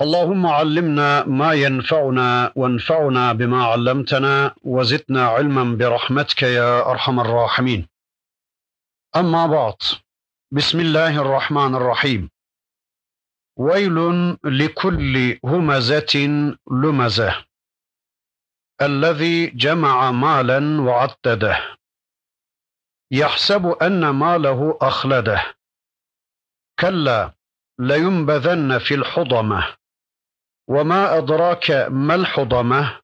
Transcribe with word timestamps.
اللهم 0.00 0.46
علمنا 0.46 1.24
ما 1.24 1.52
ينفعنا 1.52 2.52
وانفعنا 2.56 3.32
بما 3.32 3.64
علمتنا 3.64 4.54
وزدنا 4.62 5.26
علما 5.28 5.76
برحمتك 5.76 6.42
يا 6.42 6.90
أرحم 6.90 7.20
الراحمين. 7.20 7.88
أما 9.16 9.46
بعد 9.46 9.76
بسم 10.52 10.80
الله 10.80 11.20
الرحمن 11.22 11.74
الرحيم. 11.74 12.30
ويل 13.58 13.96
لكل 14.44 15.38
همزة 15.44 16.14
لمزة 16.70 17.44
الذي 18.82 19.46
جمع 19.46 20.10
مالا 20.10 20.80
وعدده 20.80 21.58
يحسب 23.12 23.66
أن 23.66 24.10
ماله 24.10 24.78
أخلده 24.82 25.42
كلا 26.78 27.34
لينبذن 27.78 28.78
في 28.78 28.94
الحطمه 28.94 29.79
وما 30.70 31.18
أدراك 31.18 31.70
ما 31.90 32.14
الحضمة؟ 32.14 33.00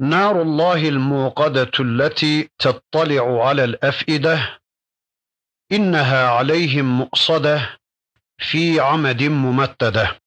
نار 0.00 0.42
الله 0.42 0.88
الموقدة 0.88 1.70
التي 1.80 2.50
تطلع 2.58 3.46
على 3.48 3.64
الأفئدة 3.64 4.58
إنها 5.72 6.28
عليهم 6.28 6.98
مؤصدة 6.98 7.78
في 8.38 8.80
عمد 8.80 9.22
ممتدة. 9.22 10.20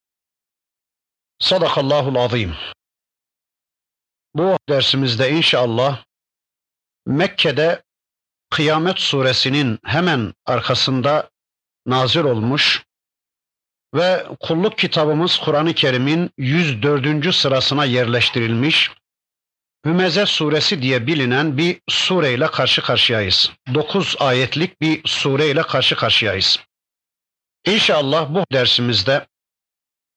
صدق 1.42 1.78
الله 1.78 2.08
العظيم. 2.08 2.54
Bu 4.34 4.58
dersimizde 4.68 5.30
inşallah 5.30 6.04
Mekke'de 7.06 7.82
Kıyamet 8.50 8.98
suresinin 8.98 9.78
hemen 9.84 10.34
arkasında 10.46 11.30
nazil 11.86 12.24
olmuş 12.24 12.84
ve 13.94 14.26
kulluk 14.40 14.78
kitabımız 14.78 15.38
Kur'an-ı 15.38 15.74
Kerim'in 15.74 16.30
104. 16.38 17.34
sırasına 17.34 17.84
yerleştirilmiş 17.84 18.90
Hümeze 19.86 20.26
suresi 20.26 20.82
diye 20.82 21.06
bilinen 21.06 21.56
bir 21.56 21.80
sureyle 21.88 22.46
karşı 22.46 22.82
karşıyayız. 22.82 23.52
9 23.74 24.16
ayetlik 24.18 24.80
bir 24.80 25.00
sureyle 25.04 25.62
karşı 25.62 25.96
karşıyayız. 25.96 26.60
İnşallah 27.66 28.34
bu 28.34 28.44
dersimizde 28.52 29.26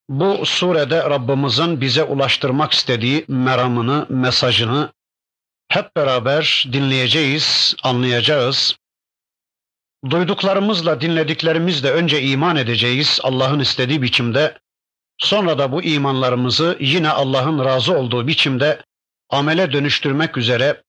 bu 0.10 0.46
surede 0.46 1.04
Rabbimizin 1.10 1.82
bize 1.82 2.04
ulaştırmak 2.04 2.74
istediği 2.74 3.26
meramını, 3.28 4.06
mesajını 4.10 4.94
hep 5.70 5.96
beraber 5.96 6.66
dinleyeceğiz, 6.74 7.76
anlayacağız. 7.84 8.76
Duyduklarımızla, 10.09 11.02
dinlediklerimizle 11.02 11.92
önce 11.92 12.22
iman 12.22 12.56
edeceğiz 12.56 13.20
Allah'ın 13.23 13.59
istediği 13.59 14.02
biçimde. 14.02 14.58
Sonra 15.18 15.58
da 15.58 15.72
bu 15.72 15.84
imanlarımızı 15.84 16.78
yine 16.80 17.10
Allah'ın 17.10 17.66
razı 17.66 17.98
olduğu 17.98 18.28
biçimde 18.28 18.82
amele 19.30 19.72
dönüştürmek 19.72 20.38
üzere, 20.38 20.84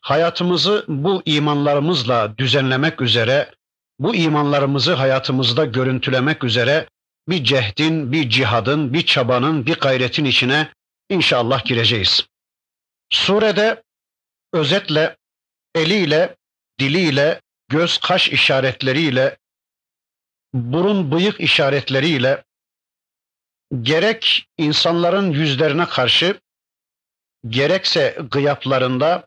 hayatımızı 0.00 0.84
bu 0.88 1.22
imanlarımızla 1.24 2.38
düzenlemek 2.38 3.00
üzere, 3.00 3.50
bu 3.98 4.14
imanlarımızı 4.14 4.94
hayatımızda 4.94 5.64
görüntülemek 5.64 6.44
üzere 6.44 6.88
bir 7.28 7.44
cehdin, 7.44 8.12
bir 8.12 8.30
cihadın, 8.30 8.92
bir 8.92 9.06
çabanın, 9.06 9.66
bir 9.66 9.74
gayretin 9.74 10.24
içine 10.24 10.72
inşallah 11.10 11.64
gireceğiz. 11.64 12.26
Surede 13.10 13.82
özetle 14.52 15.16
eliyle, 15.74 16.36
diliyle, 16.80 17.40
göz 17.68 17.98
kaş 17.98 18.28
işaretleriyle, 18.28 19.38
burun 20.54 21.12
bıyık 21.12 21.40
işaretleriyle 21.40 22.44
gerek 23.82 24.48
insanların 24.58 25.30
yüzlerine 25.30 25.86
karşı 25.86 26.40
gerekse 27.48 28.18
gıyaplarında 28.30 29.26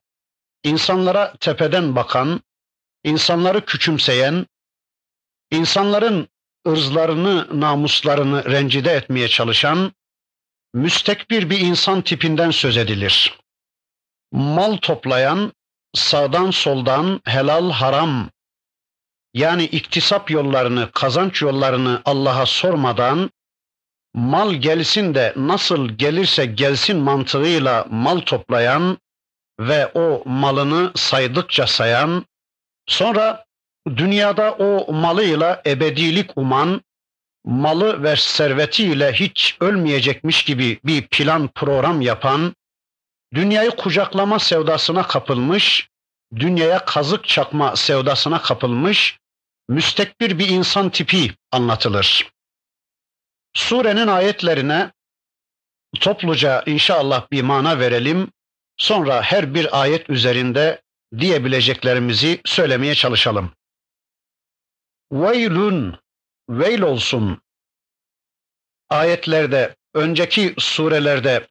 insanlara 0.64 1.36
tepeden 1.40 1.96
bakan, 1.96 2.42
insanları 3.04 3.66
küçümseyen, 3.66 4.48
insanların 5.52 6.28
ırzlarını, 6.68 7.62
namuslarını 7.62 8.46
rencide 8.46 8.92
etmeye 8.92 9.28
çalışan 9.28 9.94
müstekbir 10.74 11.50
bir 11.50 11.60
insan 11.60 12.02
tipinden 12.02 12.52
söz 12.52 12.78
edilir. 12.78 13.40
Mal 14.32 14.78
toplayan, 14.78 15.54
sağdan 15.94 16.52
soldan 16.52 17.22
helal 17.26 17.72
haram 17.72 18.30
yani 19.34 19.64
iktisap 19.64 20.32
yollarını, 20.32 20.92
kazanç 20.92 21.42
yollarını 21.42 22.02
Allah'a 22.06 22.46
sormadan 22.46 23.32
mal 24.14 24.54
gelsin 24.54 25.16
de 25.16 25.34
nasıl 25.36 25.90
gelirse 25.90 26.46
gelsin 26.46 26.98
mantığıyla 26.98 27.86
mal 27.90 28.20
toplayan 28.20 28.98
ve 29.60 29.92
o 29.94 30.24
malını 30.26 30.92
saydıkça 30.96 31.68
sayan, 31.68 32.26
sonra 32.88 33.46
dünyada 33.96 34.52
o 34.52 34.94
malıyla 34.94 35.62
ebedilik 35.66 36.30
uman, 36.36 36.82
malı 37.46 38.04
ve 38.04 38.16
servetiyle 38.16 39.14
hiç 39.14 39.58
ölmeyecekmiş 39.60 40.44
gibi 40.44 40.80
bir 40.84 41.08
plan 41.08 41.48
program 41.48 42.02
yapan, 42.02 42.56
dünyayı 43.34 43.72
kucaklama 43.72 44.40
sevdasına 44.40 45.08
kapılmış, 45.08 45.90
dünyaya 46.36 46.86
kazık 46.86 47.28
çakma 47.28 47.76
sevdasına 47.76 48.42
kapılmış, 48.42 49.20
müstekbir 49.70 50.40
bir 50.40 50.50
insan 50.50 50.90
tipi 50.90 51.36
anlatılır. 51.52 52.32
Surenin 53.54 54.08
ayetlerine 54.08 54.92
topluca 56.00 56.64
inşallah 56.66 57.32
bir 57.32 57.42
mana 57.42 57.80
verelim. 57.80 58.32
Sonra 58.78 59.22
her 59.22 59.54
bir 59.54 59.82
ayet 59.82 60.10
üzerinde 60.10 60.82
diyebileceklerimizi 61.18 62.42
söylemeye 62.46 62.96
çalışalım. 62.96 63.52
Veylun, 65.12 66.00
veil 66.50 66.82
olsun. 66.82 67.42
Ayetlerde, 68.90 69.76
önceki 69.94 70.56
surelerde 70.58 71.48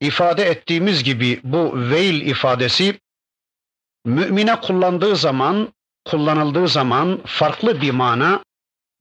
ifade 0.00 0.44
ettiğimiz 0.44 1.04
gibi 1.04 1.40
bu 1.44 1.72
veil 1.74 2.26
ifadesi 2.26 3.00
mümine 4.04 4.60
kullandığı 4.60 5.16
zaman, 5.16 5.72
kullanıldığı 6.04 6.68
zaman 6.68 7.20
farklı 7.26 7.80
bir 7.80 7.90
mana, 7.90 8.42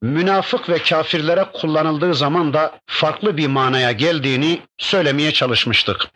münafık 0.02 0.70
ve 0.70 0.78
kafirlere 0.78 1.46
kullanıldığı 1.54 2.14
zaman 2.14 2.54
da 2.54 2.80
farklı 2.86 3.38
bir 3.38 3.48
manaya 3.48 3.92
geldiğini 3.92 4.62
söylemeye 4.78 5.32
çalışmıştık. 5.32 6.08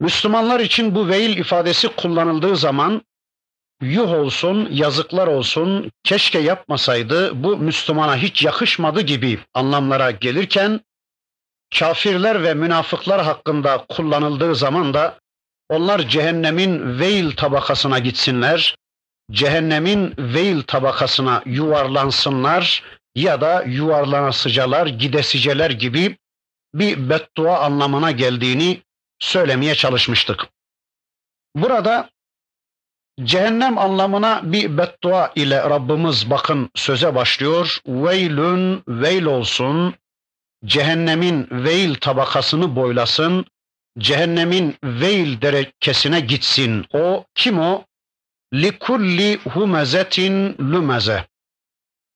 Müslümanlar 0.00 0.60
için 0.60 0.94
bu 0.94 1.08
veil 1.08 1.36
ifadesi 1.36 1.88
kullanıldığı 1.88 2.56
zaman 2.56 3.02
yuh 3.82 4.12
olsun, 4.12 4.68
yazıklar 4.72 5.26
olsun, 5.26 5.90
keşke 6.04 6.38
yapmasaydı, 6.38 7.42
bu 7.44 7.56
Müslümana 7.56 8.16
hiç 8.16 8.44
yakışmadı 8.44 9.00
gibi 9.00 9.38
anlamlara 9.54 10.10
gelirken 10.10 10.80
kafirler 11.78 12.42
ve 12.42 12.54
münafıklar 12.54 13.24
hakkında 13.24 13.84
kullanıldığı 13.88 14.54
zaman 14.54 14.94
da 14.94 15.18
onlar 15.68 16.08
cehennemin 16.08 16.98
veil 16.98 17.36
tabakasına 17.36 17.98
gitsinler, 17.98 18.76
cehennemin 19.30 20.14
veil 20.18 20.62
tabakasına 20.62 21.42
yuvarlansınlar 21.46 22.82
ya 23.14 23.40
da 23.40 23.62
yuvarlanasıcalar, 23.62 24.86
gidesiceler 24.86 25.70
gibi 25.70 26.16
bir 26.74 27.10
beddua 27.10 27.58
anlamına 27.58 28.10
geldiğini 28.10 28.82
söylemeye 29.18 29.74
çalışmıştık. 29.74 30.46
Burada 31.56 32.10
cehennem 33.24 33.78
anlamına 33.78 34.40
bir 34.44 34.78
beddua 34.78 35.32
ile 35.34 35.62
Rabbimiz 35.62 36.30
bakın 36.30 36.70
söze 36.74 37.14
başlıyor. 37.14 37.80
Veylün 37.86 38.82
veil 38.88 39.24
olsun, 39.24 39.94
cehennemin 40.64 41.48
veil 41.50 41.94
tabakasını 41.94 42.76
boylasın, 42.76 43.46
cehennemin 43.98 44.76
veil 44.84 45.40
derekesine 45.42 46.20
gitsin. 46.20 46.84
O 46.92 47.24
kim 47.34 47.58
o? 47.58 47.84
Likulli 48.54 49.36
humezetin 49.36 50.56
lümeze. 50.58 51.26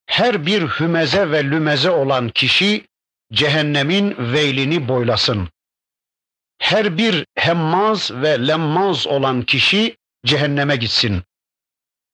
Her 0.07 0.47
bir 0.47 0.63
hümeze 0.63 1.31
ve 1.31 1.45
lümeze 1.45 1.91
olan 1.91 2.29
kişi 2.29 2.87
cehennemin 3.33 4.33
veylini 4.33 4.89
boylasın. 4.89 5.49
Her 6.59 6.99
bir 6.99 7.27
hemmaz 7.35 8.11
ve 8.11 8.47
lemmaz 8.49 9.07
olan 9.07 9.43
kişi 9.43 9.97
cehenneme 10.27 10.77
gitsin. 10.77 11.23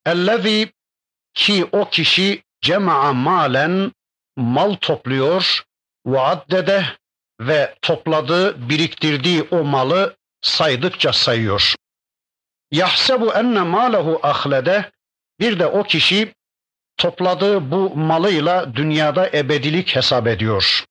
Ellezî 0.06 0.72
ki 1.34 1.66
o 1.72 1.90
kişi 1.90 2.42
cema'a 2.60 3.12
malen 3.12 3.92
mal 4.36 4.74
topluyor 4.74 5.64
ve 6.06 6.20
addede 6.20 6.86
ve 7.40 7.74
topladığı, 7.82 8.68
biriktirdiği 8.68 9.42
o 9.42 9.64
malı 9.64 10.16
saydıkça 10.40 11.12
sayıyor. 11.12 11.74
Yahsebu 12.70 13.34
enne 13.34 13.62
malehu 13.62 14.20
ahlede 14.22 14.90
bir 15.40 15.58
de 15.58 15.66
o 15.66 15.82
kişi 15.82 16.34
topladığı 16.96 17.70
bu 17.70 17.96
malıyla 17.96 18.74
dünyada 18.74 19.30
ebedilik 19.30 19.96
hesap 19.96 20.26
ediyor. 20.26 20.84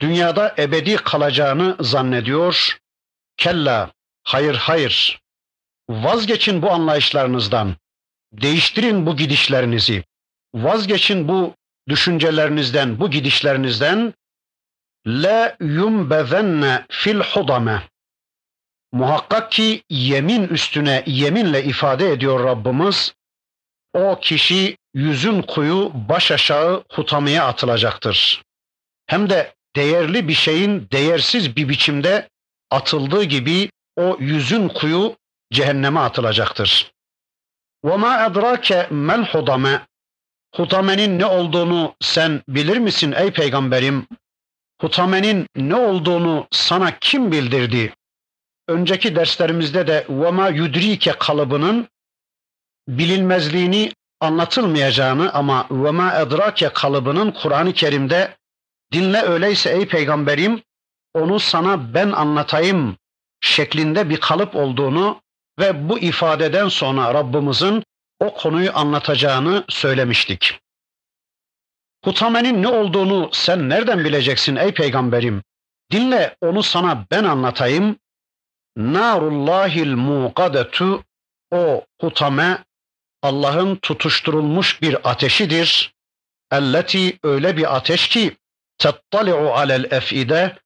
Dünyada 0.00 0.54
ebedi 0.58 0.96
kalacağını 0.96 1.76
zannediyor. 1.80 2.78
Kella, 3.36 3.92
hayır 4.24 4.54
hayır. 4.54 5.20
Vazgeçin 5.88 6.62
bu 6.62 6.70
anlayışlarınızdan. 6.70 7.76
Değiştirin 8.32 9.06
bu 9.06 9.16
gidişlerinizi. 9.16 10.04
Vazgeçin 10.54 11.28
bu 11.28 11.54
düşüncelerinizden, 11.89 12.99
bu 12.99 13.11
gidişlerinizden. 13.11 14.13
La 15.07 15.57
yumbezenne 15.59 16.85
fil 16.89 17.19
hudame. 17.19 17.83
Muhakkak 18.91 19.51
ki 19.51 19.83
yemin 19.89 20.47
üstüne 20.47 21.03
yeminle 21.05 21.63
ifade 21.63 22.11
ediyor 22.11 22.43
Rabbimiz. 22.43 23.13
O 23.93 24.19
kişi 24.21 24.77
yüzün 24.93 25.41
kuyu 25.41 25.91
baş 25.93 26.31
aşağı 26.31 26.83
hutamaya 26.91 27.45
atılacaktır. 27.47 28.43
Hem 29.05 29.29
de 29.29 29.55
değerli 29.75 30.27
bir 30.27 30.33
şeyin 30.33 30.87
değersiz 30.91 31.55
bir 31.55 31.69
biçimde 31.69 32.29
atıldığı 32.71 33.23
gibi 33.23 33.69
o 33.95 34.17
yüzün 34.19 34.67
kuyu 34.67 35.15
cehenneme 35.51 35.99
atılacaktır. 35.99 36.91
وَمَا 37.83 38.27
اَدْرَاكَ 38.27 38.87
مَا 38.87 39.25
الْحُدَمَ 39.25 39.79
hutamenin 40.56 41.18
ne 41.18 41.26
olduğunu 41.26 41.94
sen 42.00 42.42
bilir 42.48 42.76
misin 42.76 43.12
ey 43.12 43.30
peygamberim? 43.30 44.06
Hutamenin 44.80 45.46
ne 45.56 45.74
olduğunu 45.74 46.46
sana 46.50 46.98
kim 46.98 47.32
bildirdi? 47.32 47.94
Önceki 48.68 49.16
derslerimizde 49.16 49.86
de 49.86 50.06
vema 50.08 50.48
yudrike 50.48 51.12
kalıbının 51.12 51.88
bilinmezliğini 52.88 53.92
anlatılmayacağını 54.20 55.32
ama 55.32 55.66
vema 55.70 56.14
edrake 56.14 56.68
kalıbının 56.68 57.30
Kur'an-ı 57.30 57.72
Kerim'de 57.72 58.36
dinle 58.92 59.22
öyleyse 59.22 59.70
ey 59.70 59.88
peygamberim 59.88 60.62
onu 61.14 61.40
sana 61.40 61.94
ben 61.94 62.10
anlatayım 62.10 62.96
şeklinde 63.40 64.10
bir 64.10 64.16
kalıp 64.16 64.56
olduğunu 64.56 65.20
ve 65.58 65.88
bu 65.88 65.98
ifadeden 65.98 66.68
sonra 66.68 67.14
Rabbimizin 67.14 67.84
o 68.20 68.34
konuyu 68.34 68.70
anlatacağını 68.74 69.64
söylemiştik. 69.68 70.60
Hutamenin 72.04 72.62
ne 72.62 72.68
olduğunu 72.68 73.30
sen 73.32 73.68
nereden 73.68 74.04
bileceksin 74.04 74.56
ey 74.56 74.74
peygamberim? 74.74 75.42
Dinle 75.92 76.36
onu 76.40 76.62
sana 76.62 77.06
ben 77.10 77.24
anlatayım. 77.24 77.96
Narullahil 78.76 79.94
muqadetu 79.94 81.04
o 81.50 81.84
hutame 82.00 82.64
Allah'ın 83.22 83.76
tutuşturulmuş 83.76 84.82
bir 84.82 85.10
ateşidir. 85.10 85.94
Elleti 86.52 87.18
öyle 87.22 87.56
bir 87.56 87.76
ateş 87.76 88.08
ki 88.08 88.36
tettali'u 88.78 89.50
alel 89.50 89.84
efide 89.90 90.58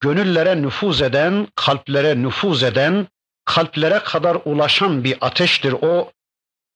gönüllere 0.00 0.62
nüfuz 0.62 1.02
eden, 1.02 1.48
kalplere 1.54 2.22
nüfuz 2.22 2.62
eden, 2.62 3.06
kalplere 3.44 3.98
kadar 3.98 4.38
ulaşan 4.44 5.04
bir 5.04 5.18
ateştir 5.20 5.72
o. 5.72 6.12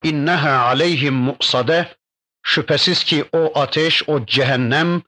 İnneha 0.03 0.67
aleyhim 0.67 1.15
mu'sade 1.15 1.89
şüphesiz 2.43 3.05
ki 3.05 3.25
o 3.33 3.59
ateş, 3.59 4.09
o 4.09 4.27
cehennem 4.27 5.03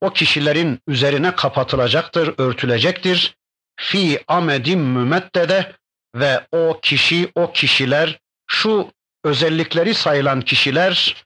o 0.00 0.10
kişilerin 0.10 0.80
üzerine 0.86 1.34
kapatılacaktır, 1.36 2.34
örtülecektir. 2.38 3.36
Fi 3.76 4.24
amedim 4.28 4.80
mümeddede 4.80 5.72
ve 6.14 6.46
o 6.52 6.78
kişi, 6.82 7.32
o 7.34 7.52
kişiler, 7.52 8.18
şu 8.46 8.90
özellikleri 9.24 9.94
sayılan 9.94 10.40
kişiler 10.40 11.24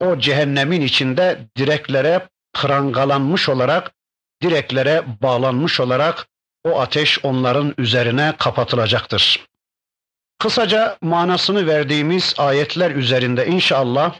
o 0.00 0.18
cehennemin 0.18 0.80
içinde 0.80 1.46
direklere 1.56 2.28
prangalanmış 2.52 3.48
olarak, 3.48 3.92
direklere 4.42 5.04
bağlanmış 5.22 5.80
olarak 5.80 6.26
o 6.64 6.80
ateş 6.80 7.24
onların 7.24 7.74
üzerine 7.78 8.34
kapatılacaktır. 8.38 9.46
Kısaca 10.38 10.98
manasını 11.02 11.66
verdiğimiz 11.66 12.34
ayetler 12.38 12.90
üzerinde 12.90 13.46
inşallah 13.46 14.14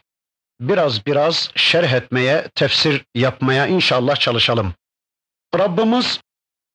biraz 0.61 1.07
biraz 1.07 1.51
şerh 1.55 1.93
etmeye, 1.93 2.49
tefsir 2.55 3.05
yapmaya 3.15 3.67
inşallah 3.67 4.17
çalışalım. 4.17 4.75
Rabbimiz 5.59 6.21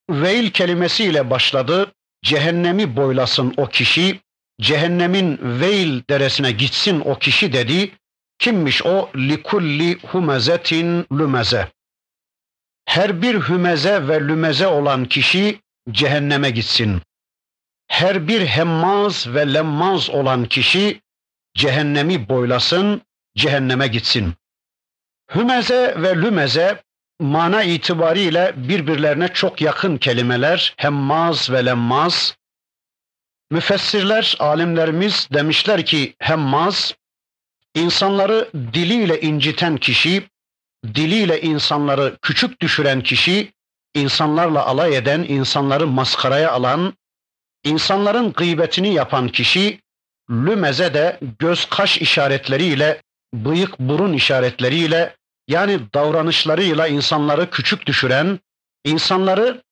veil 0.09 0.51
kelimesiyle 0.51 1.29
başladı. 1.29 1.91
Cehennemi 2.23 2.95
boylasın 2.95 3.53
o 3.57 3.67
kişi, 3.67 4.19
cehennemin 4.61 5.39
veil 5.41 6.01
deresine 6.09 6.51
gitsin 6.51 7.01
o 7.05 7.19
kişi 7.19 7.53
dedi. 7.53 7.91
Kimmiş 8.39 8.85
o? 8.85 9.09
Likulli 9.15 9.99
humezetin 10.01 11.05
lümeze. 11.11 11.67
Her 12.85 13.21
bir 13.21 13.35
hümeze 13.35 14.07
ve 14.07 14.19
lümeze 14.19 14.67
olan 14.67 15.05
kişi 15.05 15.59
cehenneme 15.91 16.49
gitsin. 16.49 17.01
Her 17.91 18.27
bir 18.27 18.45
hemmaz 18.45 19.27
ve 19.27 19.53
lemmaz 19.53 20.09
olan 20.09 20.45
kişi 20.45 21.01
cehennemi 21.55 22.29
boylasın, 22.29 23.01
cehenneme 23.37 23.87
gitsin. 23.87 24.33
Hümeze 25.35 25.95
ve 25.97 26.15
lümeze 26.15 26.83
mana 27.19 27.63
itibariyle 27.63 28.53
birbirlerine 28.55 29.27
çok 29.27 29.61
yakın 29.61 29.97
kelimeler. 29.97 30.73
Hemmaz 30.77 31.49
ve 31.49 31.65
lemmaz. 31.65 32.35
Müfessirler, 33.51 34.35
alimlerimiz 34.39 35.27
demişler 35.33 35.85
ki 35.85 36.15
hemmaz 36.19 36.95
insanları 37.75 38.49
diliyle 38.53 39.21
inciten 39.21 39.77
kişi, 39.77 40.27
diliyle 40.85 41.41
insanları 41.41 42.17
küçük 42.21 42.61
düşüren 42.61 43.01
kişi, 43.01 43.53
insanlarla 43.95 44.65
alay 44.65 44.97
eden, 44.97 45.23
insanları 45.23 45.87
maskaraya 45.87 46.51
alan, 46.51 46.93
insanların 47.63 48.33
gıybetini 48.33 48.93
yapan 48.93 49.29
kişi, 49.29 49.81
lümeze 50.31 50.93
de 50.93 51.19
göz 51.39 51.65
kaş 51.65 51.97
işaretleriyle, 51.97 53.01
bıyık 53.33 53.79
burun 53.79 54.13
işaretleriyle 54.13 55.15
yani 55.47 55.79
davranışlarıyla 55.93 56.87
insanları 56.87 57.49
küçük 57.49 57.85
düşüren, 57.85 58.39
insanları 58.85 59.63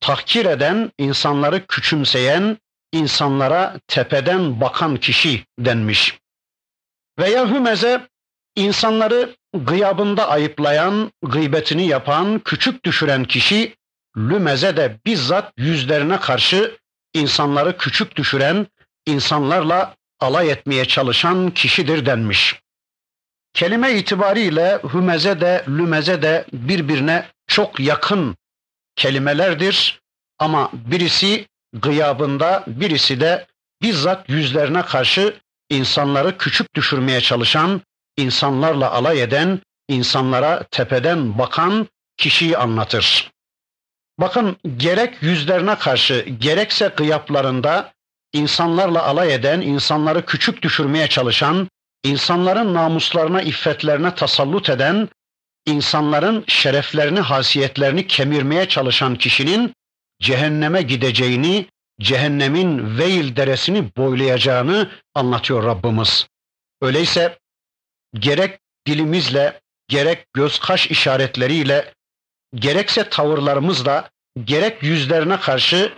tahkir 0.00 0.46
eden, 0.46 0.92
insanları 0.98 1.66
küçümseyen, 1.66 2.58
insanlara 2.92 3.80
tepeden 3.88 4.60
bakan 4.60 4.96
kişi 4.96 5.44
denmiş. 5.58 6.18
Veya 7.18 7.50
hümeze 7.50 8.08
insanları 8.56 9.36
gıyabında 9.54 10.28
ayıplayan, 10.28 11.12
gıybetini 11.22 11.86
yapan, 11.86 12.38
küçük 12.38 12.84
düşüren 12.84 13.24
kişi, 13.24 13.76
lümeze 14.16 14.76
de 14.76 14.98
bizzat 15.06 15.52
yüzlerine 15.56 16.20
karşı 16.20 16.78
insanları 17.14 17.76
küçük 17.76 18.16
düşüren, 18.16 18.66
insanlarla 19.06 19.94
alay 20.20 20.50
etmeye 20.50 20.84
çalışan 20.84 21.50
kişidir 21.50 22.06
denmiş. 22.06 22.60
Kelime 23.54 23.92
itibariyle 23.92 24.80
hümeze 24.92 25.40
de 25.40 25.64
lümeze 25.68 26.22
de 26.22 26.44
birbirine 26.52 27.26
çok 27.46 27.80
yakın 27.80 28.36
kelimelerdir 28.96 30.00
ama 30.38 30.70
birisi 30.72 31.46
gıyabında 31.72 32.64
birisi 32.66 33.20
de 33.20 33.46
bizzat 33.82 34.28
yüzlerine 34.28 34.82
karşı 34.82 35.36
insanları 35.70 36.38
küçük 36.38 36.74
düşürmeye 36.74 37.20
çalışan, 37.20 37.80
insanlarla 38.16 38.90
alay 38.90 39.22
eden, 39.22 39.60
insanlara 39.88 40.62
tepeden 40.70 41.38
bakan 41.38 41.88
kişiyi 42.16 42.58
anlatır. 42.58 43.33
Bakın 44.18 44.56
gerek 44.76 45.22
yüzlerine 45.22 45.74
karşı 45.74 46.20
gerekse 46.38 46.88
gıyaplarında 46.96 47.92
insanlarla 48.32 49.02
alay 49.02 49.34
eden, 49.34 49.60
insanları 49.60 50.26
küçük 50.26 50.62
düşürmeye 50.62 51.08
çalışan, 51.08 51.68
insanların 52.04 52.74
namuslarına, 52.74 53.42
iffetlerine 53.42 54.14
tasallut 54.14 54.70
eden, 54.70 55.08
insanların 55.66 56.44
şereflerini, 56.46 57.20
hasiyetlerini 57.20 58.06
kemirmeye 58.06 58.68
çalışan 58.68 59.16
kişinin 59.16 59.74
cehenneme 60.20 60.82
gideceğini, 60.82 61.66
cehennemin 62.00 62.98
veil 62.98 63.36
deresini 63.36 63.96
boylayacağını 63.96 64.90
anlatıyor 65.14 65.64
Rabbimiz. 65.64 66.26
Öyleyse 66.82 67.38
gerek 68.14 68.58
dilimizle, 68.86 69.60
gerek 69.88 70.26
göz 70.32 70.58
kaş 70.58 70.86
işaretleriyle, 70.86 71.94
gerekse 72.54 73.08
tavırlarımızla, 73.08 74.10
gerek 74.44 74.82
yüzlerine 74.82 75.40
karşı, 75.40 75.92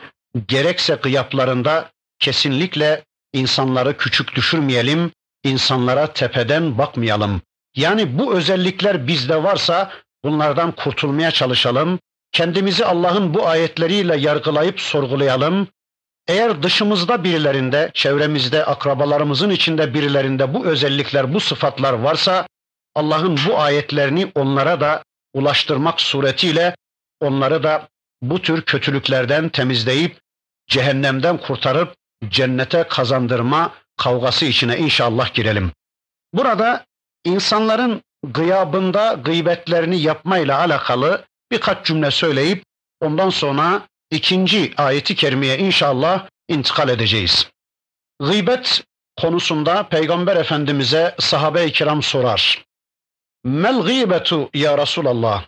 gerekse 0.49 0.97
kıyaplarında 0.97 1.91
kesinlikle 2.19 3.05
insanları 3.33 3.97
küçük 3.97 4.35
düşürmeyelim, 4.35 5.13
insanlara 5.45 6.13
tepeden 6.13 6.79
bakmayalım. 6.79 7.41
Yani 7.77 8.19
bu 8.19 8.35
özellikler 8.35 9.07
bizde 9.07 9.43
varsa 9.43 9.91
bunlardan 10.25 10.73
kurtulmaya 10.73 11.31
çalışalım. 11.31 11.99
Kendimizi 12.33 12.85
Allah'ın 12.85 13.35
bu 13.35 13.49
ayetleriyle 13.49 14.17
yargılayıp 14.17 14.81
sorgulayalım. 14.81 15.69
Eğer 16.29 16.63
dışımızda 16.63 17.25
birilerinde, 17.25 17.91
çevremizde, 17.95 18.65
akrabalarımızın 18.65 19.51
içinde 19.51 19.95
birilerinde 19.95 20.55
bu 20.55 20.67
özellikler, 20.67 21.35
bu 21.35 21.41
sıfatlar 21.41 21.93
varsa 21.93 22.47
Allah'ın 22.95 23.39
bu 23.49 23.59
ayetlerini 23.59 24.33
onlara 24.35 24.81
da 24.81 25.03
ulaştırmak 25.37 26.01
suretiyle 26.01 26.77
onları 27.21 27.63
da 27.63 27.89
bu 28.23 28.43
tür 28.43 28.63
kötülüklerden 28.63 29.49
temizleyip 29.49 30.21
cehennemden 30.69 31.39
kurtarıp 31.39 31.95
cennete 32.29 32.83
kazandırma 32.89 33.75
kavgası 33.97 34.45
içine 34.45 34.79
inşallah 34.79 35.35
girelim. 35.35 35.73
Burada 36.33 36.85
insanların 37.25 38.03
gıyabında 38.27 39.13
gıybetlerini 39.13 40.01
yapmayla 40.01 40.59
alakalı 40.59 41.25
birkaç 41.51 41.87
cümle 41.87 42.11
söyleyip 42.11 42.65
ondan 43.01 43.31
sonra 43.31 43.83
ikinci 44.11 44.73
ayeti 44.77 45.15
kerimeye 45.15 45.59
inşallah 45.59 46.29
intikal 46.49 46.89
edeceğiz. 46.89 47.51
Gıybet 48.21 48.85
konusunda 49.21 49.89
Peygamber 49.89 50.37
Efendimiz'e 50.37 51.15
sahabe-i 51.19 51.73
kiram 51.73 52.03
sorar. 52.03 52.65
Mel 53.47 53.81
gıybetu 53.81 54.51
ya 54.55 54.79
Resulallah. 54.79 55.47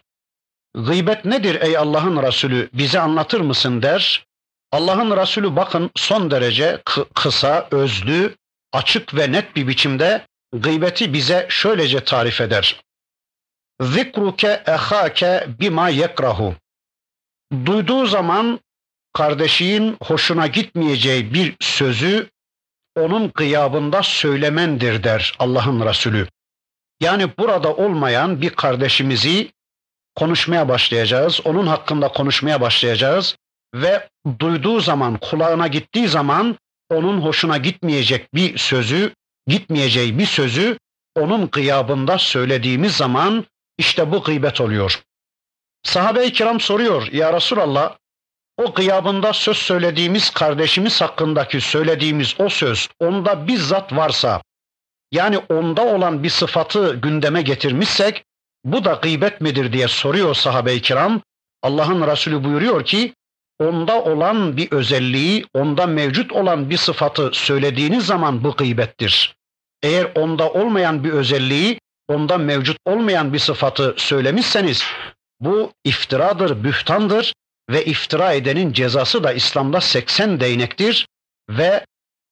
Gıybet 0.74 1.24
nedir 1.24 1.60
ey 1.60 1.76
Allah'ın 1.76 2.22
Resulü 2.22 2.70
bize 2.72 3.00
anlatır 3.00 3.40
mısın 3.40 3.82
der. 3.82 4.26
Allah'ın 4.72 5.16
Resulü 5.16 5.56
bakın 5.56 5.90
son 5.96 6.30
derece 6.30 6.82
kısa, 7.14 7.68
özlü, 7.70 8.36
açık 8.72 9.14
ve 9.14 9.32
net 9.32 9.56
bir 9.56 9.68
biçimde 9.68 10.26
gıybeti 10.52 11.12
bize 11.12 11.46
şöylece 11.50 12.04
tarif 12.04 12.40
eder. 12.40 12.80
Zikruke 13.80 14.62
ehake 14.66 15.46
bima 15.60 15.88
yekrahu. 15.88 16.54
Duyduğu 17.66 18.06
zaman 18.06 18.60
kardeşin 19.12 19.96
hoşuna 20.02 20.46
gitmeyeceği 20.46 21.34
bir 21.34 21.56
sözü 21.60 22.30
onun 22.96 23.30
gıyabında 23.34 24.02
söylemendir 24.02 25.04
der 25.04 25.34
Allah'ın 25.38 25.86
Resulü. 25.86 26.28
Yani 27.00 27.30
burada 27.38 27.74
olmayan 27.74 28.40
bir 28.40 28.50
kardeşimizi 28.50 29.52
konuşmaya 30.16 30.68
başlayacağız. 30.68 31.40
Onun 31.44 31.66
hakkında 31.66 32.08
konuşmaya 32.08 32.60
başlayacağız 32.60 33.36
ve 33.74 34.08
duyduğu 34.40 34.80
zaman, 34.80 35.16
kulağına 35.16 35.66
gittiği 35.66 36.08
zaman 36.08 36.56
onun 36.90 37.20
hoşuna 37.20 37.56
gitmeyecek 37.56 38.34
bir 38.34 38.58
sözü, 38.58 39.14
gitmeyeceği 39.46 40.18
bir 40.18 40.26
sözü 40.26 40.78
onun 41.16 41.46
gıyabında 41.50 42.18
söylediğimiz 42.18 42.96
zaman 42.96 43.44
işte 43.78 44.12
bu 44.12 44.22
gıybet 44.22 44.60
oluyor. 44.60 45.02
Sahabe-i 45.82 46.32
kiram 46.32 46.60
soruyor, 46.60 47.12
ya 47.12 47.32
Resulallah, 47.32 47.96
o 48.56 48.74
gıyabında 48.74 49.32
söz 49.32 49.56
söylediğimiz 49.56 50.30
kardeşimiz 50.30 51.00
hakkındaki 51.00 51.60
söylediğimiz 51.60 52.34
o 52.38 52.48
söz 52.48 52.88
onda 53.00 53.48
bizzat 53.48 53.92
varsa, 53.92 54.42
yani 55.12 55.38
onda 55.38 55.86
olan 55.86 56.22
bir 56.22 56.30
sıfatı 56.30 56.94
gündeme 56.94 57.42
getirmişsek, 57.42 58.24
bu 58.64 58.84
da 58.84 58.92
gıybet 59.02 59.40
midir 59.40 59.72
diye 59.72 59.88
soruyor 59.88 60.34
sahabe-i 60.34 60.82
kiram. 60.82 61.20
Allah'ın 61.62 62.06
Resulü 62.06 62.44
buyuruyor 62.44 62.84
ki, 62.84 63.14
onda 63.58 64.02
olan 64.02 64.56
bir 64.56 64.72
özelliği, 64.72 65.44
onda 65.54 65.86
mevcut 65.86 66.32
olan 66.32 66.70
bir 66.70 66.76
sıfatı 66.76 67.30
söylediğiniz 67.32 68.06
zaman 68.06 68.44
bu 68.44 68.52
gıybettir. 68.52 69.36
Eğer 69.82 70.12
onda 70.14 70.52
olmayan 70.52 71.04
bir 71.04 71.10
özelliği, 71.10 71.78
onda 72.08 72.38
mevcut 72.38 72.76
olmayan 72.86 73.32
bir 73.32 73.38
sıfatı 73.38 73.94
söylemişseniz 73.96 74.84
bu 75.40 75.72
iftiradır, 75.84 76.64
bühtandır 76.64 77.32
ve 77.70 77.84
iftira 77.84 78.32
edenin 78.32 78.72
cezası 78.72 79.24
da 79.24 79.32
İslam'da 79.32 79.80
80 79.80 80.40
değnektir 80.40 81.06
ve 81.50 81.84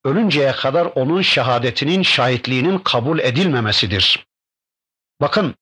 ölünceye 0.07 0.51
kadar 0.51 0.87
onun 0.95 1.21
şehadetinin, 1.21 2.03
şahitliğinin 2.03 2.79
kabul 2.79 3.19
edilmemesidir. 3.19 4.25
Bakın 5.21 5.55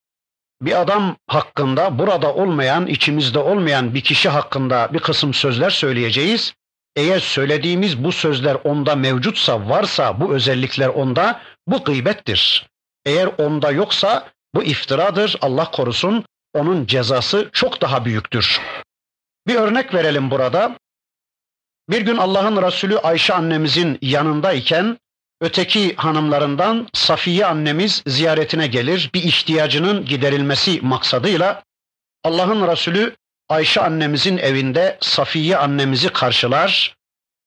bir 0.62 0.82
adam 0.82 1.18
hakkında 1.28 2.00
burada 2.00 2.34
olmayan, 2.34 2.88
içimizde 2.88 3.40
olmayan 3.40 3.94
bir 3.94 4.02
kişi 4.02 4.30
hakkında 4.30 4.90
bir 4.94 5.00
kısım 5.00 5.34
sözler 5.34 5.70
söyleyeceğiz. 5.70 6.54
Eğer 6.96 7.20
söylediğimiz 7.20 8.04
bu 8.04 8.12
sözler 8.12 8.58
onda 8.64 8.96
mevcutsa, 8.96 9.70
varsa 9.70 10.22
bu 10.22 10.34
özellikler 10.34 10.88
onda, 10.88 11.42
bu 11.68 11.84
gıybettir. 11.84 12.68
Eğer 13.06 13.30
onda 13.38 13.72
yoksa 13.72 14.28
bu 14.56 14.64
iftiradır, 14.64 15.38
Allah 15.42 15.72
korusun, 15.72 16.26
onun 16.54 16.86
cezası 16.86 17.50
çok 17.54 17.82
daha 17.82 18.06
büyüktür. 18.06 18.62
Bir 19.48 19.56
örnek 19.56 19.94
verelim 19.94 20.32
burada. 20.32 20.78
Bir 21.90 22.02
gün 22.02 22.18
Allah'ın 22.18 22.62
Resulü 22.62 22.98
Ayşe 22.98 23.34
annemizin 23.34 23.98
yanındayken 24.02 24.98
öteki 25.42 25.96
hanımlarından 25.96 26.88
Safiye 26.94 27.46
annemiz 27.46 28.04
ziyaretine 28.08 28.68
gelir. 28.68 29.10
Bir 29.14 29.24
ihtiyacının 29.24 30.06
giderilmesi 30.06 30.82
maksadıyla 30.82 31.64
Allah'ın 32.24 32.68
Resulü 32.68 33.16
Ayşe 33.50 33.82
annemizin 33.82 34.38
evinde 34.38 34.98
Safiye 35.02 35.58
annemizi 35.58 36.10
karşılar, 36.10 36.96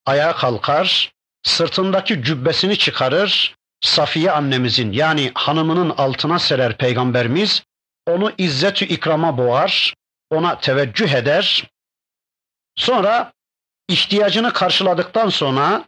ayağa 0.06 0.36
kalkar, 0.36 1.12
sırtındaki 1.42 2.22
cübbesini 2.22 2.78
çıkarır, 2.78 3.56
Safiye 3.80 4.30
annemizin 4.30 4.92
yani 4.92 5.32
hanımının 5.34 5.90
altına 5.90 6.38
serer 6.38 6.76
peygamberimiz, 6.76 7.62
onu 8.06 8.32
izzetü 8.38 8.84
ikrama 8.84 9.38
boğar, 9.38 9.94
ona 10.30 10.58
teveccüh 10.58 11.12
eder. 11.12 11.64
Sonra 12.76 13.32
ihtiyacını 13.88 14.52
karşıladıktan 14.52 15.28
sonra 15.28 15.84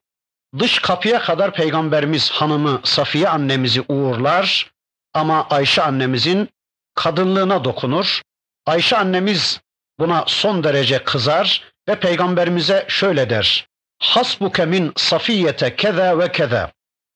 dış 0.58 0.78
kapıya 0.78 1.20
kadar 1.20 1.54
peygamberimiz 1.54 2.30
hanımı 2.30 2.80
Safiye 2.84 3.28
annemizi 3.28 3.84
uğurlar 3.88 4.70
ama 5.14 5.46
Ayşe 5.50 5.82
annemizin 5.82 6.48
kadınlığına 6.94 7.64
dokunur. 7.64 8.22
Ayşe 8.66 8.96
annemiz 8.96 9.60
buna 9.98 10.24
son 10.26 10.64
derece 10.64 11.04
kızar 11.04 11.72
ve 11.88 11.94
peygamberimize 11.94 12.84
şöyle 12.88 13.30
der. 13.30 13.68
Hasbuke 13.98 14.66
min 14.66 14.92
safiyete 14.96 15.76
keza 15.76 16.18
ve 16.18 16.32
keza. 16.32 16.72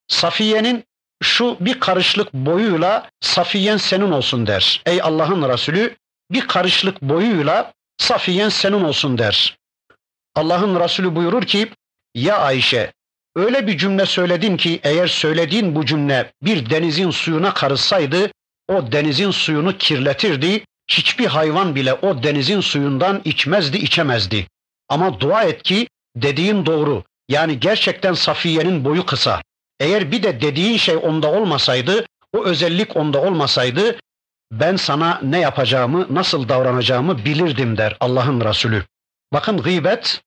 Safiye'nin 0.08 0.84
şu 1.22 1.56
bir 1.60 1.80
karışlık 1.80 2.34
boyuyla 2.34 3.10
Safiyen 3.20 3.76
senin 3.76 4.10
olsun 4.10 4.46
der. 4.46 4.82
Ey 4.86 5.02
Allah'ın 5.02 5.48
Resulü 5.48 5.96
bir 6.30 6.48
karışlık 6.48 7.02
boyuyla 7.02 7.72
Safiyen 7.98 8.48
senin 8.48 8.84
olsun 8.84 9.18
der. 9.18 9.56
Allah'ın 10.34 10.80
Resulü 10.80 11.16
buyurur 11.16 11.42
ki 11.42 11.68
ya 12.14 12.38
Ayşe 12.38 12.92
öyle 13.36 13.66
bir 13.66 13.78
cümle 13.78 14.06
söyledin 14.06 14.56
ki 14.56 14.80
eğer 14.82 15.06
söylediğin 15.06 15.74
bu 15.74 15.86
cümle 15.86 16.32
bir 16.42 16.70
denizin 16.70 17.10
suyuna 17.10 17.54
karışsaydı 17.54 18.30
o 18.68 18.92
denizin 18.92 19.30
suyunu 19.30 19.78
kirletirdi. 19.78 20.64
Hiçbir 20.90 21.26
hayvan 21.26 21.74
bile 21.74 21.94
o 21.94 22.22
denizin 22.22 22.60
suyundan 22.60 23.22
içmezdi, 23.24 23.76
içemezdi. 23.76 24.46
Ama 24.88 25.20
dua 25.20 25.44
et 25.44 25.62
ki 25.62 25.88
dediğin 26.16 26.66
doğru. 26.66 27.04
Yani 27.28 27.60
gerçekten 27.60 28.12
Safiye'nin 28.12 28.84
boyu 28.84 29.06
kısa. 29.06 29.42
Eğer 29.80 30.12
bir 30.12 30.22
de 30.22 30.40
dediğin 30.40 30.76
şey 30.76 30.96
onda 30.96 31.32
olmasaydı, 31.32 32.06
o 32.32 32.44
özellik 32.44 32.96
onda 32.96 33.22
olmasaydı 33.22 33.96
ben 34.52 34.76
sana 34.76 35.20
ne 35.22 35.40
yapacağımı, 35.40 36.06
nasıl 36.14 36.48
davranacağımı 36.48 37.24
bilirdim 37.24 37.76
der 37.76 37.96
Allah'ın 38.00 38.40
Resulü. 38.40 38.84
Bakın 39.32 39.62
gıybet 39.62 40.22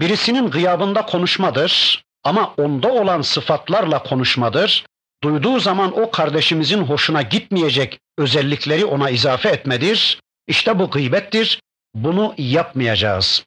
birisinin 0.00 0.50
gıyabında 0.50 1.06
konuşmadır 1.06 2.04
ama 2.24 2.54
onda 2.56 2.92
olan 2.92 3.22
sıfatlarla 3.22 4.02
konuşmadır. 4.02 4.86
Duyduğu 5.22 5.60
zaman 5.60 6.00
o 6.00 6.10
kardeşimizin 6.10 6.82
hoşuna 6.82 7.22
gitmeyecek 7.22 8.00
özellikleri 8.18 8.84
ona 8.84 9.10
izafe 9.10 9.48
etmedir. 9.48 10.20
İşte 10.46 10.78
bu 10.78 10.90
gıybettir. 10.90 11.60
Bunu 11.94 12.34
yapmayacağız. 12.38 13.44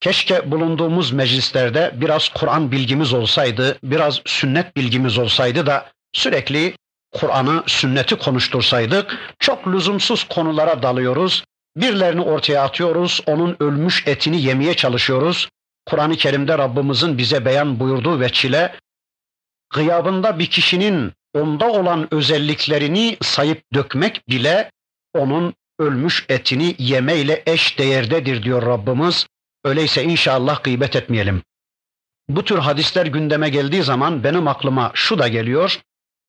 Keşke 0.00 0.50
bulunduğumuz 0.50 1.12
meclislerde 1.12 1.92
biraz 1.94 2.28
Kur'an 2.28 2.72
bilgimiz 2.72 3.12
olsaydı, 3.12 3.78
biraz 3.82 4.20
sünnet 4.26 4.76
bilgimiz 4.76 5.18
olsaydı 5.18 5.66
da 5.66 5.90
sürekli 6.12 6.74
Kur'an'ı, 7.12 7.62
sünneti 7.66 8.16
konuştursaydık. 8.16 9.34
Çok 9.38 9.68
lüzumsuz 9.68 10.24
konulara 10.24 10.82
dalıyoruz. 10.82 11.44
Birilerini 11.76 12.20
ortaya 12.20 12.62
atıyoruz, 12.62 13.20
onun 13.26 13.56
ölmüş 13.60 14.06
etini 14.06 14.42
yemeye 14.42 14.74
çalışıyoruz. 14.74 15.48
Kur'an-ı 15.86 16.16
Kerim'de 16.16 16.58
Rabbimizin 16.58 17.18
bize 17.18 17.44
beyan 17.44 17.80
buyurduğu 17.80 18.20
ve 18.20 18.28
çile, 18.28 18.74
gıyabında 19.70 20.38
bir 20.38 20.46
kişinin 20.46 21.12
onda 21.34 21.72
olan 21.72 22.14
özelliklerini 22.14 23.16
sayıp 23.22 23.62
dökmek 23.74 24.28
bile 24.28 24.70
onun 25.14 25.54
ölmüş 25.78 26.26
etini 26.28 26.74
yemeyle 26.78 27.42
eş 27.46 27.78
değerdedir 27.78 28.42
diyor 28.42 28.66
Rabbimiz. 28.66 29.26
Öyleyse 29.64 30.02
inşallah 30.04 30.62
gıybet 30.62 30.96
etmeyelim. 30.96 31.42
bu 32.28 32.44
tür 32.44 32.58
hadisler 32.58 33.06
gündeme 33.06 33.48
geldiği 33.48 33.82
zaman 33.82 34.24
benim 34.24 34.48
aklıma 34.48 34.90
şu 34.94 35.18
da 35.18 35.28
geliyor. 35.28 35.80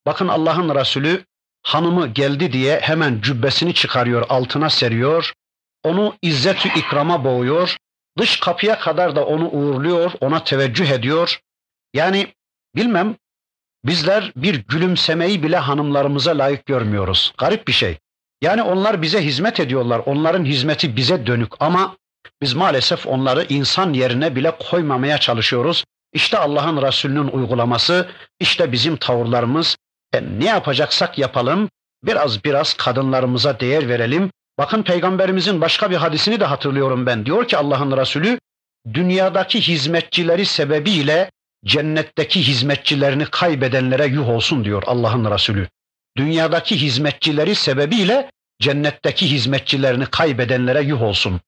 Bakın 0.06 0.28
Allah'ın 0.28 0.76
Resulü 0.76 1.26
hanımı 1.68 2.08
geldi 2.08 2.54
diye 2.54 2.80
hemen 2.80 3.22
cübbesini 3.22 3.74
çıkarıyor, 3.74 4.26
altına 4.30 4.70
seriyor. 4.70 5.34
Onu 5.84 6.16
izzet-ü 6.22 6.70
ikrama 6.80 7.24
boğuyor. 7.24 7.78
Dış 8.18 8.40
kapıya 8.40 8.80
kadar 8.80 9.16
da 9.16 9.26
onu 9.26 9.50
uğurluyor, 9.50 10.12
ona 10.22 10.44
teveccüh 10.44 10.90
ediyor. 10.90 11.40
Yani 11.94 12.28
bilmem 12.76 13.16
bizler 13.86 14.32
bir 14.36 14.56
gülümsemeyi 14.68 15.44
bile 15.44 15.58
hanımlarımıza 15.58 16.38
layık 16.38 16.66
görmüyoruz. 16.66 17.34
Garip 17.38 17.68
bir 17.68 17.74
şey. 17.74 17.98
Yani 18.42 18.62
onlar 18.62 19.02
bize 19.02 19.22
hizmet 19.22 19.60
ediyorlar. 19.60 20.02
Onların 20.06 20.46
hizmeti 20.46 20.96
bize 20.96 21.28
dönük 21.28 21.52
ama 21.60 21.98
biz 22.42 22.54
maalesef 22.54 23.08
onları 23.08 23.46
insan 23.50 23.94
yerine 23.94 24.36
bile 24.36 24.58
koymamaya 24.70 25.18
çalışıyoruz. 25.18 25.84
İşte 26.14 26.38
Allah'ın 26.38 26.82
Resulü'nün 26.82 27.28
uygulaması, 27.28 28.10
işte 28.40 28.72
bizim 28.72 28.98
tavırlarımız. 28.98 29.78
E, 30.14 30.24
ne 30.40 30.46
yapacaksak 30.46 31.18
yapalım, 31.18 31.70
biraz 32.04 32.44
biraz 32.44 32.74
kadınlarımıza 32.74 33.60
değer 33.60 33.90
verelim. 33.90 34.32
Bakın 34.58 34.84
peygamberimizin 34.84 35.62
başka 35.62 35.92
bir 35.92 35.96
hadisini 35.96 36.40
de 36.40 36.46
hatırlıyorum 36.46 37.06
ben. 37.06 37.26
Diyor 37.26 37.48
ki 37.48 37.58
Allah'ın 37.58 37.98
Resulü, 37.98 38.40
dünyadaki 38.94 39.62
hizmetçileri 39.62 40.46
sebebiyle 40.46 41.32
cennetteki 41.66 42.48
hizmetçilerini 42.48 43.26
kaybedenlere 43.26 44.06
yuh 44.06 44.30
olsun 44.30 44.66
diyor 44.66 44.84
Allah'ın 44.86 45.32
Resulü. 45.32 45.68
Dünyadaki 46.18 46.82
hizmetçileri 46.82 47.56
sebebiyle 47.56 48.32
cennetteki 48.62 49.32
hizmetçilerini 49.32 50.06
kaybedenlere 50.06 50.82
yuh 50.82 51.02
olsun. 51.02 51.42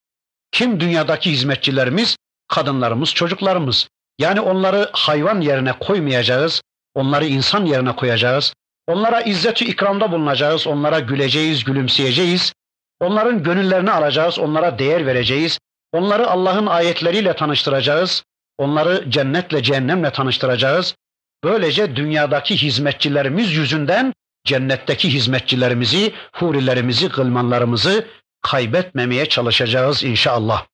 Kim 0.51 0.79
dünyadaki 0.79 1.31
hizmetçilerimiz? 1.31 2.17
Kadınlarımız, 2.47 3.13
çocuklarımız. 3.13 3.87
Yani 4.19 4.41
onları 4.41 4.89
hayvan 4.93 5.41
yerine 5.41 5.73
koymayacağız, 5.73 6.61
onları 6.95 7.25
insan 7.25 7.65
yerine 7.65 7.95
koyacağız. 7.95 8.53
Onlara 8.87 9.21
izzeti 9.21 9.65
ikramda 9.65 10.11
bulunacağız, 10.11 10.67
onlara 10.67 10.99
güleceğiz, 10.99 11.63
gülümseyeceğiz. 11.63 12.53
Onların 12.99 13.43
gönüllerini 13.43 13.91
alacağız, 13.91 14.39
onlara 14.39 14.79
değer 14.79 15.05
vereceğiz. 15.05 15.59
Onları 15.93 16.29
Allah'ın 16.29 16.65
ayetleriyle 16.65 17.35
tanıştıracağız. 17.35 18.23
Onları 18.57 19.09
cennetle, 19.09 19.63
cehennemle 19.63 20.11
tanıştıracağız. 20.11 20.95
Böylece 21.43 21.95
dünyadaki 21.95 22.57
hizmetçilerimiz 22.57 23.51
yüzünden 23.53 24.13
cennetteki 24.45 25.13
hizmetçilerimizi, 25.13 26.13
hurilerimizi, 26.33 27.09
gılmanlarımızı 27.09 28.07
kaybetmemeye 28.41 29.25
çalışacağız 29.25 30.03
inşallah. 30.03 30.65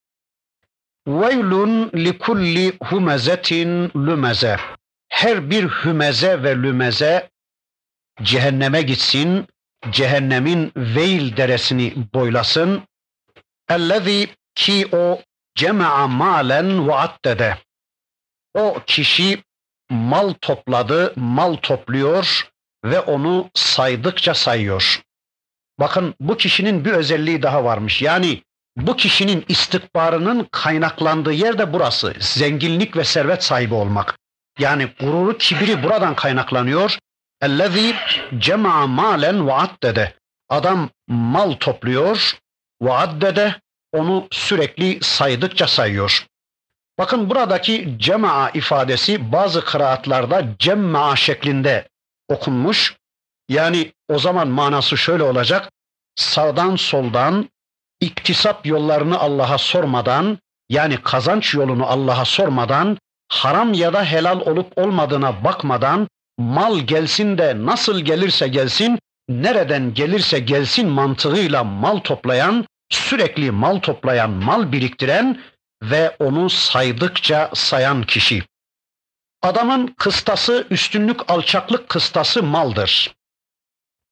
Li 1.96 2.18
kulli 2.18 2.74
humezetin 2.84 3.90
lümeze. 3.96 4.58
Her 5.16 5.50
bir 5.50 5.64
hümeze 5.68 6.44
ve 6.44 6.56
lümeze 6.56 7.30
cehenneme 8.22 8.82
gitsin, 8.82 9.48
cehennemin 9.92 10.72
veil 10.76 11.38
deresini 11.38 11.94
boylasın. 12.14 12.84
Ellezî 13.70 14.30
ki 14.56 14.88
o 14.92 15.22
cema'a 15.56 16.08
malen 16.08 16.88
ve 16.88 16.96
addede. 16.96 17.58
O 18.54 18.78
kişi 18.88 19.44
mal 19.90 20.34
topladı, 20.42 21.14
mal 21.16 21.56
topluyor 21.56 22.50
ve 22.86 23.00
onu 23.00 23.50
saydıkça 23.54 24.34
sayıyor. 24.34 25.02
Bakın 25.80 26.16
bu 26.20 26.38
kişinin 26.38 26.86
bir 26.86 26.92
özelliği 26.92 27.42
daha 27.42 27.64
varmış. 27.64 28.02
Yani 28.02 28.44
bu 28.78 28.96
kişinin 28.96 29.46
istikbarının 29.48 30.48
kaynaklandığı 30.52 31.34
yer 31.34 31.58
de 31.58 31.74
burası. 31.74 32.14
Zenginlik 32.20 32.98
ve 32.98 33.04
servet 33.04 33.44
sahibi 33.44 33.74
olmak. 33.74 34.25
Yani 34.60 34.88
gururu, 35.00 35.38
kibiri 35.38 35.84
buradan 35.84 36.16
kaynaklanıyor. 36.16 36.98
Ellezî 37.42 37.96
cema'a 38.38 38.88
malen 38.88 39.48
ve 39.48 39.54
addede. 39.54 40.14
Adam 40.50 40.90
mal 41.08 41.52
topluyor 41.52 42.38
ve 42.82 42.94
addede 42.94 43.56
onu 43.94 44.28
sürekli 44.32 45.00
saydıkça 45.02 45.68
sayıyor. 45.68 46.26
Bakın 47.00 47.30
buradaki 47.30 47.96
cema'a 47.98 48.50
ifadesi 48.50 49.32
bazı 49.32 49.66
kıraatlarda 49.66 50.58
cemma 50.60 51.16
şeklinde 51.16 51.88
okunmuş. 52.30 52.96
Yani 53.50 53.92
o 54.10 54.20
zaman 54.20 54.48
manası 54.48 54.98
şöyle 54.98 55.24
olacak. 55.24 55.72
Sağdan 56.16 56.76
soldan 56.76 57.50
iktisap 58.00 58.66
yollarını 58.66 59.20
Allah'a 59.20 59.58
sormadan 59.58 60.38
yani 60.70 60.98
kazanç 61.04 61.54
yolunu 61.54 61.86
Allah'a 61.86 62.26
sormadan 62.26 62.98
haram 63.28 63.74
ya 63.74 63.94
da 63.94 64.04
helal 64.04 64.40
olup 64.40 64.78
olmadığına 64.78 65.44
bakmadan 65.44 66.08
mal 66.38 66.80
gelsin 66.80 67.38
de 67.38 67.66
nasıl 67.66 68.00
gelirse 68.00 68.48
gelsin 68.48 69.00
nereden 69.30 69.94
gelirse 69.94 70.40
gelsin 70.40 70.90
mantığıyla 70.90 71.64
mal 71.64 72.00
toplayan, 72.00 72.66
sürekli 72.90 73.52
mal 73.52 73.80
toplayan, 73.80 74.30
mal 74.30 74.72
biriktiren 74.72 75.42
ve 75.84 76.16
onu 76.20 76.50
saydıkça 76.50 77.52
sayan 77.54 78.04
kişi. 78.04 78.44
Adamın 79.42 79.88
kıstası, 79.88 80.68
üstünlük, 80.70 81.32
alçaklık 81.32 81.90
kıstası 81.90 82.44
maldır. 82.44 83.16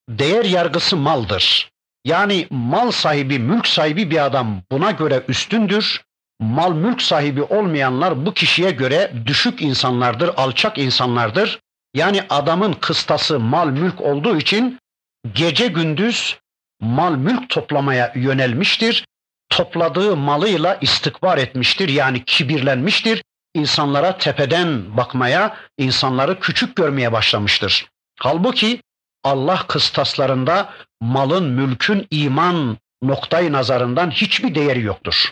Değer 0.10 0.46
yargısı 0.46 0.98
maldır. 0.98 1.72
Yani 2.06 2.48
mal 2.50 2.92
sahibi, 2.92 3.40
mülk 3.40 3.68
sahibi 3.68 4.12
bir 4.12 4.26
adam 4.26 4.62
buna 4.72 4.92
göre 4.92 5.24
üstündür. 5.28 6.02
Mal 6.40 6.74
mülk 6.74 7.02
sahibi 7.02 7.44
olmayanlar 7.44 8.26
bu 8.26 8.34
kişiye 8.34 8.72
göre 8.72 9.12
düşük 9.26 9.62
insanlardır, 9.62 10.32
alçak 10.38 10.78
insanlardır. 10.78 11.60
Yani 11.94 12.24
adamın 12.30 12.74
kıstası 12.74 13.40
mal 13.40 13.68
mülk 13.68 14.02
olduğu 14.02 14.38
için 14.38 14.80
gece 15.34 15.68
gündüz 15.68 16.38
mal 16.82 17.16
mülk 17.16 17.50
toplamaya 17.50 18.14
yönelmiştir. 18.16 19.06
Topladığı 19.50 20.16
malıyla 20.16 20.78
istikbar 20.82 21.38
etmiştir 21.38 21.90
yani 21.90 22.26
kibirlenmiştir. 22.26 23.24
İnsanlara 23.54 24.18
tepeden 24.18 24.98
bakmaya, 24.98 25.58
insanları 25.78 26.40
küçük 26.40 26.76
görmeye 26.76 27.12
başlamıştır. 27.12 27.86
Halbuki 28.20 28.82
Allah 29.24 29.68
kıstaslarında 29.68 30.70
malın, 31.02 31.50
mülkün 31.50 32.08
iman 32.12 32.78
noktayı 33.04 33.52
nazarından 33.52 34.12
hiçbir 34.12 34.56
değeri 34.56 34.82
yoktur. 34.82 35.32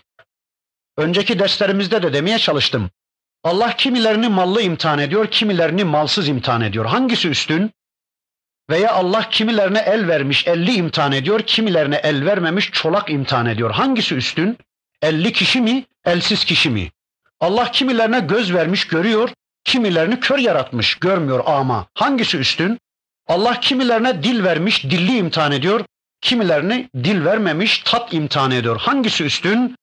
Önceki 1.01 1.39
derslerimizde 1.39 2.03
de 2.03 2.13
demeye 2.13 2.39
çalıştım. 2.39 2.89
Allah 3.43 3.75
kimilerini 3.75 4.29
mallı 4.29 4.61
imtihan 4.61 4.99
ediyor, 4.99 5.27
kimilerini 5.27 5.83
malsız 5.83 6.27
imtihan 6.27 6.61
ediyor. 6.61 6.85
Hangisi 6.85 7.29
üstün? 7.29 7.71
Veya 8.69 8.93
Allah 8.93 9.29
kimilerine 9.29 9.79
el 9.79 10.07
vermiş, 10.07 10.47
elli 10.47 10.73
imtihan 10.73 11.11
ediyor, 11.11 11.41
kimilerine 11.41 11.95
el 11.95 12.25
vermemiş, 12.25 12.71
çolak 12.71 13.09
imtihan 13.09 13.45
ediyor. 13.45 13.71
Hangisi 13.71 14.15
üstün? 14.15 14.57
Elli 15.01 15.31
kişi 15.31 15.61
mi, 15.61 15.85
elsiz 16.05 16.45
kişi 16.45 16.69
mi? 16.69 16.91
Allah 17.39 17.71
kimilerine 17.71 18.19
göz 18.19 18.53
vermiş, 18.53 18.87
görüyor, 18.87 19.29
kimilerini 19.63 20.19
kör 20.19 20.37
yaratmış, 20.37 20.95
görmüyor 20.95 21.43
ama. 21.45 21.87
Hangisi 21.93 22.37
üstün? 22.37 22.79
Allah 23.27 23.59
kimilerine 23.59 24.23
dil 24.23 24.43
vermiş, 24.43 24.83
dilli 24.83 25.17
imtihan 25.17 25.51
ediyor, 25.51 25.85
kimilerini 26.21 26.89
dil 26.95 27.25
vermemiş, 27.25 27.79
tat 27.85 28.13
imtihan 28.13 28.51
ediyor. 28.51 28.79
Hangisi 28.79 29.23
üstün? 29.23 29.75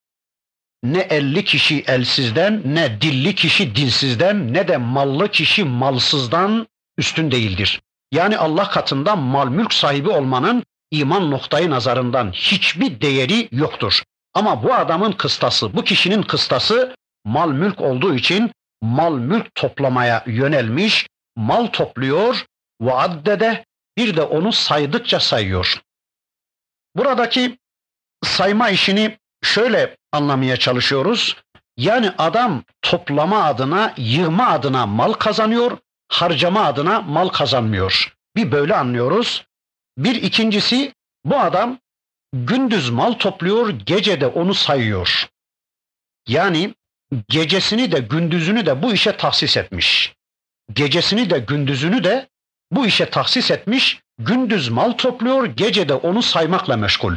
Ne 0.82 0.98
elli 0.98 1.44
kişi 1.44 1.84
elsizden, 1.86 2.62
ne 2.64 3.00
dilli 3.00 3.34
kişi 3.34 3.76
dilsizden, 3.76 4.52
ne 4.52 4.68
de 4.68 4.76
mallı 4.76 5.30
kişi 5.30 5.64
malsızdan 5.64 6.66
üstün 6.98 7.30
değildir. 7.30 7.80
Yani 8.12 8.38
Allah 8.38 8.68
katında 8.68 9.16
mal 9.16 9.48
mülk 9.48 9.72
sahibi 9.72 10.08
olmanın 10.08 10.64
iman 10.90 11.30
noktayı 11.30 11.70
nazarından 11.70 12.32
hiçbir 12.32 13.00
değeri 13.00 13.48
yoktur. 13.52 14.02
Ama 14.34 14.62
bu 14.62 14.74
adamın 14.74 15.12
kıstası, 15.12 15.76
bu 15.76 15.84
kişinin 15.84 16.22
kıstası 16.22 16.94
mal 17.24 17.52
mülk 17.52 17.80
olduğu 17.80 18.14
için 18.14 18.52
mal 18.82 19.12
mülk 19.12 19.54
toplamaya 19.54 20.24
yönelmiş, 20.26 21.06
mal 21.36 21.66
topluyor 21.66 22.44
ve 22.80 22.92
addede 22.92 23.64
bir 23.96 24.16
de 24.16 24.22
onu 24.22 24.52
saydıkça 24.52 25.20
sayıyor. 25.20 25.80
Buradaki 26.96 27.58
sayma 28.24 28.70
işini 28.70 29.18
şöyle 29.42 29.96
anlamaya 30.12 30.56
çalışıyoruz. 30.56 31.36
Yani 31.76 32.10
adam 32.18 32.62
toplama 32.82 33.44
adına, 33.44 33.94
yığma 33.96 34.48
adına 34.48 34.86
mal 34.86 35.12
kazanıyor, 35.12 35.78
harcama 36.08 36.64
adına 36.64 37.00
mal 37.00 37.28
kazanmıyor. 37.28 38.16
Bir 38.36 38.52
böyle 38.52 38.76
anlıyoruz. 38.76 39.44
Bir 39.98 40.22
ikincisi 40.22 40.92
bu 41.24 41.38
adam 41.38 41.78
gündüz 42.32 42.90
mal 42.90 43.12
topluyor, 43.12 43.68
gece 43.68 44.20
de 44.20 44.26
onu 44.26 44.54
sayıyor. 44.54 45.28
Yani 46.28 46.74
gecesini 47.28 47.92
de 47.92 47.98
gündüzünü 47.98 48.66
de 48.66 48.82
bu 48.82 48.92
işe 48.92 49.16
tahsis 49.16 49.56
etmiş. 49.56 50.14
Gecesini 50.72 51.30
de 51.30 51.38
gündüzünü 51.38 52.04
de 52.04 52.28
bu 52.72 52.86
işe 52.86 53.10
tahsis 53.10 53.50
etmiş, 53.50 54.00
gündüz 54.18 54.68
mal 54.68 54.92
topluyor, 54.92 55.46
gece 55.46 55.88
de 55.88 55.94
onu 55.94 56.22
saymakla 56.22 56.76
meşgul. 56.76 57.16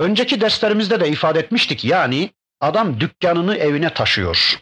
Önceki 0.00 0.40
derslerimizde 0.40 1.00
de 1.00 1.08
ifade 1.08 1.38
etmiştik 1.38 1.84
yani 1.84 2.30
adam 2.60 3.00
dükkanını 3.00 3.56
evine 3.56 3.94
taşıyor. 3.94 4.60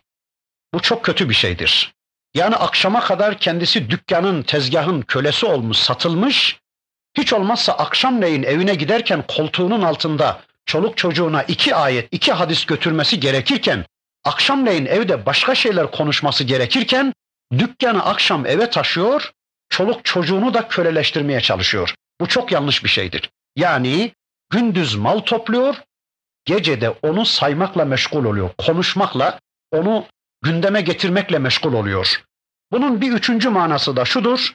Bu 0.75 0.81
çok 0.81 1.05
kötü 1.05 1.29
bir 1.29 1.35
şeydir. 1.35 1.95
Yani 2.35 2.57
akşama 2.57 3.01
kadar 3.01 3.39
kendisi 3.39 3.91
dükkanın, 3.91 4.43
tezgahın 4.43 5.03
kölesi 5.03 5.47
olmuş, 5.47 5.77
satılmış. 5.77 6.59
Hiç 7.17 7.33
olmazsa 7.33 7.73
akşamleyin 7.73 8.43
evine 8.43 8.75
giderken 8.75 9.25
koltuğunun 9.29 9.83
altında 9.83 10.41
çoluk 10.67 10.97
çocuğuna 10.97 11.43
iki 11.43 11.75
ayet, 11.75 12.09
iki 12.11 12.33
hadis 12.33 12.65
götürmesi 12.65 13.21
gerekirken, 13.21 13.85
akşamleyin 14.25 14.87
evde 14.87 15.27
başka 15.27 15.55
şeyler 15.55 15.91
konuşması 15.91 16.45
gerekirken, 16.45 17.13
dükkanı 17.59 18.05
akşam 18.05 18.47
eve 18.47 18.71
taşıyor, 18.71 19.33
çoluk 19.69 20.05
çocuğunu 20.05 20.55
da 20.55 20.69
köleleştirmeye 20.69 21.41
çalışıyor. 21.41 21.95
Bu 22.21 22.29
çok 22.29 22.53
yanlış 22.53 22.85
bir 22.85 22.89
şeydir. 22.89 23.31
Yani 23.57 24.13
gündüz 24.51 24.95
mal 24.95 25.19
topluyor, 25.19 25.77
gecede 26.45 26.91
onu 27.03 27.27
saymakla 27.27 27.85
meşgul 27.85 28.25
oluyor, 28.25 28.51
konuşmakla, 28.59 29.39
onu 29.73 30.07
gündeme 30.43 30.81
getirmekle 30.81 31.39
meşgul 31.39 31.73
oluyor. 31.73 32.23
Bunun 32.73 33.01
bir 33.01 33.13
üçüncü 33.13 33.49
manası 33.49 33.97
da 33.97 34.05
şudur. 34.05 34.55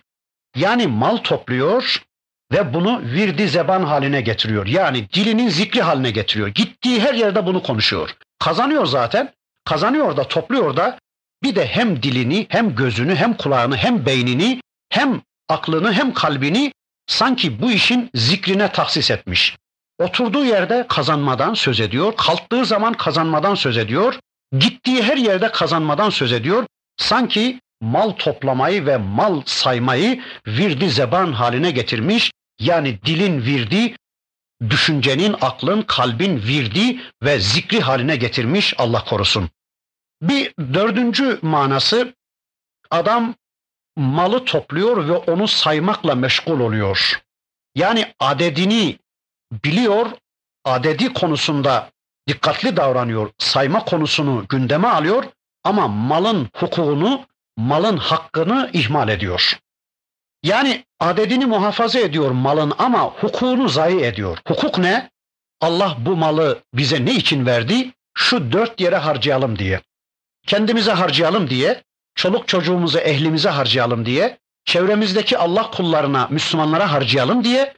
Yani 0.56 0.88
mal 0.88 1.18
topluyor 1.18 2.04
ve 2.52 2.74
bunu 2.74 3.02
virdi 3.02 3.48
zeban 3.48 3.84
haline 3.84 4.22
getiriyor. 4.22 4.66
Yani 4.66 5.10
dilinin 5.14 5.50
zikri 5.50 5.82
haline 5.82 6.12
getiriyor. 6.12 6.48
Gittiği 6.48 7.02
her 7.02 7.14
yerde 7.14 7.46
bunu 7.46 7.64
konuşuyor. 7.64 8.16
Kazanıyor 8.40 8.86
zaten. 8.86 9.34
Kazanıyor 9.66 10.18
da 10.18 10.28
topluyor 10.28 10.78
da 10.78 11.00
bir 11.44 11.56
de 11.56 11.68
hem 11.68 12.04
dilini 12.04 12.46
hem 12.50 12.76
gözünü 12.76 13.16
hem 13.16 13.34
kulağını 13.34 13.78
hem 13.78 14.06
beynini 14.06 14.62
hem 14.90 15.22
aklını 15.50 15.94
hem 15.94 16.14
kalbini 16.14 16.74
sanki 17.08 17.62
bu 17.62 17.72
işin 17.72 18.10
zikrine 18.16 18.72
tahsis 18.72 19.12
etmiş. 19.12 19.58
Oturduğu 20.00 20.46
yerde 20.46 20.86
kazanmadan 20.90 21.54
söz 21.54 21.80
ediyor, 21.80 22.14
kalktığı 22.18 22.66
zaman 22.66 22.94
kazanmadan 22.94 23.56
söz 23.56 23.78
ediyor, 23.78 24.20
gittiği 24.60 25.04
her 25.04 25.18
yerde 25.18 25.52
kazanmadan 25.52 26.10
söz 26.10 26.32
ediyor. 26.32 26.66
Sanki 26.98 27.60
mal 27.82 28.10
toplamayı 28.10 28.86
ve 28.86 28.98
mal 28.98 29.42
saymayı 29.46 30.22
virdi 30.48 30.90
zeban 30.90 31.34
haline 31.34 31.72
getirmiş. 31.72 32.32
Yani 32.60 33.00
dilin 33.06 33.42
virdi, 33.42 33.96
düşüncenin, 34.70 35.36
aklın, 35.42 35.82
kalbin 35.82 36.38
virdi 36.38 37.00
ve 37.24 37.40
zikri 37.40 37.82
haline 37.82 38.16
getirmiş 38.16 38.74
Allah 38.78 39.04
korusun. 39.06 39.50
Bir 40.22 40.54
dördüncü 40.74 41.40
manası 41.42 42.14
adam 42.92 43.36
malı 43.98 44.46
topluyor 44.46 45.08
ve 45.08 45.14
onu 45.14 45.48
saymakla 45.48 46.16
meşgul 46.16 46.60
oluyor. 46.60 47.22
Yani 47.76 48.14
adedini 48.20 49.00
biliyor, 49.66 50.08
adedi 50.66 51.14
konusunda 51.14 51.90
dikkatli 52.28 52.78
davranıyor, 52.78 53.32
sayma 53.38 53.86
konusunu 53.86 54.46
gündeme 54.50 54.88
alıyor 54.88 55.24
ama 55.64 55.88
malın 55.88 56.50
hukukunu, 56.56 57.26
malın 57.58 57.98
hakkını 57.98 58.70
ihmal 58.74 59.10
ediyor. 59.10 59.60
Yani 60.44 60.86
adedini 61.00 61.46
muhafaza 61.46 62.00
ediyor 62.00 62.32
malın 62.32 62.74
ama 62.78 63.04
hukukunu 63.04 63.70
zayi 63.70 64.00
ediyor. 64.00 64.38
Hukuk 64.48 64.78
ne? 64.78 65.10
Allah 65.62 65.98
bu 66.00 66.16
malı 66.16 66.60
bize 66.74 67.06
ne 67.06 67.14
için 67.14 67.46
verdi? 67.46 67.92
Şu 68.14 68.52
dört 68.52 68.82
yere 68.82 68.98
harcayalım 68.98 69.60
diye. 69.60 69.82
Kendimize 70.48 70.92
harcayalım 70.92 71.50
diye, 71.50 71.84
çoluk 72.16 72.48
çocuğumuzu 72.48 72.98
ehlimize 73.00 73.50
harcayalım 73.50 74.06
diye, 74.06 74.38
çevremizdeki 74.66 75.38
Allah 75.38 75.72
kullarına, 75.72 76.28
Müslümanlara 76.32 76.92
harcayalım 76.92 77.44
diye, 77.44 77.74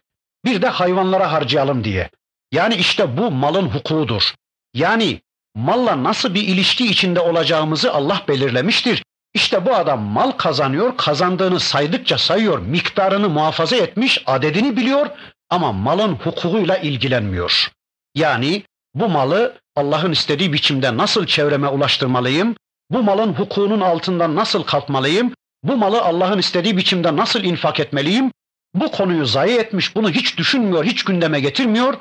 bir 0.46 0.62
de 0.62 0.68
hayvanlara 0.68 1.32
harcayalım 1.32 1.84
diye. 1.84 2.10
Yani 2.52 2.76
işte 2.76 3.18
bu 3.18 3.32
malın 3.32 3.66
hukukudur. 3.66 4.34
Yani 4.74 5.22
malla 5.56 6.04
nasıl 6.04 6.34
bir 6.34 6.48
ilişki 6.48 6.86
içinde 6.86 7.20
olacağımızı 7.20 7.94
Allah 7.94 8.22
belirlemiştir. 8.28 9.04
İşte 9.34 9.66
bu 9.66 9.76
adam 9.76 10.02
mal 10.02 10.32
kazanıyor, 10.32 10.98
kazandığını 10.98 11.60
saydıkça 11.60 12.18
sayıyor, 12.18 12.60
miktarını 12.60 13.30
muhafaza 13.30 13.76
etmiş, 13.76 14.24
adedini 14.26 14.78
biliyor 14.78 15.08
ama 15.50 15.72
malın 15.72 16.16
hukukuyla 16.16 16.78
ilgilenmiyor. 16.78 17.72
Yani 18.16 18.64
bu 18.94 19.10
malı 19.10 19.54
Allah'ın 19.76 20.12
istediği 20.12 20.54
biçimde 20.54 20.98
nasıl 20.98 21.26
çevreme 21.26 21.68
ulaştırmalıyım? 21.68 22.56
Bu 22.90 23.04
malın 23.04 23.34
hukukunun 23.34 23.82
altından 23.82 24.36
nasıl 24.36 24.64
kalkmalıyım? 24.64 25.34
Bu 25.64 25.78
malı 25.78 26.02
Allah'ın 26.02 26.38
istediği 26.38 26.78
biçimde 26.78 27.16
nasıl 27.16 27.44
infak 27.44 27.80
etmeliyim? 27.80 28.32
Bu 28.76 28.92
konuyu 28.92 29.26
zayi 29.26 29.58
etmiş, 29.58 29.96
bunu 29.96 30.10
hiç 30.10 30.38
düşünmüyor, 30.38 30.86
hiç 30.86 31.04
gündeme 31.04 31.40
getirmiyor. 31.40 31.98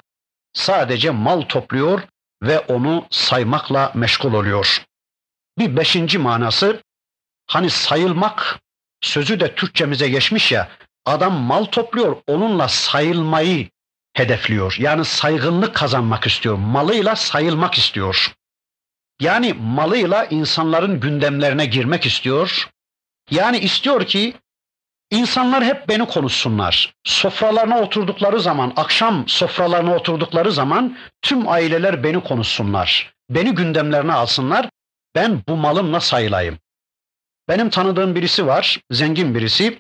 Sadece 0.52 1.10
mal 1.10 1.40
topluyor 1.40 2.02
ve 2.42 2.58
onu 2.58 3.06
saymakla 3.10 3.92
meşgul 3.94 4.32
oluyor. 4.32 4.84
Bir 5.58 5.76
beşinci 5.76 6.18
manası, 6.18 6.82
hani 7.46 7.70
sayılmak 7.70 8.58
sözü 9.00 9.40
de 9.40 9.54
Türkçemize 9.54 10.08
geçmiş 10.08 10.52
ya, 10.52 10.68
adam 11.04 11.34
mal 11.34 11.64
topluyor, 11.64 12.16
onunla 12.26 12.68
sayılmayı 12.68 13.68
hedefliyor. 14.12 14.76
Yani 14.78 15.04
saygınlık 15.04 15.74
kazanmak 15.74 16.26
istiyor, 16.26 16.54
malıyla 16.54 17.16
sayılmak 17.16 17.74
istiyor. 17.74 18.32
Yani 19.20 19.52
malıyla 19.52 20.24
insanların 20.24 21.00
gündemlerine 21.00 21.66
girmek 21.66 22.06
istiyor. 22.06 22.68
Yani 23.30 23.58
istiyor 23.58 24.06
ki 24.06 24.34
İnsanlar 25.14 25.64
hep 25.64 25.88
beni 25.88 26.07
konuşsunlar. 26.07 26.94
Sofralarına 27.05 27.81
oturdukları 27.81 28.40
zaman, 28.40 28.72
akşam 28.77 29.29
sofralarına 29.29 29.94
oturdukları 29.94 30.53
zaman 30.53 30.98
tüm 31.22 31.48
aileler 31.48 32.05
beni 32.05 32.22
konuşsunlar. 32.24 33.14
Beni 33.31 33.55
gündemlerine 33.55 34.12
alsınlar. 34.12 34.68
Ben 35.14 35.42
bu 35.48 35.57
malımla 35.57 36.00
sayılayım. 36.00 36.59
Benim 37.48 37.70
tanıdığım 37.70 38.14
birisi 38.14 38.46
var, 38.46 38.81
zengin 38.90 39.35
birisi. 39.35 39.79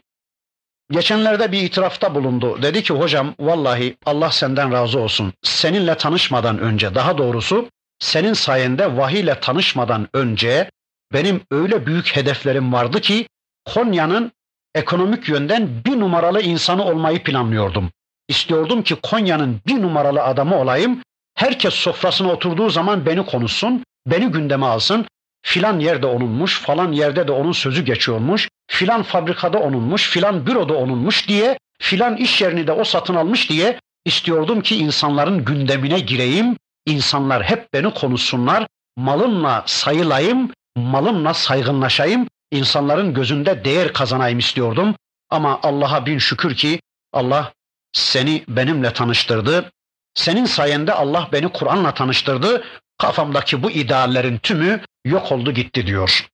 Geçenlerde 0.90 1.52
bir 1.52 1.62
itirafta 1.62 2.14
bulundu. 2.14 2.62
Dedi 2.62 2.82
ki 2.82 2.94
hocam 2.94 3.34
vallahi 3.40 3.96
Allah 4.06 4.30
senden 4.30 4.72
razı 4.72 4.98
olsun. 4.98 5.32
Seninle 5.42 5.94
tanışmadan 5.96 6.58
önce 6.58 6.94
daha 6.94 7.18
doğrusu 7.18 7.68
senin 7.98 8.32
sayende 8.32 8.96
vahiy 8.96 9.20
ile 9.20 9.40
tanışmadan 9.40 10.08
önce 10.14 10.70
benim 11.12 11.40
öyle 11.50 11.86
büyük 11.86 12.16
hedeflerim 12.16 12.72
vardı 12.72 13.00
ki 13.00 13.28
Konya'nın 13.64 14.32
ekonomik 14.74 15.28
yönden 15.28 15.68
bir 15.86 16.00
numaralı 16.00 16.42
insanı 16.42 16.84
olmayı 16.84 17.22
planlıyordum. 17.22 17.90
İstiyordum 18.28 18.82
ki 18.82 18.94
Konya'nın 18.94 19.60
bir 19.66 19.82
numaralı 19.82 20.22
adamı 20.22 20.60
olayım. 20.60 21.00
Herkes 21.34 21.74
sofrasına 21.74 22.32
oturduğu 22.32 22.70
zaman 22.70 23.06
beni 23.06 23.26
konuşsun, 23.26 23.84
beni 24.06 24.26
gündeme 24.26 24.66
alsın. 24.66 25.06
Filan 25.46 25.78
yerde 25.78 26.06
onunmuş, 26.06 26.60
falan 26.60 26.92
yerde 26.92 27.28
de 27.28 27.32
onun 27.32 27.52
sözü 27.52 27.84
geçiyormuş, 27.84 28.48
filan 28.66 29.02
fabrikada 29.02 29.58
onunmuş, 29.58 30.10
filan 30.10 30.46
büroda 30.46 30.74
onunmuş 30.74 31.28
diye, 31.28 31.58
filan 31.80 32.16
iş 32.16 32.42
yerini 32.42 32.66
de 32.66 32.72
o 32.72 32.84
satın 32.84 33.14
almış 33.14 33.50
diye 33.50 33.80
istiyordum 34.04 34.60
ki 34.60 34.76
insanların 34.76 35.44
gündemine 35.44 36.00
gireyim, 36.00 36.56
insanlar 36.86 37.42
hep 37.42 37.72
beni 37.74 37.94
konuşsunlar, 37.94 38.66
malımla 38.96 39.62
sayılayım, 39.66 40.50
malımla 40.76 41.34
saygınlaşayım, 41.34 42.26
insanların 42.54 43.14
gözünde 43.14 43.64
değer 43.64 43.92
kazanayım 43.92 44.38
istiyordum. 44.38 44.94
Ama 45.30 45.60
Allah'a 45.62 46.06
bin 46.06 46.18
şükür 46.18 46.56
ki 46.56 46.80
Allah 47.12 47.52
seni 47.92 48.44
benimle 48.48 48.92
tanıştırdı. 48.92 49.70
Senin 50.14 50.44
sayende 50.44 50.92
Allah 50.92 51.28
beni 51.32 51.48
Kur'an'la 51.48 51.94
tanıştırdı. 51.94 52.64
Kafamdaki 52.98 53.62
bu 53.62 53.70
ideallerin 53.70 54.38
tümü 54.38 54.80
yok 55.04 55.32
oldu 55.32 55.52
gitti 55.52 55.86
diyor. 55.86 56.28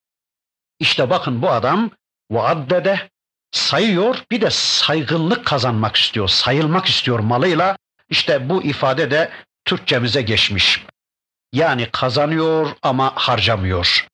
İşte 0.79 1.11
bakın 1.11 1.43
bu 1.43 1.51
adam 1.51 1.91
vaaddede 2.31 3.09
sayıyor 3.53 4.25
bir 4.31 4.41
de 4.41 4.51
saygınlık 4.51 5.45
kazanmak 5.45 5.97
istiyor, 5.97 6.29
sayılmak 6.29 6.87
istiyor 6.87 7.19
malıyla. 7.19 7.77
İşte 8.11 8.49
bu 8.49 8.63
ifade 8.63 9.11
de 9.11 9.31
Türkçemize 9.65 10.23
geçmiş. 10.23 10.85
Yani 11.53 11.89
kazanıyor 11.93 12.71
ama 12.83 13.13
harcamıyor 13.15 14.10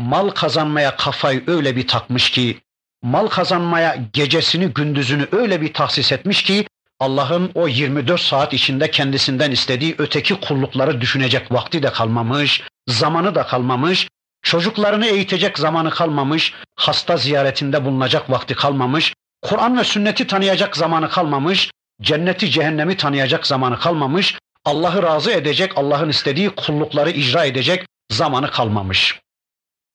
mal 0.00 0.30
kazanmaya 0.30 0.96
kafayı 0.96 1.44
öyle 1.46 1.76
bir 1.76 1.88
takmış 1.88 2.30
ki, 2.30 2.60
mal 3.02 3.26
kazanmaya 3.26 3.96
gecesini 4.12 4.66
gündüzünü 4.66 5.28
öyle 5.32 5.60
bir 5.60 5.72
tahsis 5.72 6.12
etmiş 6.12 6.42
ki, 6.42 6.66
Allah'ın 7.00 7.50
o 7.54 7.68
24 7.68 8.20
saat 8.20 8.52
içinde 8.52 8.90
kendisinden 8.90 9.50
istediği 9.50 9.94
öteki 9.98 10.40
kullukları 10.40 11.00
düşünecek 11.00 11.52
vakti 11.52 11.82
de 11.82 11.92
kalmamış, 11.92 12.62
zamanı 12.88 13.34
da 13.34 13.46
kalmamış, 13.46 14.08
çocuklarını 14.42 15.06
eğitecek 15.06 15.58
zamanı 15.58 15.90
kalmamış, 15.90 16.54
hasta 16.76 17.16
ziyaretinde 17.16 17.84
bulunacak 17.84 18.30
vakti 18.30 18.54
kalmamış, 18.54 19.14
Kur'an 19.42 19.78
ve 19.78 19.84
sünneti 19.84 20.26
tanıyacak 20.26 20.76
zamanı 20.76 21.08
kalmamış, 21.08 21.70
cenneti 22.02 22.50
cehennemi 22.50 22.96
tanıyacak 22.96 23.46
zamanı 23.46 23.78
kalmamış, 23.78 24.38
Allah'ı 24.64 25.02
razı 25.02 25.30
edecek, 25.30 25.72
Allah'ın 25.76 26.08
istediği 26.08 26.50
kullukları 26.50 27.10
icra 27.10 27.44
edecek 27.44 27.86
zamanı 28.10 28.50
kalmamış 28.50 29.20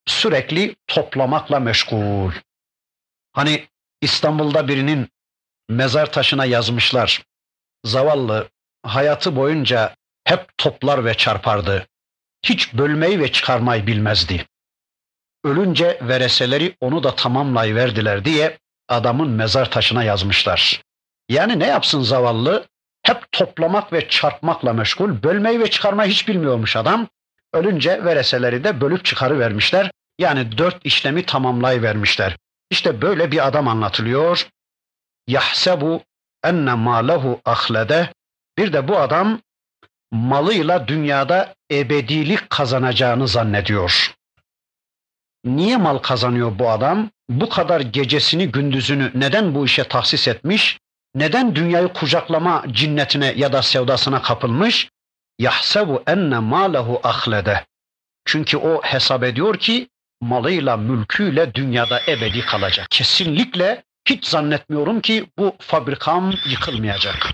sürekli 0.07 0.75
toplamakla 0.87 1.59
meşgul. 1.59 2.31
Hani 3.33 3.67
İstanbul'da 4.01 4.67
birinin 4.67 5.09
mezar 5.69 6.11
taşına 6.11 6.45
yazmışlar. 6.45 7.23
Zavallı 7.85 8.49
hayatı 8.83 9.35
boyunca 9.35 9.95
hep 10.23 10.57
toplar 10.57 11.05
ve 11.05 11.13
çarpardı. 11.13 11.87
Hiç 12.43 12.73
bölmeyi 12.73 13.19
ve 13.19 13.31
çıkarmayı 13.31 13.87
bilmezdi. 13.87 14.45
ölünce 15.43 15.99
vereseleri 16.01 16.75
onu 16.81 17.03
da 17.03 17.15
tamamlayıverdiler 17.15 18.25
diye 18.25 18.57
adamın 18.89 19.29
mezar 19.29 19.71
taşına 19.71 20.03
yazmışlar. 20.03 20.81
Yani 21.29 21.59
ne 21.59 21.67
yapsın 21.67 22.01
zavallı? 22.01 22.67
Hep 23.03 23.31
toplamak 23.31 23.93
ve 23.93 24.09
çarpmakla 24.09 24.73
meşgul, 24.73 25.23
bölmeyi 25.23 25.59
ve 25.59 25.69
çıkarmayı 25.69 26.11
hiç 26.11 26.27
bilmiyormuş 26.27 26.75
adam. 26.75 27.07
Ölünce 27.53 28.05
vereseleri 28.05 28.63
de 28.63 28.81
bölüp 28.81 29.05
çıkarıvermişler. 29.05 29.91
Yani 30.19 30.57
dört 30.57 30.85
işlemi 30.85 31.25
tamamlayıvermişler. 31.25 32.37
İşte 32.69 33.01
böyle 33.01 33.31
bir 33.31 33.47
adam 33.47 33.67
anlatılıyor. 33.67 34.47
Yahsebu 35.27 36.03
enne 36.43 36.73
malehu 36.73 37.41
ahlede. 37.45 38.09
Bir 38.57 38.73
de 38.73 38.87
bu 38.87 38.97
adam 38.97 39.39
malıyla 40.11 40.87
dünyada 40.87 41.55
ebedilik 41.71 42.49
kazanacağını 42.49 43.27
zannediyor. 43.27 44.15
Niye 45.45 45.77
mal 45.77 45.97
kazanıyor 45.97 46.59
bu 46.59 46.69
adam? 46.69 47.09
Bu 47.29 47.49
kadar 47.49 47.81
gecesini 47.81 48.51
gündüzünü 48.51 49.11
neden 49.15 49.55
bu 49.55 49.65
işe 49.65 49.83
tahsis 49.83 50.27
etmiş? 50.27 50.79
Neden 51.15 51.55
dünyayı 51.55 51.87
kucaklama 51.87 52.63
cinnetine 52.71 53.33
ya 53.35 53.53
da 53.53 53.61
sevdasına 53.61 54.21
kapılmış? 54.21 54.89
Yahsebu 55.39 56.03
enne 56.07 56.39
malehu 56.39 56.99
ahlede. 57.03 57.65
Çünkü 58.25 58.57
o 58.57 58.81
hesap 58.81 59.23
ediyor 59.23 59.57
ki 59.59 59.87
malıyla, 60.21 60.77
mülküyle 60.77 61.53
dünyada 61.55 62.01
ebedi 62.07 62.45
kalacak. 62.45 62.87
Kesinlikle 62.89 63.83
hiç 64.09 64.27
zannetmiyorum 64.27 65.01
ki 65.01 65.29
bu 65.37 65.55
fabrikam 65.59 66.33
yıkılmayacak. 66.49 67.33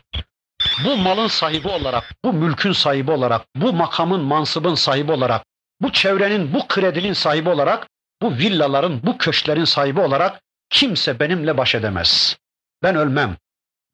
Bu 0.86 0.98
malın 0.98 1.28
sahibi 1.28 1.68
olarak, 1.68 2.16
bu 2.26 2.34
mülkün 2.34 2.72
sahibi 2.72 3.12
olarak, 3.12 3.46
bu 3.56 3.74
makamın, 3.74 4.22
mansıbın 4.22 4.76
sahibi 4.76 5.12
olarak, 5.12 5.46
bu 5.82 5.92
çevrenin, 5.92 6.54
bu 6.54 6.68
kredinin 6.68 7.14
sahibi 7.14 7.50
olarak, 7.50 7.88
bu 8.22 8.38
villaların, 8.38 9.04
bu 9.04 9.18
köşklerin 9.18 9.66
sahibi 9.66 10.00
olarak 10.00 10.42
kimse 10.70 11.20
benimle 11.20 11.58
baş 11.58 11.76
edemez. 11.76 12.38
Ben 12.84 12.96
ölmem. 12.96 13.38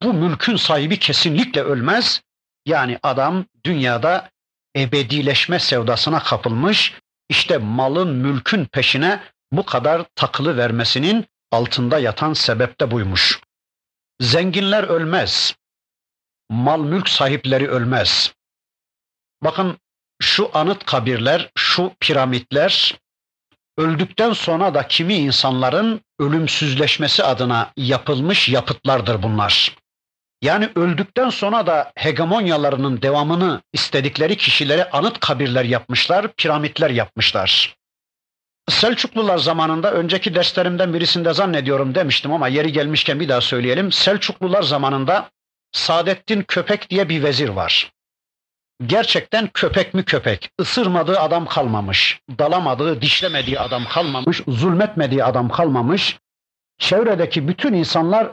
Bu 0.02 0.14
mülkün 0.14 0.56
sahibi 0.56 0.98
kesinlikle 0.98 1.62
ölmez. 1.62 2.22
Yani 2.66 2.98
adam 3.02 3.44
dünyada 3.64 4.30
ebedileşme 4.76 5.58
sevdasına 5.58 6.18
kapılmış, 6.18 6.94
işte 7.28 7.58
malın, 7.58 8.16
mülkün 8.16 8.64
peşine 8.64 9.22
bu 9.52 9.66
kadar 9.66 10.04
takılı 10.14 10.56
vermesinin 10.56 11.26
altında 11.52 11.98
yatan 11.98 12.32
sebep 12.32 12.80
de 12.80 12.90
buymuş. 12.90 13.40
Zenginler 14.20 14.84
ölmez. 14.84 15.54
Mal 16.50 16.80
mülk 16.80 17.08
sahipleri 17.08 17.68
ölmez. 17.68 18.34
Bakın 19.44 19.78
şu 20.22 20.50
anıt 20.54 20.84
kabirler, 20.84 21.50
şu 21.56 21.92
piramitler 22.00 22.98
öldükten 23.78 24.32
sonra 24.32 24.74
da 24.74 24.88
kimi 24.88 25.14
insanların 25.14 26.00
ölümsüzleşmesi 26.18 27.24
adına 27.24 27.72
yapılmış 27.76 28.48
yapıtlardır 28.48 29.22
bunlar. 29.22 29.76
Yani 30.42 30.70
öldükten 30.74 31.30
sonra 31.30 31.66
da 31.66 31.92
hegemonyalarının 31.94 33.02
devamını 33.02 33.62
istedikleri 33.72 34.36
kişilere 34.36 34.90
anıt 34.90 35.20
kabirler 35.20 35.64
yapmışlar, 35.64 36.32
piramitler 36.32 36.90
yapmışlar. 36.90 37.76
Selçuklular 38.68 39.38
zamanında 39.38 39.92
önceki 39.92 40.34
derslerimden 40.34 40.94
birisinde 40.94 41.32
zannediyorum 41.32 41.94
demiştim 41.94 42.32
ama 42.32 42.48
yeri 42.48 42.72
gelmişken 42.72 43.20
bir 43.20 43.28
daha 43.28 43.40
söyleyelim. 43.40 43.92
Selçuklular 43.92 44.62
zamanında 44.62 45.30
Saadettin 45.72 46.42
Köpek 46.42 46.90
diye 46.90 47.08
bir 47.08 47.22
vezir 47.22 47.48
var. 47.48 47.92
Gerçekten 48.86 49.48
köpek 49.54 49.94
mi 49.94 50.04
köpek, 50.04 50.50
ısırmadığı 50.60 51.20
adam 51.20 51.46
kalmamış, 51.46 52.20
dalamadığı, 52.38 53.02
dişlemediği 53.02 53.60
adam 53.60 53.84
kalmamış, 53.84 54.42
zulmetmediği 54.48 55.24
adam 55.24 55.48
kalmamış. 55.48 56.18
Çevredeki 56.78 57.48
bütün 57.48 57.72
insanlar 57.72 58.30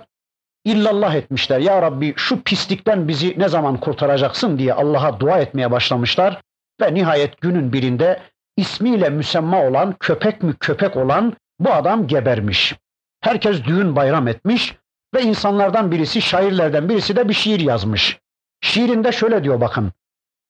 illallah 0.65 1.15
etmişler. 1.15 1.59
Ya 1.59 1.81
Rabbi 1.81 2.13
şu 2.17 2.43
pislikten 2.43 3.07
bizi 3.07 3.39
ne 3.39 3.49
zaman 3.49 3.79
kurtaracaksın 3.79 4.57
diye 4.57 4.73
Allah'a 4.73 5.19
dua 5.19 5.39
etmeye 5.39 5.71
başlamışlar. 5.71 6.41
Ve 6.81 6.93
nihayet 6.93 7.41
günün 7.41 7.73
birinde 7.73 8.21
ismiyle 8.57 9.09
müsemma 9.09 9.63
olan, 9.63 9.95
köpek 9.99 10.43
mü 10.43 10.55
köpek 10.59 10.97
olan 10.97 11.33
bu 11.59 11.73
adam 11.73 12.07
gebermiş. 12.07 12.75
Herkes 13.21 13.63
düğün 13.63 13.95
bayram 13.95 14.27
etmiş 14.27 14.75
ve 15.15 15.21
insanlardan 15.21 15.91
birisi, 15.91 16.21
şairlerden 16.21 16.89
birisi 16.89 17.15
de 17.15 17.29
bir 17.29 17.33
şiir 17.33 17.59
yazmış. 17.59 18.19
Şiirinde 18.61 19.11
şöyle 19.11 19.43
diyor 19.43 19.61
bakın. 19.61 19.91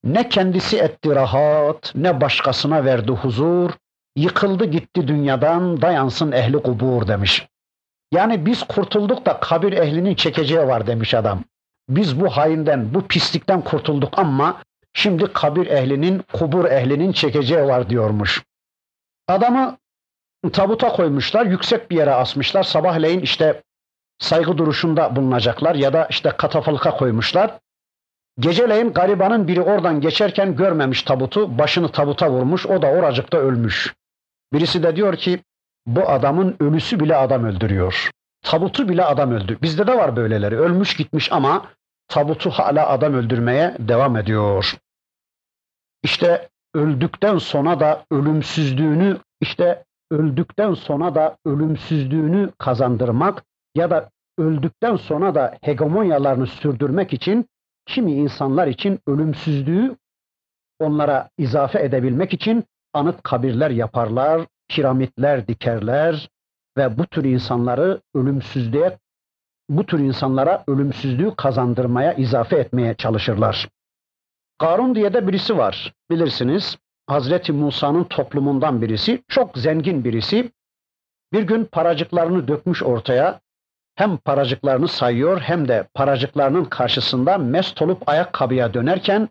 Ne 0.04 0.30
kendisi 0.30 0.78
etti 0.78 1.15
rahat, 1.15 1.91
ne 1.95 2.21
başkasına 2.21 2.86
verdi 2.86 3.12
huzur, 3.12 3.71
yıkıldı 4.15 4.65
gitti 4.65 5.08
dünyadan, 5.08 5.82
dayansın 5.82 6.32
ehli 6.32 6.58
kubur 6.58 7.08
demiş. 7.08 7.47
Yani 8.15 8.45
biz 8.45 8.63
kurtulduk 8.63 9.25
da 9.25 9.39
kabir 9.39 9.73
ehlinin 9.73 10.15
çekeceği 10.15 10.67
var 10.67 10.88
demiş 10.88 11.13
adam. 11.13 11.43
Biz 11.89 12.19
bu 12.21 12.30
hainden, 12.30 12.93
bu 12.93 13.08
pislikten 13.08 13.62
kurtulduk 13.62 14.19
ama 14.19 14.62
şimdi 14.93 15.34
kabir 15.34 15.67
ehlinin, 15.67 16.23
kubur 16.34 16.65
ehlinin 16.65 17.12
çekeceği 17.12 17.63
var 17.63 17.89
diyormuş. 17.89 18.43
Adamı 19.28 19.78
tabuta 20.54 20.89
koymuşlar, 20.89 21.45
yüksek 21.45 21.91
bir 21.91 21.95
yere 21.97 22.13
asmışlar. 22.13 22.63
Sabahleyin 22.63 23.19
işte 23.19 23.62
saygı 24.19 24.58
duruşunda 24.58 25.15
bulunacaklar 25.15 25.75
ya 25.75 25.93
da 25.93 26.08
işte 26.10 26.30
katafalka 26.30 26.91
koymuşlar. 26.97 27.58
Geceleyin 28.39 28.93
garibanın 28.93 29.47
biri 29.47 29.62
oradan 29.62 30.01
geçerken 30.01 30.56
görmemiş 30.56 31.04
tabutu, 31.04 31.58
başını 31.58 31.91
tabuta 31.91 32.32
vurmuş, 32.32 32.65
o 32.65 32.82
da 32.82 32.88
oracıkta 32.88 33.38
ölmüş. 33.38 33.95
Birisi 34.54 34.84
de 34.84 34.95
diyor 34.95 35.15
ki 35.15 35.39
bu 35.88 36.10
adamın 36.10 36.56
ölüsü 36.60 37.00
bile 37.00 37.15
adam 37.15 37.43
öldürüyor. 37.43 38.12
Tabutu 38.41 38.89
bile 38.89 39.06
adam 39.06 39.32
öldür. 39.32 39.62
Bizde 39.62 39.88
de 39.88 39.98
var 39.98 40.15
böyleleri. 40.15 40.58
Ölmüş 40.58 40.95
gitmiş 40.95 41.32
ama 41.32 41.65
tabutu 42.08 42.50
hala 42.50 42.89
adam 42.89 43.13
öldürmeye 43.13 43.76
devam 43.80 44.17
ediyor. 44.17 44.78
İşte 46.04 46.50
öldükten 46.74 47.38
sonra 47.38 47.80
da 47.80 48.06
ölümsüzlüğünü 48.12 49.17
işte 49.41 49.84
öldükten 50.12 50.74
sonra 50.74 51.15
da 51.15 51.38
ölümsüzlüğünü 51.45 52.52
kazandırmak 52.58 53.43
ya 53.76 53.89
da 53.89 54.10
öldükten 54.38 54.95
sonra 54.95 55.36
da 55.36 55.58
hegemonyalarını 55.62 56.48
sürdürmek 56.48 57.13
için 57.13 57.45
kimi 57.86 58.12
insanlar 58.12 58.67
için 58.67 59.00
ölümsüzlüğü 59.08 59.95
onlara 60.80 61.30
izafe 61.38 61.80
edebilmek 61.80 62.34
için 62.34 62.63
anıt 62.93 63.24
kabirler 63.24 63.69
yaparlar, 63.69 64.41
piramitler 64.69 65.47
dikerler 65.47 66.30
ve 66.78 66.97
bu 66.97 67.06
tür 67.06 67.23
insanları 67.23 68.01
ölümsüzlüğe 68.15 68.97
bu 69.69 69.86
tür 69.86 69.99
insanlara 69.99 70.63
ölümsüzlüğü 70.67 71.36
kazandırmaya, 71.36 72.13
izafe 72.13 72.56
etmeye 72.56 72.93
çalışırlar. 72.93 73.69
Karun 74.58 74.95
diye 74.95 75.13
de 75.13 75.28
birisi 75.28 75.58
var. 75.58 75.93
Bilirsiniz 76.12 76.78
Hazreti 77.08 77.51
Musa'nın 77.51 78.04
toplumundan 78.04 78.82
birisi, 78.82 79.23
çok 79.28 79.58
zengin 79.58 80.04
birisi. 80.04 80.51
Bir 81.34 81.43
gün 81.43 81.65
paracıklarını 81.65 82.47
dökmüş 82.47 82.84
ortaya. 82.84 83.41
Hem 83.95 84.17
paracıklarını 84.17 84.88
sayıyor 84.88 85.41
hem 85.41 85.67
de 85.67 85.88
paracıklarının 85.93 86.65
karşısında 86.65 87.38
mest 87.38 87.82
olup 87.82 88.10
ayakkabıya 88.10 88.73
dönerken 88.73 89.30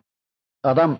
adam 0.62 0.98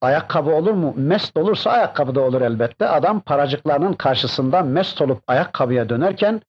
Ayakkabı 0.00 0.50
olur 0.50 0.72
mu? 0.72 0.94
Mest 0.96 1.36
olursa 1.36 1.70
ayakkabı 1.70 2.14
da 2.14 2.20
olur 2.20 2.40
elbette. 2.40 2.88
Adam 2.88 3.20
paracıklarının 3.20 3.92
karşısında 3.92 4.62
mest 4.62 5.02
olup 5.02 5.22
ayakkabıya 5.26 5.88
dönerken 5.88 6.42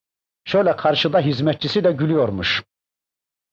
şöyle 0.45 0.75
karşıda 0.75 1.19
hizmetçisi 1.19 1.83
de 1.83 1.91
gülüyormuş. 1.91 2.63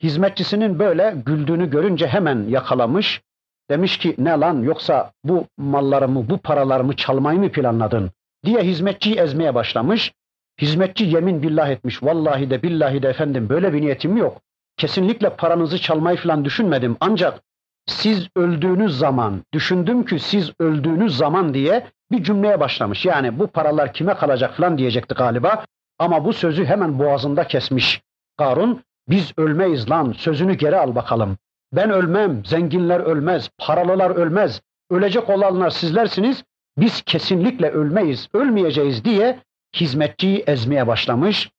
Hizmetçisinin 0.02 0.78
böyle 0.78 1.14
güldüğünü 1.26 1.70
görünce 1.70 2.06
hemen 2.06 2.48
yakalamış. 2.48 3.22
Demiş 3.70 3.98
ki 3.98 4.14
ne 4.18 4.30
lan 4.30 4.62
yoksa 4.62 5.12
bu 5.24 5.46
mallarımı, 5.58 6.30
bu 6.30 6.38
paralarımı 6.38 6.96
çalmayı 6.96 7.38
mı 7.38 7.52
planladın? 7.52 8.10
diye 8.44 8.62
hizmetçiyi 8.62 9.16
ezmeye 9.16 9.54
başlamış. 9.54 10.12
Hizmetçi 10.60 11.04
yemin 11.04 11.42
billah 11.42 11.68
etmiş. 11.68 12.02
Vallahi 12.02 12.50
de 12.50 12.62
billahi 12.62 13.02
de 13.02 13.08
efendim 13.08 13.48
böyle 13.48 13.72
bir 13.72 13.80
niyetim 13.80 14.16
yok. 14.16 14.40
Kesinlikle 14.76 15.30
paranızı 15.30 15.78
çalmayı 15.78 16.16
falan 16.16 16.44
düşünmedim. 16.44 16.96
Ancak 17.00 17.40
siz 17.86 18.28
öldüğünüz 18.36 18.98
zaman, 18.98 19.42
düşündüm 19.52 20.04
ki 20.04 20.18
siz 20.18 20.52
öldüğünüz 20.60 21.16
zaman 21.16 21.54
diye 21.54 21.86
bir 22.10 22.22
cümleye 22.22 22.60
başlamış. 22.60 23.06
Yani 23.06 23.38
bu 23.38 23.46
paralar 23.46 23.92
kime 23.92 24.14
kalacak 24.14 24.56
falan 24.56 24.78
diyecekti 24.78 25.14
galiba. 25.14 25.64
Ama 25.98 26.24
bu 26.24 26.32
sözü 26.32 26.64
hemen 26.64 26.98
boğazında 26.98 27.46
kesmiş. 27.46 28.02
Karun, 28.36 28.82
biz 29.08 29.32
ölmeyiz 29.36 29.90
lan, 29.90 30.14
sözünü 30.18 30.54
geri 30.54 30.76
al 30.76 30.94
bakalım. 30.94 31.36
Ben 31.72 31.90
ölmem, 31.90 32.44
zenginler 32.44 33.00
ölmez, 33.00 33.50
paralılar 33.58 34.10
ölmez. 34.10 34.60
Ölecek 34.90 35.30
olanlar 35.30 35.70
sizlersiniz, 35.70 36.44
biz 36.78 37.02
kesinlikle 37.02 37.70
ölmeyiz, 37.70 38.28
ölmeyeceğiz 38.34 39.04
diye 39.04 39.38
hizmetçiyi 39.76 40.44
ezmeye 40.46 40.86
başlamış. 40.86 41.50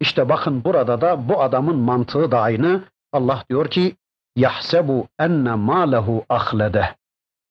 İşte 0.00 0.28
bakın 0.28 0.64
burada 0.64 1.00
da 1.00 1.28
bu 1.28 1.42
adamın 1.42 1.76
mantığı 1.76 2.30
da 2.30 2.40
aynı. 2.40 2.84
Allah 3.12 3.44
diyor 3.50 3.70
ki 3.70 3.96
yahsebu 4.40 5.08
enne 5.18 5.54
malehu 5.54 6.24
ahlede. 6.28 6.96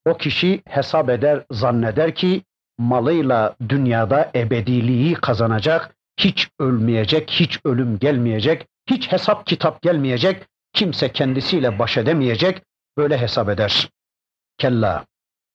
O 0.06 0.18
kişi 0.18 0.62
hesap 0.68 1.10
eder, 1.10 1.46
zanneder 1.52 2.16
ki 2.16 2.42
malıyla 2.78 3.56
dünyada 3.70 4.32
ebediliği 4.36 5.14
kazanacak, 5.14 5.96
hiç 6.20 6.50
ölmeyecek, 6.60 7.32
hiç 7.32 7.60
ölüm 7.66 8.00
gelmeyecek, 8.00 8.68
hiç 8.90 9.12
hesap 9.12 9.48
kitap 9.48 9.82
gelmeyecek, 9.82 10.48
kimse 10.74 11.12
kendisiyle 11.12 11.80
baş 11.80 11.98
edemeyecek, 11.98 12.62
böyle 12.98 13.18
hesap 13.18 13.50
eder. 13.50 13.90
Kella, 14.58 15.06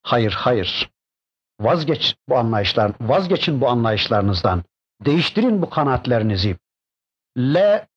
hayır 0.02 0.32
hayır, 0.32 0.90
vazgeç 1.60 2.16
bu 2.28 2.38
anlayışlar, 2.38 2.92
vazgeçin 3.00 3.60
bu 3.60 3.68
anlayışlarınızdan, 3.68 4.64
değiştirin 5.04 5.62
bu 5.62 5.70
kanaatlerinizi. 5.70 6.56
Le, 7.38 7.88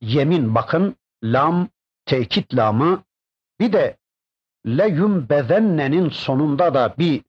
yemin 0.00 0.54
bakın, 0.54 0.96
lam, 1.24 1.68
tekit 2.04 2.56
lamı, 2.56 3.02
bir 3.60 3.72
de 3.72 3.96
le 4.66 4.88
yumbezennenin 4.88 6.08
sonunda 6.08 6.74
da 6.74 6.94
bir 6.98 7.22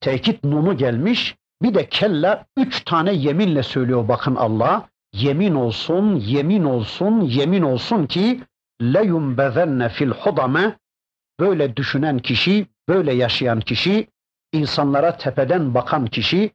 tekit 0.00 0.44
nunu 0.44 0.76
gelmiş. 0.76 1.36
Bir 1.62 1.74
de 1.74 1.88
kella 1.88 2.46
üç 2.56 2.84
tane 2.84 3.12
yeminle 3.12 3.62
söylüyor 3.62 4.08
bakın 4.08 4.34
Allah. 4.34 4.88
Yemin 5.12 5.54
olsun, 5.54 6.14
yemin 6.14 6.64
olsun, 6.64 7.20
yemin 7.20 7.62
olsun 7.62 8.06
ki 8.06 8.42
le 8.82 9.04
yumbezenne 9.04 9.88
fil 9.88 10.10
hudame 10.10 10.78
böyle 11.40 11.76
düşünen 11.76 12.18
kişi, 12.18 12.66
böyle 12.88 13.12
yaşayan 13.14 13.60
kişi, 13.60 14.08
insanlara 14.52 15.16
tepeden 15.16 15.74
bakan 15.74 16.06
kişi, 16.06 16.50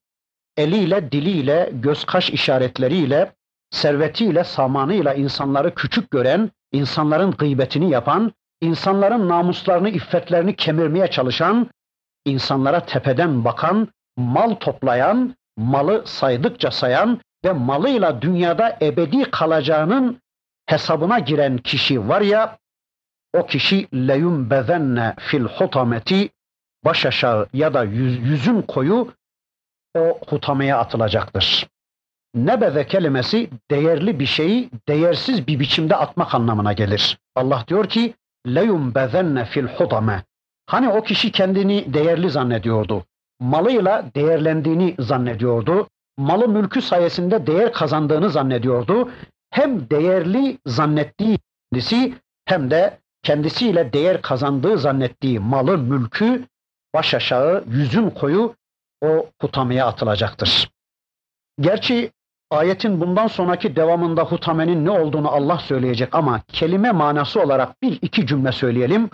eliyle, 0.57 1.11
diliyle, 1.11 1.69
göz 1.73 2.05
kaş 2.05 2.29
işaretleriyle, 2.29 3.35
servetiyle, 3.71 4.43
samanıyla 4.43 5.13
insanları 5.13 5.75
küçük 5.75 6.11
gören, 6.11 6.51
insanların 6.71 7.31
gıybetini 7.31 7.89
yapan, 7.89 8.33
insanların 8.61 9.29
namuslarını, 9.29 9.89
iffetlerini 9.89 10.55
kemirmeye 10.55 11.07
çalışan, 11.07 11.67
insanlara 12.25 12.85
tepeden 12.85 13.45
bakan, 13.45 13.87
mal 14.17 14.55
toplayan, 14.55 15.35
malı 15.57 16.03
saydıkça 16.05 16.71
sayan 16.71 17.19
ve 17.45 17.51
malıyla 17.51 18.21
dünyada 18.21 18.77
ebedi 18.81 19.31
kalacağının 19.31 20.21
hesabına 20.65 21.19
giren 21.19 21.57
kişi 21.57 22.07
var 22.07 22.21
ya, 22.21 22.57
o 23.33 23.45
kişi 23.45 23.87
leyum 24.07 24.49
bezenne 24.49 25.15
fil 25.19 25.45
hutameti 25.45 26.29
baş 26.85 27.05
aşağı 27.05 27.47
ya 27.53 27.73
da 27.73 27.83
yüz, 27.83 28.19
yüzün 28.19 28.61
koyu 28.61 29.13
o 29.97 30.19
hutameye 30.27 30.75
atılacaktır. 30.75 31.67
Nebeze 32.35 32.87
kelimesi 32.87 33.49
değerli 33.71 34.19
bir 34.19 34.25
şeyi 34.25 34.69
değersiz 34.87 35.47
bir 35.47 35.59
biçimde 35.59 35.95
atmak 35.95 36.35
anlamına 36.35 36.73
gelir. 36.73 37.17
Allah 37.35 37.63
diyor 37.67 37.89
ki 37.89 38.13
leyum 38.47 38.95
bezenne 38.95 39.45
fil 39.45 39.67
hutame. 39.67 40.23
Hani 40.65 40.89
o 40.89 41.03
kişi 41.03 41.31
kendini 41.31 41.93
değerli 41.93 42.29
zannediyordu. 42.29 43.05
Malıyla 43.39 44.05
değerlendiğini 44.15 44.95
zannediyordu. 44.99 45.87
Malı 46.17 46.47
mülkü 46.47 46.81
sayesinde 46.81 47.47
değer 47.47 47.73
kazandığını 47.73 48.29
zannediyordu. 48.29 49.09
Hem 49.49 49.89
değerli 49.89 50.57
zannettiği 50.65 51.39
kendisi 51.71 52.13
hem 52.45 52.71
de 52.71 52.99
kendisiyle 53.23 53.93
değer 53.93 54.21
kazandığı 54.21 54.77
zannettiği 54.77 55.39
malı, 55.39 55.77
mülkü 55.77 56.45
baş 56.93 57.13
aşağı, 57.13 57.63
yüzün 57.67 58.09
koyu 58.09 58.55
o 59.01 59.29
hutameye 59.41 59.83
atılacaktır. 59.83 60.69
Gerçi 61.59 62.11
ayetin 62.51 63.01
bundan 63.01 63.27
sonraki 63.27 63.75
devamında 63.75 64.23
hutamenin 64.23 64.85
ne 64.85 64.91
olduğunu 64.91 65.29
Allah 65.31 65.57
söyleyecek 65.59 66.15
ama 66.15 66.41
kelime 66.47 66.91
manası 66.91 67.41
olarak 67.41 67.81
bir 67.81 67.99
iki 68.01 68.27
cümle 68.27 68.51
söyleyelim. 68.51 69.09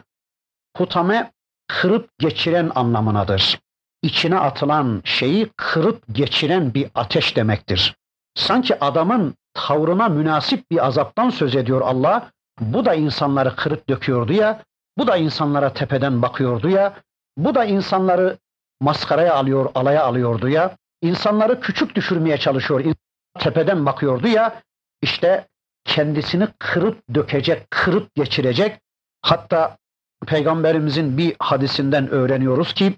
Hutame 0.77 1.31
kırıp 1.67 2.09
geçiren 2.19 2.71
anlamınadır. 2.75 3.59
İçine 4.03 4.39
atılan 4.39 5.01
şeyi 5.03 5.49
kırıp 5.57 6.03
geçiren 6.11 6.73
bir 6.73 6.87
ateş 6.95 7.35
demektir. 7.35 7.95
Sanki 8.35 8.83
adamın 8.83 9.35
tavrına 9.53 10.09
münasip 10.09 10.71
bir 10.71 10.85
azaptan 10.85 11.29
söz 11.29 11.55
ediyor 11.55 11.81
Allah. 11.81 12.29
Bu 12.59 12.85
da 12.85 12.93
insanları 12.93 13.55
kırıp 13.55 13.89
döküyordu 13.89 14.33
ya, 14.33 14.61
bu 14.97 15.07
da 15.07 15.17
insanlara 15.17 15.73
tepeden 15.73 16.21
bakıyordu 16.21 16.69
ya, 16.69 16.93
bu 17.37 17.55
da 17.55 17.65
insanları 17.65 18.37
maskaraya 18.81 19.35
alıyor, 19.35 19.69
alaya 19.75 20.03
alıyordu 20.03 20.49
ya, 20.49 20.75
insanları 21.01 21.59
küçük 21.59 21.95
düşürmeye 21.95 22.37
çalışıyor, 22.37 22.79
tepeden 23.37 23.85
bakıyordu 23.85 24.27
ya, 24.27 24.61
işte 25.01 25.47
kendisini 25.85 26.47
kırıp 26.59 27.01
dökecek, 27.13 27.71
kırıp 27.71 28.15
geçirecek. 28.15 28.79
Hatta 29.21 29.77
Peygamberimizin 30.27 31.17
bir 31.17 31.35
hadisinden 31.39 32.09
öğreniyoruz 32.09 32.73
ki 32.73 32.93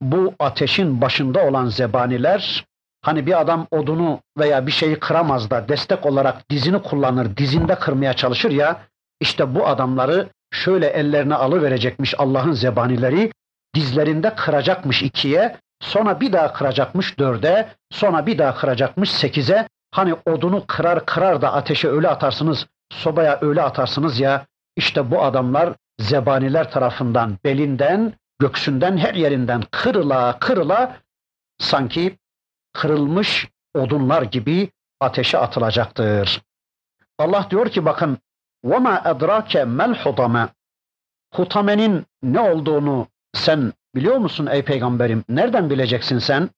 bu 0.00 0.34
ateşin 0.38 1.00
başında 1.00 1.46
olan 1.46 1.66
zebaniler 1.66 2.64
hani 3.02 3.26
bir 3.26 3.40
adam 3.40 3.66
odunu 3.70 4.20
veya 4.38 4.66
bir 4.66 4.72
şeyi 4.72 4.98
kıramaz 4.98 5.50
da 5.50 5.68
destek 5.68 6.06
olarak 6.06 6.50
dizini 6.50 6.82
kullanır, 6.82 7.36
dizinde 7.36 7.74
kırmaya 7.74 8.12
çalışır 8.12 8.50
ya 8.50 8.82
işte 9.20 9.54
bu 9.54 9.66
adamları 9.66 10.28
şöyle 10.52 10.86
ellerine 10.86 11.34
alıverecekmiş 11.34 12.14
Allah'ın 12.18 12.52
zebanileri 12.52 13.32
dizlerinde 13.74 14.34
kıracakmış 14.34 15.02
ikiye 15.02 15.56
sonra 15.83 16.21
bir 16.21 16.33
daha 16.33 16.53
kıracakmış 16.53 17.19
dörde 17.19 17.69
sonra 17.91 18.25
bir 18.25 18.37
daha 18.37 18.55
kıracakmış 18.55 19.11
sekize 19.11 19.67
hani 19.91 20.15
odunu 20.25 20.65
kırar 20.67 21.05
kırar 21.05 21.41
da 21.41 21.53
ateşe 21.53 21.87
öyle 21.87 22.07
atarsınız 22.09 22.67
sobaya 22.91 23.39
öyle 23.41 23.61
atarsınız 23.61 24.19
ya 24.19 24.45
işte 24.75 25.11
bu 25.11 25.23
adamlar 25.23 25.73
zebaniler 25.99 26.71
tarafından 26.71 27.37
belinden, 27.43 28.13
göksünden, 28.39 28.97
her 28.97 29.13
yerinden 29.13 29.63
kırıla 29.71 30.39
kırıla 30.39 30.97
sanki 31.59 32.17
kırılmış 32.73 33.47
odunlar 33.75 34.21
gibi 34.21 34.69
ateşe 34.99 35.37
atılacaktır. 35.37 36.41
Allah 37.17 37.47
diyor 37.49 37.69
ki 37.69 37.85
bakın 37.85 38.17
وَمَا 38.65 39.01
اَدْرَاكَ 39.03 39.53
مَا 39.77 39.93
الْحُطَمَ 39.93 40.47
Hutamenin 41.33 42.05
ne 42.23 42.39
olduğunu 42.39 43.07
sen 43.33 43.73
biliyor 43.94 44.16
musun 44.16 44.46
ey 44.46 44.62
peygamberim? 44.62 45.24
Nereden 45.28 45.70
bileceksin 45.70 46.18
sen? 46.18 46.50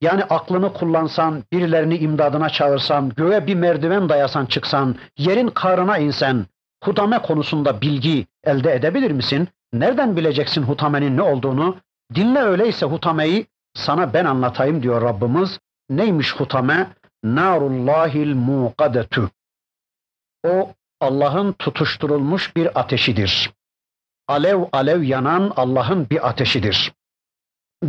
Yani 0.00 0.24
aklını 0.24 0.72
kullansan, 0.72 1.44
birilerini 1.52 1.96
imdadına 1.98 2.48
çağırsan, 2.48 3.12
göğe 3.16 3.46
bir 3.46 3.54
merdiven 3.54 4.08
dayasan 4.08 4.46
çıksan, 4.46 4.96
yerin 5.18 5.48
karına 5.48 5.98
insen, 5.98 6.46
hutame 6.84 7.18
konusunda 7.18 7.80
bilgi 7.80 8.26
elde 8.44 8.74
edebilir 8.74 9.10
misin? 9.10 9.48
Nereden 9.72 10.16
bileceksin 10.16 10.62
hutamenin 10.62 11.16
ne 11.16 11.22
olduğunu? 11.22 11.76
Dinle 12.14 12.42
öyleyse 12.42 12.86
hutameyi 12.86 13.46
sana 13.74 14.12
ben 14.14 14.24
anlatayım 14.24 14.82
diyor 14.82 15.02
Rabbimiz. 15.02 15.58
Neymiş 15.90 16.36
hutame? 16.36 16.86
Narullahil 17.24 18.34
muqadetu. 18.34 19.30
O 20.46 20.70
Allah'ın 21.00 21.52
tutuşturulmuş 21.52 22.56
bir 22.56 22.80
ateşidir. 22.80 23.50
Alev 24.28 24.64
alev 24.72 25.02
yanan 25.02 25.52
Allah'ın 25.56 26.10
bir 26.10 26.28
ateşidir. 26.28 26.92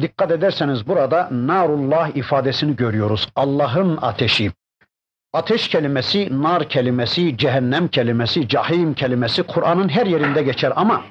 Dikkat 0.02 0.32
ederseniz 0.32 0.88
burada 0.88 1.30
narullah 1.32 2.16
ifadesini 2.16 2.76
görüyoruz. 2.76 3.30
Allah'ın 3.36 3.98
ateşi. 4.02 4.52
Ateş 5.34 5.68
kelimesi, 5.68 6.42
nar 6.42 6.70
kelimesi, 6.70 7.38
cehennem 7.38 7.88
kelimesi, 7.88 8.48
cahim 8.48 8.94
kelimesi 8.94 9.44
Kur'an'ın 9.44 9.90
her 9.90 10.06
yerinde 10.06 10.44
geçer 10.44 10.74
ama 10.76 11.04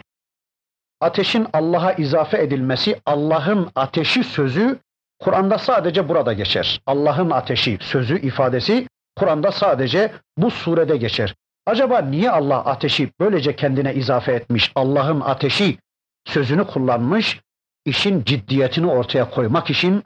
ateşin 1.00 1.46
Allah'a 1.52 1.92
izafe 1.92 2.42
edilmesi, 2.42 3.00
Allah'ın 3.06 3.70
ateşi 3.74 4.24
sözü 4.24 4.78
Kur'an'da 5.18 5.58
sadece 5.58 6.08
burada 6.08 6.32
geçer. 6.32 6.80
Allah'ın 6.86 7.30
ateşi 7.30 7.78
sözü 7.80 8.20
ifadesi 8.20 8.86
Kur'an'da 9.16 9.52
sadece 9.52 10.12
bu 10.38 10.50
surede 10.50 10.96
geçer. 10.96 11.34
Acaba 11.68 12.00
niye 12.00 12.30
Allah 12.30 12.64
ateşi 12.64 13.10
böylece 13.20 13.56
kendine 13.56 13.94
izafe 13.94 14.32
etmiş? 14.32 14.72
Allah'ın 14.74 15.20
ateşi 15.20 15.78
sözünü 16.26 16.66
kullanmış, 16.66 17.40
işin 17.84 18.24
ciddiyetini 18.24 18.86
ortaya 18.86 19.30
koymak 19.30 19.70
için, 19.70 20.04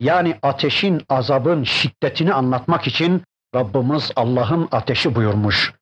yani 0.00 0.38
ateşin, 0.42 1.02
azabın 1.08 1.64
şiddetini 1.64 2.32
anlatmak 2.32 2.86
için 2.86 3.22
Rabbimiz 3.54 4.12
Allah'ın 4.16 4.68
ateşi 4.72 5.14
buyurmuş. 5.14 5.74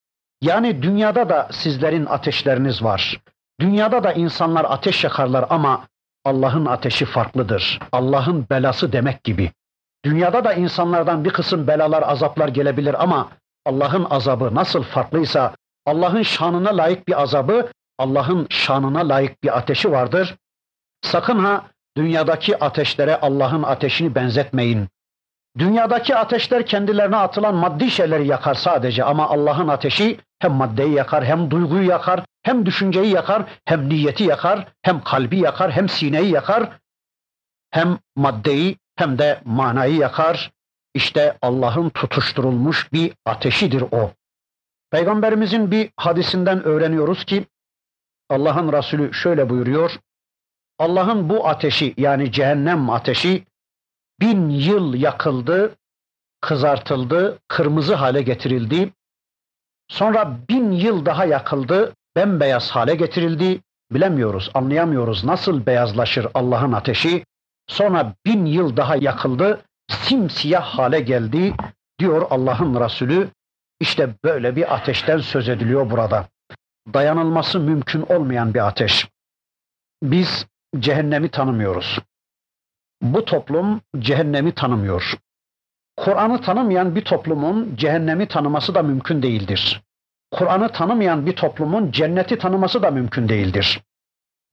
Yani 0.43 0.83
dünyada 0.83 1.29
da 1.29 1.49
sizlerin 1.53 2.07
ateşleriniz 2.07 2.83
var. 2.83 3.21
Dünyada 3.61 4.05
da 4.05 4.13
insanlar 4.13 4.65
ateş 4.69 5.05
yakarlar 5.05 5.47
ama 5.51 5.87
Allah'ın 6.25 6.67
ateşi 6.67 7.05
farklıdır. 7.05 7.79
Allah'ın 7.93 8.47
belası 8.51 8.93
demek 8.93 9.25
gibi. 9.25 9.51
Dünyada 10.05 10.45
da 10.45 10.53
insanlardan 10.53 11.25
bir 11.25 11.31
kısım 11.31 11.67
belalar, 11.67 12.03
azaplar 12.03 12.49
gelebilir 12.49 13.03
ama 13.03 13.29
Allah'ın 13.67 14.05
azabı 14.11 14.55
nasıl 14.55 14.83
farklıysa 14.83 15.55
Allah'ın 15.87 16.23
şanına 16.23 16.77
layık 16.77 17.09
bir 17.09 17.23
azabı, 17.23 17.69
Allah'ın 17.99 18.47
şanına 18.51 19.09
layık 19.09 19.43
bir 19.43 19.59
ateşi 19.59 19.93
vardır. 19.93 20.37
Sakın 21.03 21.39
ha 21.39 21.65
dünyadaki 21.97 22.65
ateşlere 22.65 23.21
Allah'ın 23.21 23.63
ateşini 23.63 24.15
benzetmeyin. 24.15 24.89
Dünyadaki 25.59 26.17
ateşler 26.17 26.67
kendilerine 26.67 27.17
atılan 27.17 27.55
maddi 27.55 27.91
şeyleri 27.91 28.27
yakar 28.27 28.55
sadece 28.55 29.05
ama 29.05 29.29
Allah'ın 29.31 29.69
ateşi 29.69 30.19
hem 30.39 30.53
maddeyi 30.53 30.93
yakar, 30.95 31.25
hem 31.25 31.51
duyguyu 31.51 31.89
yakar, 31.89 32.25
hem 32.43 32.67
düşünceyi 32.67 33.11
yakar, 33.15 33.43
hem 33.65 33.89
niyeti 33.89 34.25
yakar, 34.25 34.69
hem 34.83 35.01
kalbi 35.01 35.39
yakar, 35.39 35.71
hem 35.73 35.89
sineyi 35.89 36.31
yakar. 36.31 36.71
hem 37.71 37.99
maddeyi 38.17 38.77
hem 38.97 39.19
de 39.19 39.41
manayı 39.45 39.97
yakar. 39.97 40.51
İşte 40.95 41.39
Allah'ın 41.43 41.89
tutuşturulmuş 41.89 42.93
bir 42.93 43.13
ateşidir 43.27 43.85
o. 43.93 44.11
Peygamberimizin 44.91 45.71
bir 45.71 45.91
hadisinden 45.97 46.65
öğreniyoruz 46.65 47.25
ki 47.25 47.47
Allah'ın 48.31 48.73
Resulü 48.73 49.15
şöyle 49.15 49.51
buyuruyor. 49.51 49.99
Allah'ın 50.79 51.29
bu 51.29 51.49
ateşi 51.49 51.95
yani 51.97 52.33
cehennem 52.33 52.91
ateşi 52.91 53.45
bin 54.21 54.51
yıl 54.51 54.95
yakıldı, 54.95 55.75
kızartıldı, 56.41 57.39
kırmızı 57.49 57.95
hale 57.95 58.23
getirildi. 58.23 58.93
Sonra 59.89 60.39
bin 60.49 60.73
yıl 60.73 61.07
daha 61.07 61.25
yakıldı, 61.25 61.95
bembeyaz 62.17 62.71
hale 62.71 62.95
getirildi. 62.95 63.61
Bilemiyoruz, 63.91 64.51
anlayamıyoruz 64.55 65.25
nasıl 65.25 65.67
beyazlaşır 65.67 66.27
Allah'ın 66.35 66.73
ateşi. 66.73 67.25
Sonra 67.67 68.15
bin 68.27 68.47
yıl 68.47 68.77
daha 68.77 68.97
yakıldı, 68.97 69.61
simsiyah 69.91 70.63
hale 70.63 71.01
geldi 71.01 71.55
diyor 71.99 72.27
Allah'ın 72.31 72.81
Resulü. 72.81 73.29
İşte 73.81 74.15
böyle 74.25 74.57
bir 74.57 74.75
ateşten 74.75 75.19
söz 75.19 75.49
ediliyor 75.49 75.91
burada. 75.91 76.29
Dayanılması 76.95 77.61
mümkün 77.61 78.03
olmayan 78.03 78.55
bir 78.55 78.67
ateş. 78.67 79.09
Biz 80.03 80.47
cehennemi 80.79 81.29
tanımıyoruz. 81.29 81.99
Bu 83.03 83.25
toplum 83.25 83.81
cehennemi 83.99 84.53
tanımıyor. 84.53 85.15
Kur'an'ı 85.97 86.41
tanımayan 86.41 86.95
bir 86.95 87.05
toplumun 87.05 87.77
cehennemi 87.77 88.29
tanıması 88.29 88.75
da 88.75 88.83
mümkün 88.83 89.23
değildir. 89.23 89.83
Kur'an'ı 90.31 90.73
tanımayan 90.73 91.27
bir 91.27 91.37
toplumun 91.37 91.91
cenneti 91.91 92.39
tanıması 92.39 92.83
da 92.83 92.91
mümkün 92.91 93.29
değildir. 93.29 93.83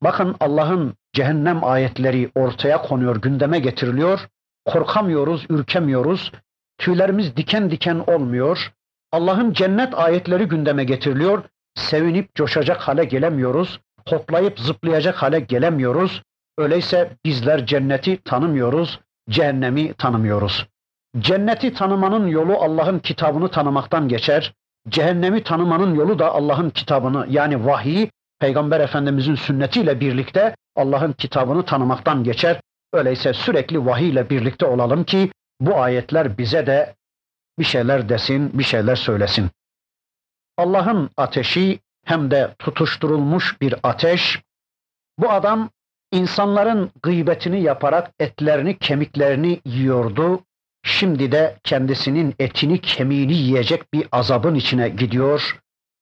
Bakın 0.03 0.35
Allah'ın 0.39 0.93
cehennem 1.13 1.63
ayetleri 1.63 2.31
ortaya 2.35 2.81
konuyor, 2.81 3.21
gündeme 3.21 3.59
getiriliyor. 3.59 4.27
Korkamıyoruz, 4.65 5.45
ürkemiyoruz. 5.49 6.31
Tüylerimiz 6.77 7.37
diken 7.37 7.71
diken 7.71 8.03
olmuyor. 8.07 8.71
Allah'ın 9.11 9.53
cennet 9.53 9.93
ayetleri 9.93 10.45
gündeme 10.45 10.83
getiriliyor. 10.83 11.43
Sevinip 11.75 12.35
coşacak 12.35 12.81
hale 12.81 13.05
gelemiyoruz. 13.05 13.79
Hoplayıp 14.09 14.59
zıplayacak 14.59 15.15
hale 15.15 15.39
gelemiyoruz. 15.39 16.21
Öyleyse 16.57 17.09
bizler 17.25 17.65
cenneti 17.65 18.17
tanımıyoruz, 18.23 18.99
cehennemi 19.29 19.93
tanımıyoruz. 19.93 20.67
Cenneti 21.19 21.73
tanımanın 21.73 22.27
yolu 22.27 22.57
Allah'ın 22.57 22.99
kitabını 22.99 23.49
tanımaktan 23.49 24.07
geçer. 24.07 24.53
Cehennemi 24.89 25.43
tanımanın 25.43 25.95
yolu 25.95 26.19
da 26.19 26.31
Allah'ın 26.31 26.69
kitabını 26.69 27.25
yani 27.29 27.65
vahiy, 27.65 28.09
Peygamber 28.39 28.79
Efendimizin 28.79 29.35
sünnetiyle 29.35 29.99
birlikte 29.99 30.55
Allah'ın 30.75 31.11
kitabını 31.13 31.65
tanımaktan 31.65 32.23
geçer. 32.23 32.61
Öyleyse 32.95 33.33
sürekli 33.33 33.85
vahiy 33.85 34.09
ile 34.09 34.29
birlikte 34.29 34.65
olalım 34.65 35.03
ki 35.03 35.31
bu 35.59 35.81
ayetler 35.81 36.37
bize 36.37 36.67
de 36.67 36.95
bir 37.59 37.63
şeyler 37.63 38.09
desin, 38.09 38.59
bir 38.59 38.63
şeyler 38.63 38.95
söylesin. 38.95 39.49
Allah'ın 40.57 41.09
ateşi 41.17 41.79
hem 42.05 42.31
de 42.31 42.55
tutuşturulmuş 42.59 43.61
bir 43.61 43.75
ateş. 43.83 44.41
Bu 45.19 45.31
adam 45.31 45.69
insanların 46.11 46.91
gıybetini 47.03 47.61
yaparak 47.61 48.11
etlerini, 48.19 48.77
kemiklerini 48.77 49.61
yiyordu. 49.65 50.43
Şimdi 50.83 51.31
de 51.31 51.55
kendisinin 51.63 52.35
etini, 52.39 52.81
kemiğini 52.81 53.33
yiyecek 53.33 53.93
bir 53.93 54.07
azabın 54.11 54.55
içine 54.55 54.89
gidiyor. 54.89 55.59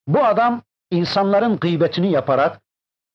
Bu 0.07 0.25
adam 0.25 0.61
insanların 0.91 1.57
gıybetini 1.57 2.11
yaparak 2.11 2.61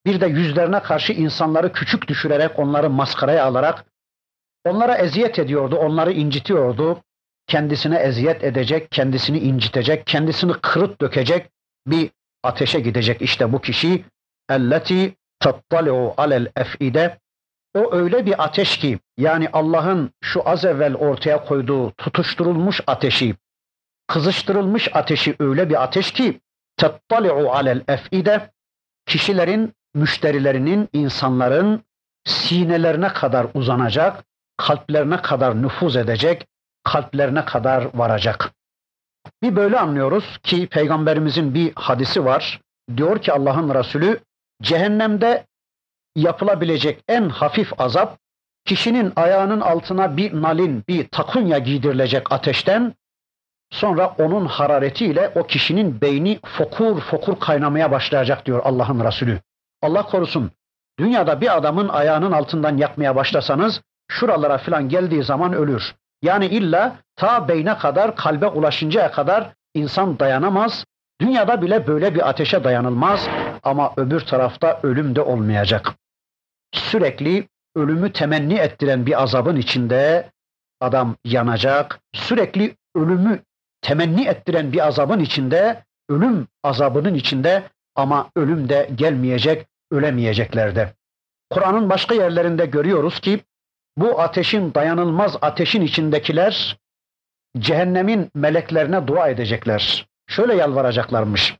bir 0.06 0.20
de 0.20 0.26
yüzlerine 0.26 0.82
karşı 0.82 1.12
insanları 1.12 1.72
küçük 1.72 2.08
düşürerek 2.08 2.58
onları 2.58 2.90
maskaraya 2.90 3.44
alarak 3.44 3.84
onlara 4.64 4.96
eziyet 4.96 5.38
ediyordu, 5.38 5.76
onları 5.76 6.12
incitiyordu. 6.12 7.02
Kendisine 7.46 7.96
eziyet 7.96 8.44
edecek, 8.44 8.90
kendisini 8.90 9.38
incitecek, 9.38 10.06
kendisini 10.06 10.52
kırıp 10.52 11.00
dökecek 11.00 11.50
bir 11.86 12.10
ateşe 12.42 12.80
gidecek 12.80 13.22
işte 13.22 13.52
bu 13.52 13.60
kişi. 13.60 14.04
Elleti 14.50 15.14
tattali'u 15.40 16.14
alel 16.16 16.46
ef'ide 16.56 17.18
o 17.74 17.94
öyle 17.94 18.26
bir 18.26 18.44
ateş 18.44 18.78
ki 18.78 18.98
yani 19.16 19.48
Allah'ın 19.52 20.10
şu 20.20 20.48
az 20.48 20.64
evvel 20.64 20.94
ortaya 20.94 21.44
koyduğu 21.44 21.90
tutuşturulmuş 21.90 22.80
ateşi, 22.86 23.34
kızıştırılmış 24.06 24.88
ateşi 24.96 25.36
öyle 25.38 25.68
bir 25.68 25.82
ateş 25.82 26.12
ki 26.12 26.40
tattali'u 26.76 27.50
alel 27.50 27.82
ef'ide 27.88 28.50
kişilerin, 29.06 29.72
müşterilerinin, 29.98 30.88
insanların 30.92 31.82
sinelerine 32.24 33.08
kadar 33.08 33.46
uzanacak, 33.54 34.24
kalplerine 34.56 35.22
kadar 35.22 35.62
nüfuz 35.62 35.96
edecek, 35.96 36.46
kalplerine 36.84 37.44
kadar 37.44 37.86
varacak. 37.94 38.50
Bir 39.42 39.56
böyle 39.56 39.78
anlıyoruz 39.78 40.38
ki 40.42 40.66
peygamberimizin 40.66 41.54
bir 41.54 41.72
hadisi 41.74 42.24
var. 42.24 42.60
Diyor 42.96 43.22
ki 43.22 43.32
Allah'ın 43.32 43.74
Resulü 43.74 44.20
cehennemde 44.62 45.46
yapılabilecek 46.16 47.04
en 47.08 47.28
hafif 47.28 47.80
azap 47.80 48.18
kişinin 48.64 49.12
ayağının 49.16 49.60
altına 49.60 50.16
bir 50.16 50.42
nalin, 50.42 50.84
bir 50.88 51.08
takunya 51.08 51.58
giydirilecek 51.58 52.32
ateşten 52.32 52.94
sonra 53.70 54.14
onun 54.18 54.46
hararetiyle 54.46 55.32
o 55.34 55.46
kişinin 55.46 56.00
beyni 56.00 56.40
fokur 56.44 57.00
fokur 57.00 57.40
kaynamaya 57.40 57.90
başlayacak 57.90 58.46
diyor 58.46 58.60
Allah'ın 58.64 59.04
Resulü. 59.04 59.40
Allah 59.82 60.02
korusun. 60.02 60.50
Dünyada 60.98 61.40
bir 61.40 61.56
adamın 61.56 61.88
ayağının 61.88 62.32
altından 62.32 62.76
yakmaya 62.76 63.16
başlasanız 63.16 63.80
şuralara 64.10 64.58
filan 64.58 64.88
geldiği 64.88 65.22
zaman 65.22 65.52
ölür. 65.52 65.94
Yani 66.22 66.46
illa 66.46 66.96
ta 67.16 67.48
beyne 67.48 67.78
kadar, 67.78 68.16
kalbe 68.16 68.46
ulaşıncaya 68.46 69.10
kadar 69.10 69.52
insan 69.74 70.18
dayanamaz. 70.18 70.84
Dünyada 71.20 71.62
bile 71.62 71.86
böyle 71.86 72.14
bir 72.14 72.28
ateşe 72.28 72.64
dayanılmaz 72.64 73.28
ama 73.62 73.92
öbür 73.96 74.20
tarafta 74.20 74.80
ölüm 74.82 75.16
de 75.16 75.20
olmayacak. 75.20 75.94
Sürekli 76.72 77.48
ölümü 77.76 78.12
temenni 78.12 78.54
ettiren 78.54 79.06
bir 79.06 79.22
azabın 79.22 79.56
içinde 79.56 80.30
adam 80.80 81.16
yanacak. 81.24 82.00
Sürekli 82.14 82.76
ölümü 82.94 83.42
temenni 83.82 84.24
ettiren 84.24 84.72
bir 84.72 84.86
azabın 84.86 85.20
içinde, 85.20 85.84
ölüm 86.08 86.46
azabının 86.64 87.14
içinde 87.14 87.62
ama 87.98 88.30
ölüm 88.36 88.68
de 88.68 88.90
gelmeyecek, 88.94 89.66
ölemeyeceklerde. 89.90 90.94
Kur'an'ın 91.50 91.90
başka 91.90 92.14
yerlerinde 92.14 92.66
görüyoruz 92.66 93.20
ki 93.20 93.40
bu 93.96 94.20
ateşin 94.20 94.74
dayanılmaz 94.74 95.36
ateşin 95.42 95.82
içindekiler 95.82 96.78
cehennemin 97.58 98.30
meleklerine 98.34 99.06
dua 99.06 99.28
edecekler. 99.28 100.06
Şöyle 100.26 100.54
yalvaracaklarmış. 100.54 101.56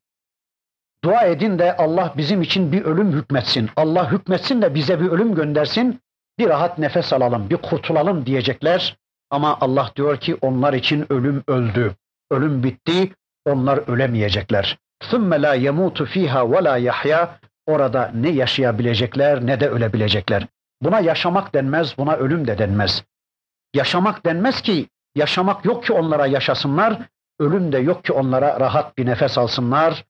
Dua 1.05 1.23
edin 1.23 1.59
de 1.59 1.77
Allah 1.77 2.15
bizim 2.17 2.43
için 2.43 2.73
bir 2.73 2.85
ölüm 2.85 3.13
hükmetsin. 3.13 3.71
Allah 3.77 4.13
hükmetsin 4.13 4.63
de 4.63 4.75
bize 4.75 5.01
bir 5.01 5.07
ölüm 5.07 5.35
göndersin. 5.35 6.01
Bir 6.39 6.49
rahat 6.49 6.79
nefes 6.79 7.13
alalım, 7.13 7.51
bir 7.51 7.57
kurtulalım 7.57 8.27
diyecekler. 8.27 8.97
Ama 9.31 9.59
Allah 9.61 9.93
diyor 9.97 10.17
ki 10.17 10.37
onlar 10.41 10.73
için 10.73 11.13
ölüm 11.13 11.43
öldü. 11.47 11.95
Ölüm 12.31 12.63
bitti. 12.63 13.13
Onlar 13.47 13.79
ölemeyecekler. 13.79 14.79
ثُمَّ 15.10 15.32
لَا 15.46 15.54
يَمُوتُ 15.68 15.98
ف۪يهَا 16.14 16.42
وَلَا 16.54 16.76
يَحْيَا 16.90 17.28
Orada 17.66 18.12
ne 18.14 18.30
yaşayabilecekler 18.30 19.46
ne 19.46 19.60
de 19.60 19.70
ölebilecekler. 19.70 20.48
Buna 20.82 21.00
yaşamak 21.00 21.54
denmez, 21.54 21.98
buna 21.98 22.16
ölüm 22.16 22.48
de 22.48 22.58
denmez. 22.58 23.04
Yaşamak 23.74 24.26
denmez 24.26 24.62
ki, 24.62 24.88
yaşamak 25.16 25.66
yok 25.66 25.84
ki 25.84 25.94
onlara 25.94 26.26
yaşasınlar, 26.26 26.98
ölüm 27.40 27.72
de 27.72 27.78
yok 27.78 28.06
ki 28.06 28.14
onlara 28.14 28.60
rahat 28.60 28.98
bir 28.98 29.06
nefes 29.06 29.38
alsınlar. 29.38 30.06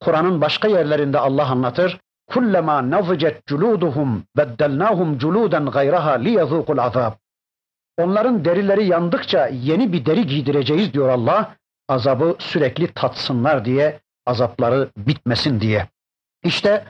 Kur'an'ın 0.00 0.40
başka 0.40 0.68
yerlerinde 0.68 1.18
Allah 1.18 1.50
anlatır. 1.50 2.00
Kullama 2.26 2.90
nazicet 2.90 3.46
culuduhum 3.46 4.24
beddelnahum 4.36 5.18
culudan 5.18 5.66
gayraha 5.66 6.12
liyazukul 6.12 6.78
azab. 6.78 7.12
Onların 7.98 8.44
derileri 8.44 8.86
yandıkça 8.86 9.46
yeni 9.46 9.92
bir 9.92 10.06
deri 10.06 10.26
giydireceğiz 10.26 10.92
diyor 10.92 11.08
Allah. 11.08 11.56
Azabı 11.88 12.36
sürekli 12.38 12.92
tatsınlar 12.92 13.64
diye, 13.64 14.00
azapları 14.29 14.89
bitmesin 14.97 15.61
diye. 15.61 15.87
İşte 16.43 16.85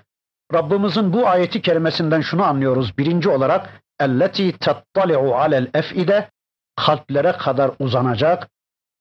Rabbimizin 0.53 1.13
bu 1.13 1.27
ayeti 1.27 1.61
kerimesinden 1.61 2.21
şunu 2.21 2.43
anlıyoruz. 2.43 2.97
Birinci 2.97 3.29
olarak 3.29 3.81
elleti 3.99 4.57
tattali'u 4.57 5.35
alel 5.35 5.67
ef'ide 5.73 6.29
kalplere 6.75 7.31
kadar 7.31 7.71
uzanacak, 7.79 8.47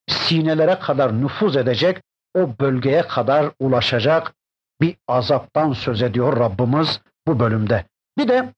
sinelere 0.09 0.79
kadar 0.79 1.21
nüfuz 1.21 1.57
edecek, 1.57 2.03
o 2.35 2.49
bölgeye 2.61 3.03
kadar 3.03 3.51
ulaşacak 3.61 4.33
bir 4.81 4.97
azaptan 5.09 5.73
söz 5.73 6.03
ediyor 6.03 6.37
Rabbimiz 6.37 7.01
bu 7.27 7.41
bölümde. 7.41 7.85
Bir 8.19 8.29
de 8.29 8.53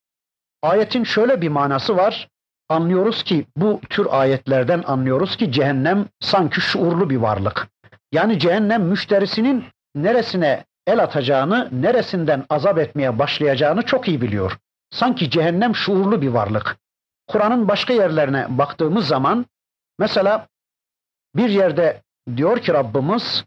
ayetin 0.62 1.04
şöyle 1.04 1.40
bir 1.40 1.48
manası 1.48 1.96
var. 1.96 2.28
Anlıyoruz 2.68 3.22
ki 3.22 3.46
bu 3.56 3.80
tür 3.90 4.06
ayetlerden 4.10 4.82
anlıyoruz 4.86 5.36
ki 5.36 5.52
cehennem 5.52 6.06
sanki 6.20 6.60
şuurlu 6.60 7.10
bir 7.10 7.16
varlık. 7.16 7.68
Yani 8.12 8.38
cehennem 8.38 8.82
müşterisinin 8.82 9.64
neresine 9.94 10.64
el 10.86 11.02
atacağını, 11.02 11.68
neresinden 11.72 12.44
azap 12.50 12.78
etmeye 12.78 13.18
başlayacağını 13.18 13.82
çok 13.82 14.08
iyi 14.08 14.20
biliyor. 14.20 14.58
Sanki 14.90 15.30
cehennem 15.30 15.74
şuurlu 15.74 16.22
bir 16.22 16.28
varlık. 16.28 16.76
Kur'an'ın 17.28 17.68
başka 17.68 17.92
yerlerine 17.92 18.46
baktığımız 18.58 19.06
zaman 19.06 19.46
mesela 19.98 20.46
bir 21.36 21.48
yerde 21.48 22.02
diyor 22.36 22.58
ki 22.58 22.72
Rabbimiz 22.72 23.44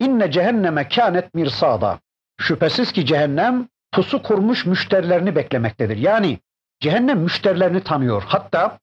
inne 0.00 0.30
cehenneme 0.30 0.88
kânet 0.88 1.34
mirsada. 1.34 1.98
Şüphesiz 2.40 2.92
ki 2.92 3.06
cehennem 3.06 3.68
pusu 3.92 4.22
kurmuş 4.22 4.66
müşterilerini 4.66 5.36
beklemektedir. 5.36 5.96
Yani 5.96 6.38
cehennem 6.80 7.18
müşterilerini 7.18 7.82
tanıyor. 7.82 8.22
Hatta 8.26 8.78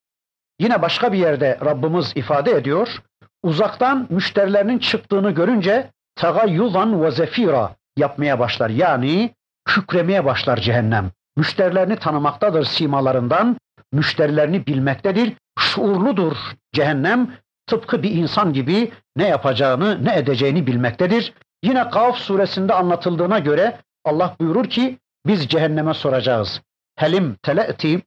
yine 0.60 0.82
başka 0.82 1.14
bir 1.14 1.18
yerde 1.18 1.60
Rabbimiz 1.66 2.12
ifade 2.16 2.52
ediyor. 2.52 3.02
Uzaktan 3.46 4.08
müşterilerinin 4.10 4.80
çıktığını 4.80 5.32
görünce 5.32 5.92
tagayyuzan 6.16 7.04
ve 7.04 7.12
zefira 7.12 7.76
yapmaya 7.98 8.40
başlar. 8.40 8.70
Yani 8.70 9.34
kükremeye 9.66 10.26
başlar 10.26 10.58
cehennem. 10.58 11.12
Müşterilerini 11.38 11.96
tanımaktadır 11.96 12.64
simalarından, 12.64 13.58
müşterilerini 13.94 14.66
bilmektedir. 14.66 15.34
Şuurludur 15.60 16.38
cehennem. 16.74 17.32
Tıpkı 17.68 18.04
bir 18.04 18.12
insan 18.12 18.54
gibi 18.54 18.92
ne 19.16 19.28
yapacağını, 19.28 20.06
ne 20.06 20.16
edeceğini 20.18 20.68
bilmektedir. 20.68 21.34
Yine 21.64 21.90
Kaf 21.90 22.18
suresinde 22.18 22.74
anlatıldığına 22.74 23.40
göre 23.40 23.78
Allah 24.06 24.36
buyurur 24.40 24.70
ki 24.70 24.98
biz 25.26 25.48
cehenneme 25.48 25.94
soracağız. 25.94 26.62
Helim 26.96 27.36
tele'ti 27.44 28.02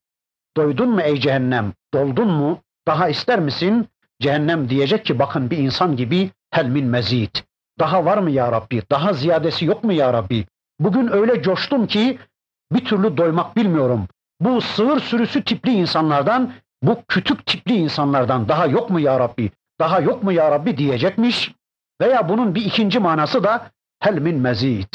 doydun 0.57 0.89
mu 0.89 1.01
ey 1.01 1.21
cehennem? 1.21 1.73
Doldun 1.95 2.29
mu? 2.29 2.61
Daha 2.87 3.09
ister 3.09 3.41
misin? 3.41 3.89
Cehennem 4.21 4.69
diyecek 4.69 5.05
ki 5.05 5.19
bakın 5.19 5.51
bir 5.51 5.59
insan 5.59 5.97
gibi 5.97 6.31
helmin 6.51 6.87
mezid. 6.87 7.37
Daha 7.79 8.05
var 8.05 8.19
mı 8.19 8.31
ya 8.31 8.53
Rabbi? 8.53 8.83
Daha 8.91 9.13
ziyadesi 9.13 9.65
yok 9.65 9.85
mu 9.85 9.93
ya 9.93 10.13
Rabbi? 10.13 10.47
Bugün 10.81 11.13
öyle 11.13 11.43
coştum 11.43 11.87
ki 11.87 12.19
bir 12.73 12.85
türlü 12.85 13.17
doymak 13.17 13.57
bilmiyorum. 13.57 14.09
Bu 14.41 14.61
sığır 14.61 15.01
sürüsü 15.01 15.45
tipli 15.45 15.73
insanlardan, 15.73 16.53
bu 16.83 17.03
kütük 17.09 17.47
tipli 17.47 17.75
insanlardan 17.75 18.49
daha 18.49 18.67
yok 18.67 18.91
mu 18.91 19.01
ya 19.01 19.21
Rabbi? 19.21 19.51
Daha 19.81 20.01
yok 20.01 20.23
mu 20.23 20.33
ya 20.33 20.51
Rabbi 20.51 20.79
diyecekmiş. 20.79 21.53
Veya 22.01 22.29
bunun 22.29 22.55
bir 22.55 22.65
ikinci 22.65 22.99
manası 22.99 23.45
da 23.45 23.71
helmin 24.01 24.41
mezid. 24.41 24.95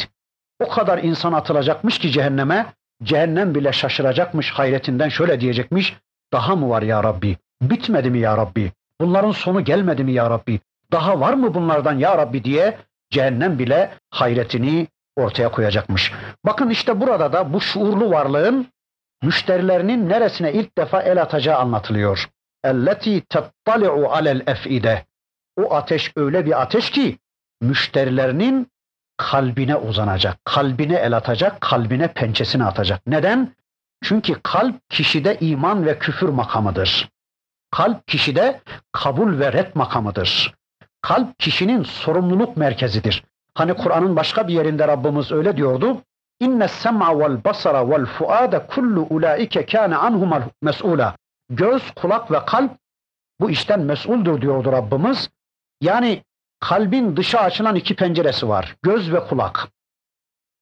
O 0.59 0.69
kadar 0.69 1.03
insan 1.03 1.33
atılacakmış 1.33 1.99
ki 1.99 2.11
cehenneme, 2.11 2.73
cehennem 3.03 3.55
bile 3.55 3.71
şaşıracakmış 3.71 4.51
hayretinden 4.51 5.09
şöyle 5.09 5.41
diyecekmiş. 5.41 5.97
Daha 6.33 6.55
mı 6.55 6.69
var 6.69 6.81
ya 6.81 7.03
Rabbi? 7.03 7.37
Bitmedi 7.61 8.09
mi 8.09 8.19
ya 8.19 8.37
Rabbi? 8.37 8.71
Bunların 9.01 9.31
sonu 9.31 9.63
gelmedi 9.63 10.03
mi 10.03 10.11
ya 10.11 10.29
Rabbi? 10.29 10.59
Daha 10.91 11.19
var 11.19 11.33
mı 11.33 11.53
bunlardan 11.53 11.99
ya 11.99 12.17
Rabbi 12.17 12.43
diye 12.43 12.77
cehennem 13.09 13.59
bile 13.59 13.93
hayretini 14.09 14.87
ortaya 15.15 15.51
koyacakmış. 15.51 16.11
Bakın 16.45 16.69
işte 16.69 17.01
burada 17.01 17.33
da 17.33 17.53
bu 17.53 17.61
şuurlu 17.61 18.11
varlığın 18.11 18.67
müşterilerinin 19.23 20.09
neresine 20.09 20.53
ilk 20.53 20.77
defa 20.77 21.01
el 21.01 21.21
atacağı 21.21 21.57
anlatılıyor. 21.57 22.29
Elleti 22.63 23.21
tettali'u 23.21 24.07
alel 24.09 24.41
ef'ide. 24.47 25.05
O 25.57 25.73
ateş 25.75 26.11
öyle 26.15 26.45
bir 26.45 26.61
ateş 26.61 26.89
ki 26.89 27.17
müşterilerinin 27.61 28.67
kalbine 29.17 29.75
uzanacak, 29.75 30.45
kalbine 30.45 30.95
el 30.95 31.17
atacak, 31.17 31.61
kalbine 31.61 32.07
pençesini 32.07 32.65
atacak. 32.65 33.07
Neden? 33.07 33.55
Çünkü 34.03 34.39
kalp 34.43 34.89
kişide 34.89 35.37
iman 35.39 35.85
ve 35.85 35.99
küfür 35.99 36.29
makamıdır. 36.29 37.09
Kalp 37.73 38.07
kişide 38.07 38.61
kabul 38.91 39.39
ve 39.39 39.53
ret 39.53 39.75
makamıdır. 39.75 40.53
Kalp 41.01 41.39
kişinin 41.39 41.83
sorumluluk 41.83 42.57
merkezidir. 42.57 43.23
Hani 43.53 43.73
Kur'an'ın 43.73 44.15
başka 44.15 44.47
bir 44.47 44.53
yerinde 44.53 44.87
Rabbimiz 44.87 45.31
öyle 45.31 45.57
diyordu. 45.57 46.01
İnne 46.39 46.67
sem'a 46.67 47.19
vel 47.19 47.43
basara 47.43 47.89
vel 47.89 48.05
fuada 48.05 48.67
kullu 48.67 49.01
ulaike 49.09 49.65
kana 49.65 49.99
anhum 49.99 50.31
mes'ula. 50.61 51.15
Göz, 51.49 51.91
kulak 51.91 52.31
ve 52.31 52.45
kalp 52.45 52.71
bu 53.39 53.49
işten 53.49 53.79
mesuldür 53.79 54.41
diyordu 54.41 54.71
Rabbimiz. 54.71 55.29
Yani 55.81 56.23
kalbin 56.59 57.17
dışa 57.17 57.39
açılan 57.39 57.75
iki 57.75 57.95
penceresi 57.95 58.49
var. 58.49 58.75
Göz 58.83 59.13
ve 59.13 59.19
kulak. 59.27 59.67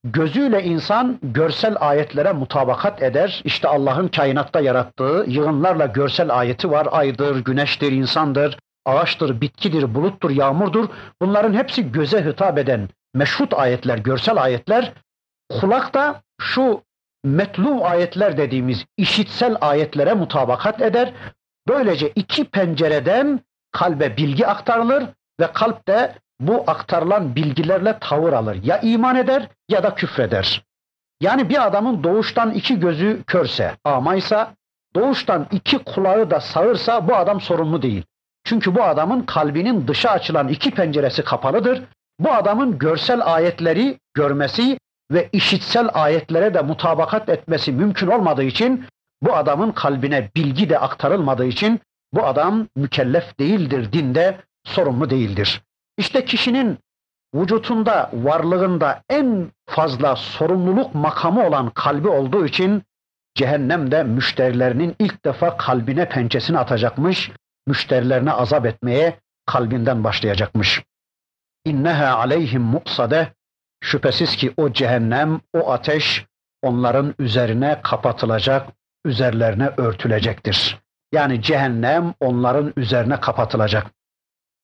Gözüyle 0.03 0.63
insan 0.63 1.19
görsel 1.21 1.75
ayetlere 1.79 2.31
mutabakat 2.31 3.01
eder. 3.01 3.41
İşte 3.45 3.67
Allah'ın 3.67 4.07
kainatta 4.07 4.59
yarattığı 4.59 5.25
yığınlarla 5.27 5.85
görsel 5.85 6.39
ayeti 6.39 6.71
var. 6.71 6.87
Aydır, 6.91 7.43
güneştir, 7.43 7.91
insandır, 7.91 8.59
ağaçtır, 8.85 9.41
bitkidir, 9.41 9.95
buluttur, 9.95 10.29
yağmurdur. 10.29 10.89
Bunların 11.21 11.53
hepsi 11.53 11.91
göze 11.91 12.25
hitap 12.25 12.57
eden 12.57 12.89
meşhut 13.13 13.53
ayetler, 13.53 13.97
görsel 13.97 14.43
ayetler. 14.43 14.93
Kulak 15.49 15.93
da 15.93 16.21
şu 16.41 16.83
metlu 17.23 17.85
ayetler 17.85 18.37
dediğimiz 18.37 18.85
işitsel 18.97 19.57
ayetlere 19.61 20.13
mutabakat 20.13 20.81
eder. 20.81 21.13
Böylece 21.67 22.09
iki 22.15 22.45
pencereden 22.45 23.39
kalbe 23.71 24.17
bilgi 24.17 24.47
aktarılır 24.47 25.03
ve 25.39 25.47
kalp 25.53 25.87
de 25.87 26.15
bu 26.41 26.63
aktarılan 26.67 27.35
bilgilerle 27.35 27.97
tavır 27.99 28.33
alır. 28.33 28.57
Ya 28.63 28.79
iman 28.79 29.15
eder 29.15 29.47
ya 29.69 29.83
da 29.83 29.95
küfreder. 29.95 30.63
Yani 31.21 31.49
bir 31.49 31.67
adamın 31.67 32.03
doğuştan 32.03 32.51
iki 32.51 32.79
gözü 32.79 33.23
körse, 33.27 33.75
amaysa, 33.83 34.53
doğuştan 34.95 35.47
iki 35.51 35.77
kulağı 35.77 36.29
da 36.29 36.39
sağırsa 36.39 37.07
bu 37.07 37.15
adam 37.15 37.41
sorumlu 37.41 37.81
değil. 37.81 38.03
Çünkü 38.43 38.75
bu 38.75 38.83
adamın 38.83 39.21
kalbinin 39.21 39.87
dışa 39.87 40.09
açılan 40.09 40.47
iki 40.47 40.71
penceresi 40.71 41.23
kapalıdır. 41.23 41.83
Bu 42.19 42.31
adamın 42.31 42.77
görsel 42.77 43.33
ayetleri 43.33 43.97
görmesi 44.13 44.79
ve 45.11 45.29
işitsel 45.31 45.89
ayetlere 45.93 46.53
de 46.53 46.61
mutabakat 46.61 47.29
etmesi 47.29 47.71
mümkün 47.71 48.07
olmadığı 48.07 48.43
için 48.43 48.85
bu 49.21 49.35
adamın 49.35 49.71
kalbine 49.71 50.29
bilgi 50.35 50.69
de 50.69 50.79
aktarılmadığı 50.79 51.45
için 51.45 51.79
bu 52.13 52.25
adam 52.25 52.67
mükellef 52.75 53.39
değildir 53.39 53.93
dinde, 53.93 54.37
sorumlu 54.63 55.09
değildir. 55.09 55.61
İşte 56.01 56.25
kişinin 56.25 56.79
vücutunda, 57.35 58.09
varlığında 58.13 59.03
en 59.09 59.51
fazla 59.65 60.15
sorumluluk 60.15 60.95
makamı 60.95 61.47
olan 61.47 61.69
kalbi 61.69 62.07
olduğu 62.07 62.45
için 62.45 62.83
cehennemde 63.35 64.03
müşterilerinin 64.03 64.95
ilk 64.99 65.25
defa 65.25 65.57
kalbine 65.57 66.09
pençesini 66.09 66.59
atacakmış, 66.59 67.31
müşterilerine 67.67 68.31
azap 68.31 68.65
etmeye 68.65 69.19
kalbinden 69.45 70.03
başlayacakmış. 70.03 70.83
İnneha 71.65 72.17
aleyhim 72.17 72.61
muksade 72.61 73.33
şüphesiz 73.83 74.35
ki 74.35 74.53
o 74.57 74.73
cehennem, 74.73 75.41
o 75.53 75.71
ateş 75.71 76.25
onların 76.61 77.15
üzerine 77.19 77.79
kapatılacak, 77.83 78.69
üzerlerine 79.05 79.69
örtülecektir. 79.77 80.79
Yani 81.11 81.41
cehennem 81.41 82.13
onların 82.19 82.73
üzerine 82.77 83.19
kapatılacak. 83.19 83.87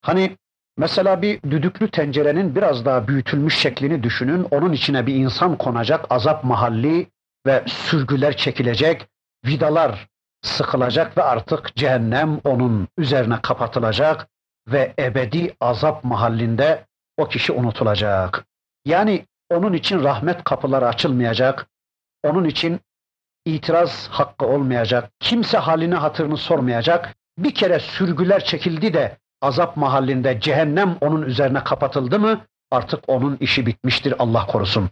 Hani 0.02 0.36
mesela 0.78 1.22
bir 1.22 1.42
düdüklü 1.42 1.90
tencerenin 1.90 2.54
biraz 2.54 2.84
daha 2.84 3.08
büyütülmüş 3.08 3.58
şeklini 3.58 4.02
düşünün. 4.02 4.46
Onun 4.50 4.72
içine 4.72 5.06
bir 5.06 5.14
insan 5.14 5.58
konacak, 5.58 6.06
azap 6.10 6.44
mahalli 6.44 7.06
ve 7.46 7.64
sürgüler 7.66 8.36
çekilecek, 8.36 9.06
vidalar 9.46 10.08
sıkılacak 10.42 11.18
ve 11.18 11.22
artık 11.22 11.76
cehennem 11.76 12.40
onun 12.44 12.88
üzerine 12.98 13.40
kapatılacak 13.42 14.28
ve 14.68 14.94
ebedi 14.98 15.54
azap 15.60 16.04
mahallinde 16.04 16.86
o 17.16 17.28
kişi 17.28 17.52
unutulacak. 17.52 18.44
Yani 18.84 19.26
onun 19.50 19.72
için 19.72 20.04
rahmet 20.04 20.44
kapıları 20.44 20.88
açılmayacak, 20.88 21.66
onun 22.24 22.44
için 22.44 22.80
itiraz 23.44 24.08
hakkı 24.08 24.46
olmayacak, 24.46 25.10
kimse 25.20 25.58
halini 25.58 25.94
hatırını 25.94 26.36
sormayacak. 26.36 27.14
Bir 27.38 27.54
kere 27.54 27.80
sürgüler 27.80 28.44
çekildi 28.44 28.94
de 28.94 29.16
azap 29.42 29.76
mahallinde 29.76 30.40
cehennem 30.40 30.96
onun 31.00 31.22
üzerine 31.22 31.64
kapatıldı 31.64 32.18
mı 32.18 32.40
artık 32.70 33.00
onun 33.06 33.36
işi 33.36 33.66
bitmiştir 33.66 34.14
Allah 34.18 34.46
korusun. 34.46 34.90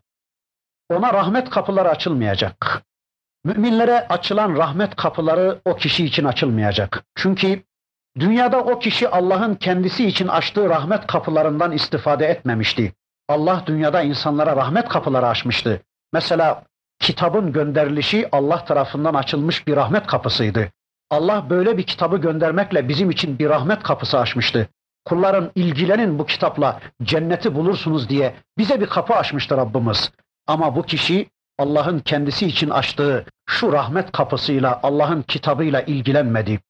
Ona 0.90 1.14
rahmet 1.14 1.50
kapıları 1.50 1.88
açılmayacak. 1.88 2.82
Müminlere 3.44 4.08
açılan 4.08 4.56
rahmet 4.56 4.96
kapıları 4.96 5.60
o 5.64 5.76
kişi 5.76 6.04
için 6.04 6.24
açılmayacak. 6.24 7.04
Çünkü 7.14 7.62
dünyada 8.18 8.60
o 8.60 8.78
kişi 8.78 9.08
Allah'ın 9.08 9.54
kendisi 9.54 10.06
için 10.06 10.28
açtığı 10.28 10.68
rahmet 10.68 11.06
kapılarından 11.06 11.72
istifade 11.72 12.26
etmemişti. 12.26 12.92
Allah 13.28 13.62
dünyada 13.66 14.02
insanlara 14.02 14.56
rahmet 14.56 14.88
kapıları 14.88 15.26
açmıştı. 15.26 15.82
Mesela 16.12 16.64
kitabın 17.00 17.52
gönderilişi 17.52 18.28
Allah 18.32 18.64
tarafından 18.64 19.14
açılmış 19.14 19.66
bir 19.66 19.76
rahmet 19.76 20.06
kapısıydı. 20.06 20.70
Allah 21.10 21.50
böyle 21.50 21.78
bir 21.78 21.82
kitabı 21.82 22.16
göndermekle 22.16 22.88
bizim 22.88 23.10
için 23.10 23.38
bir 23.38 23.48
rahmet 23.48 23.82
kapısı 23.82 24.18
açmıştı. 24.18 24.68
Kulların 25.04 25.50
ilgilenin 25.54 26.18
bu 26.18 26.26
kitapla 26.26 26.80
cenneti 27.02 27.54
bulursunuz 27.54 28.08
diye 28.08 28.34
bize 28.58 28.80
bir 28.80 28.86
kapı 28.86 29.14
açmıştı 29.14 29.56
Rabbimiz. 29.56 30.10
Ama 30.46 30.76
bu 30.76 30.82
kişi 30.82 31.26
Allah'ın 31.58 31.98
kendisi 31.98 32.46
için 32.46 32.70
açtığı 32.70 33.24
şu 33.46 33.72
rahmet 33.72 34.12
kapısıyla 34.12 34.80
Allah'ın 34.82 35.22
kitabıyla 35.22 35.80
ilgilenmedi. 35.82 36.60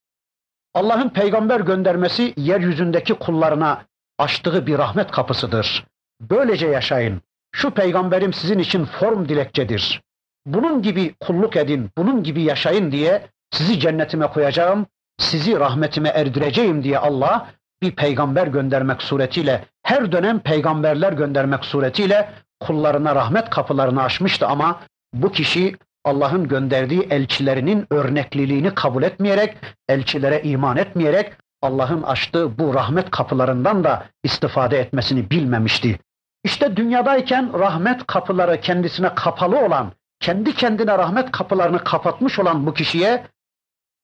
Allah'ın 0.75 1.09
peygamber 1.09 1.61
göndermesi 1.61 2.35
yeryüzündeki 2.37 3.15
kullarına 3.15 3.85
açtığı 4.19 4.67
bir 4.67 4.79
rahmet 4.79 5.11
kapısıdır. 5.11 5.85
Böylece 6.21 6.67
yaşayın. 6.67 7.21
Şu 7.53 7.71
peygamberim 7.71 8.33
sizin 8.33 8.59
için 8.59 8.85
form 8.85 9.29
dilekçedir. 9.29 10.03
Bunun 10.47 10.83
gibi 10.83 11.15
kulluk 11.21 11.57
edin, 11.57 11.91
bunun 11.99 12.23
gibi 12.23 12.43
yaşayın 12.43 12.93
diye 12.93 13.29
sizi 13.51 13.81
cennetime 13.81 14.27
koyacağım, 14.27 14.87
sizi 15.19 15.61
rahmetime 15.61 16.09
erdireceğim 16.09 16.83
diye 16.83 16.99
Allah 16.99 17.49
bir 17.83 17.91
peygamber 17.91 18.47
göndermek 18.47 19.03
suretiyle, 19.03 19.65
her 19.83 20.13
dönem 20.13 20.41
peygamberler 20.41 21.13
göndermek 21.13 21.65
suretiyle 21.65 22.31
kullarına 22.61 23.15
rahmet 23.15 23.51
kapılarını 23.51 24.03
açmıştı 24.03 24.47
ama 24.47 24.81
bu 25.15 25.33
kişi 25.33 25.77
Allah'ın 26.05 26.49
gönderdiği 26.49 27.01
elçilerinin 27.11 27.87
örnekliliğini 27.91 28.75
kabul 28.75 29.03
etmeyerek, 29.03 29.57
elçilere 29.89 30.43
iman 30.43 30.77
etmeyerek 30.77 31.33
Allah'ın 31.63 32.03
açtığı 32.03 32.59
bu 32.59 32.75
rahmet 32.75 33.11
kapılarından 33.11 33.85
da 33.85 34.07
istifade 34.25 34.79
etmesini 34.79 35.31
bilmemişti. 35.31 35.99
İşte 36.45 36.77
dünyadayken 36.77 37.59
rahmet 37.59 38.07
kapıları 38.07 38.61
kendisine 38.61 39.15
kapalı 39.15 39.59
olan, 39.59 39.93
kendi 40.21 40.55
kendine 40.55 40.99
rahmet 40.99 41.31
kapılarını 41.31 41.85
kapatmış 41.85 42.39
olan 42.39 42.67
bu 42.67 42.75
kişiye 42.75 43.27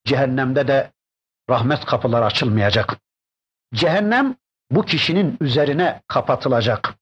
cehennemde 0.04 0.68
de 0.68 0.92
rahmet 1.50 1.84
kapıları 1.84 2.24
açılmayacak. 2.24 2.96
Cehennem 3.74 4.36
bu 4.70 4.82
kişinin 4.82 5.36
üzerine 5.40 6.02
kapatılacak. 6.08 6.94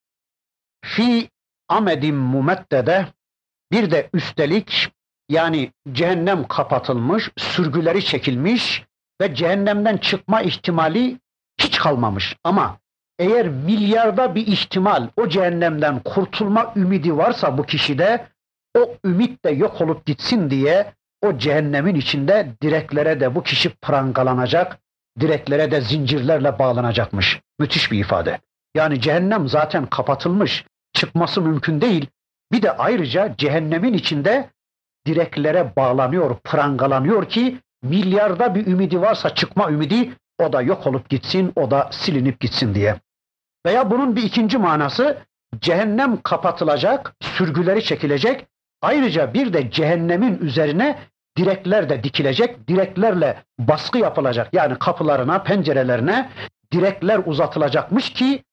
Fi 0.84 1.30
amedim 1.68 2.16
mumeddede 2.16 3.06
bir 3.72 3.90
de 3.90 4.10
üstelik 4.14 4.92
yani 5.28 5.72
cehennem 5.92 6.48
kapatılmış, 6.48 7.30
sürgüleri 7.36 8.04
çekilmiş 8.04 8.84
ve 9.20 9.34
cehennemden 9.34 9.96
çıkma 9.96 10.42
ihtimali 10.42 11.18
hiç 11.60 11.78
kalmamış. 11.78 12.36
Ama 12.44 12.78
eğer 13.18 13.48
milyarda 13.48 14.34
bir 14.34 14.46
ihtimal 14.46 15.08
o 15.16 15.28
cehennemden 15.28 16.00
kurtulma 16.02 16.72
ümidi 16.76 17.16
varsa 17.16 17.58
bu 17.58 17.66
kişide 17.66 18.26
o 18.78 18.96
ümit 19.04 19.44
de 19.44 19.50
yok 19.50 19.80
olup 19.80 20.06
gitsin 20.06 20.50
diye 20.50 20.94
o 21.22 21.38
cehennemin 21.38 21.94
içinde 21.94 22.48
direklere 22.62 23.20
de 23.20 23.34
bu 23.34 23.42
kişi 23.42 23.70
prangalanacak, 23.70 24.78
direklere 25.20 25.70
de 25.70 25.80
zincirlerle 25.80 26.58
bağlanacakmış. 26.58 27.40
Müthiş 27.58 27.92
bir 27.92 27.98
ifade. 27.98 28.40
Yani 28.74 29.00
cehennem 29.00 29.48
zaten 29.48 29.86
kapatılmış, 29.86 30.64
çıkması 30.92 31.40
mümkün 31.40 31.80
değil. 31.80 32.06
Bir 32.52 32.62
de 32.62 32.72
ayrıca 32.72 33.34
cehennemin 33.38 33.92
içinde 33.92 34.50
direklere 35.06 35.76
bağlanıyor, 35.76 36.36
prangalanıyor 36.44 37.28
ki 37.28 37.58
milyarda 37.82 38.54
bir 38.54 38.66
ümidi 38.66 39.00
varsa 39.00 39.34
çıkma 39.34 39.70
ümidi 39.70 40.12
o 40.38 40.52
da 40.52 40.62
yok 40.62 40.86
olup 40.86 41.08
gitsin, 41.08 41.52
o 41.56 41.70
da 41.70 41.88
silinip 41.92 42.40
gitsin 42.40 42.74
diye. 42.74 42.96
Veya 43.66 43.90
bunun 43.90 44.16
bir 44.16 44.22
ikinci 44.22 44.58
manası 44.58 45.18
cehennem 45.60 46.22
kapatılacak, 46.22 47.14
sürgüleri 47.20 47.84
çekilecek. 47.84 48.46
Ayrıca 48.82 49.34
bir 49.34 49.52
de 49.52 49.70
cehennemin 49.70 50.38
üzerine 50.38 50.98
direkler 51.38 51.88
de 51.88 52.04
dikilecek, 52.04 52.68
direklerle 52.68 53.42
baskı 53.58 53.98
yapılacak. 53.98 54.48
Yani 54.52 54.78
kapılarına, 54.78 55.42
pencerelerine 55.42 56.30
direkler 56.72 57.20
uzatılacakmış 57.26 58.12
ki 58.12 58.44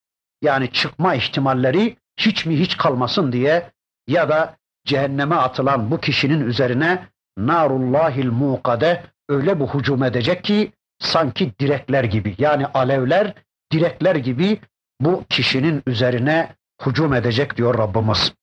yani 0.42 0.72
çıkma 0.72 1.16
ihtimalleri 1.16 1.98
hiç 2.18 2.46
mi 2.46 2.60
hiç 2.60 2.78
kalmasın 2.78 3.32
diye 3.32 3.72
ya 4.08 4.30
da 4.30 4.56
cehenneme 4.86 5.36
atılan 5.36 5.92
bu 5.92 6.00
kişinin 6.00 6.42
üzerine 6.48 7.08
narullahil 7.38 8.30
muqade 8.30 9.04
öyle 9.30 9.60
bir 9.60 9.66
hücum 9.66 10.04
edecek 10.04 10.44
ki 10.44 10.72
sanki 11.00 11.60
direkler 11.60 12.04
gibi 12.04 12.36
yani 12.38 12.66
alevler 12.66 13.34
direkler 13.72 14.16
gibi 14.16 14.60
bu 15.02 15.24
kişinin 15.30 15.84
üzerine 15.88 16.56
hücum 16.86 17.14
edecek 17.14 17.58
diyor 17.58 17.78
Rabbimiz. 17.78 18.34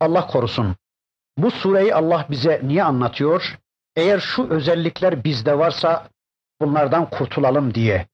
Allah 0.00 0.26
korusun. 0.26 0.76
Bu 1.38 1.50
sureyi 1.50 1.94
Allah 1.94 2.26
bize 2.30 2.60
niye 2.64 2.84
anlatıyor? 2.84 3.58
Eğer 3.96 4.18
şu 4.18 4.48
özellikler 4.48 5.24
bizde 5.24 5.58
varsa 5.58 6.06
bunlardan 6.60 7.10
kurtulalım 7.10 7.74
diye. 7.74 8.06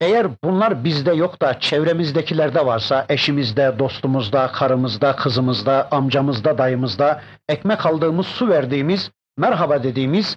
Eğer 0.00 0.26
bunlar 0.44 0.84
bizde 0.84 1.12
yok 1.12 1.42
da 1.42 1.60
çevremizdekilerde 1.60 2.66
varsa, 2.66 3.06
eşimizde, 3.08 3.74
dostumuzda, 3.78 4.52
karımızda, 4.52 5.16
kızımızda, 5.16 5.88
amcamızda, 5.90 6.58
dayımızda, 6.58 7.22
ekmek 7.48 7.86
aldığımız, 7.86 8.26
su 8.26 8.48
verdiğimiz, 8.48 9.10
merhaba 9.38 9.82
dediğimiz, 9.82 10.36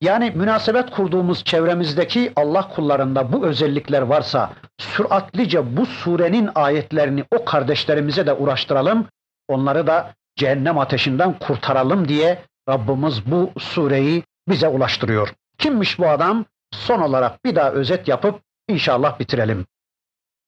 yani 0.00 0.32
münasebet 0.34 0.90
kurduğumuz 0.90 1.44
çevremizdeki 1.44 2.32
Allah 2.36 2.68
kullarında 2.68 3.32
bu 3.32 3.46
özellikler 3.46 4.02
varsa, 4.02 4.52
süratlice 4.78 5.76
bu 5.76 5.86
surenin 5.86 6.50
ayetlerini 6.54 7.24
o 7.30 7.44
kardeşlerimize 7.44 8.26
de 8.26 8.32
uğraştıralım, 8.32 9.06
onları 9.48 9.86
da 9.86 10.14
cehennem 10.36 10.78
ateşinden 10.78 11.38
kurtaralım 11.38 12.08
diye 12.08 12.42
Rabbimiz 12.68 13.26
bu 13.26 13.52
sureyi 13.58 14.22
bize 14.48 14.68
ulaştırıyor. 14.68 15.34
Kimmiş 15.58 15.98
bu 15.98 16.08
adam? 16.08 16.44
Son 16.72 17.00
olarak 17.00 17.44
bir 17.44 17.54
daha 17.54 17.70
özet 17.70 18.08
yapıp 18.08 18.40
inşallah 18.68 19.18
bitirelim. 19.18 19.66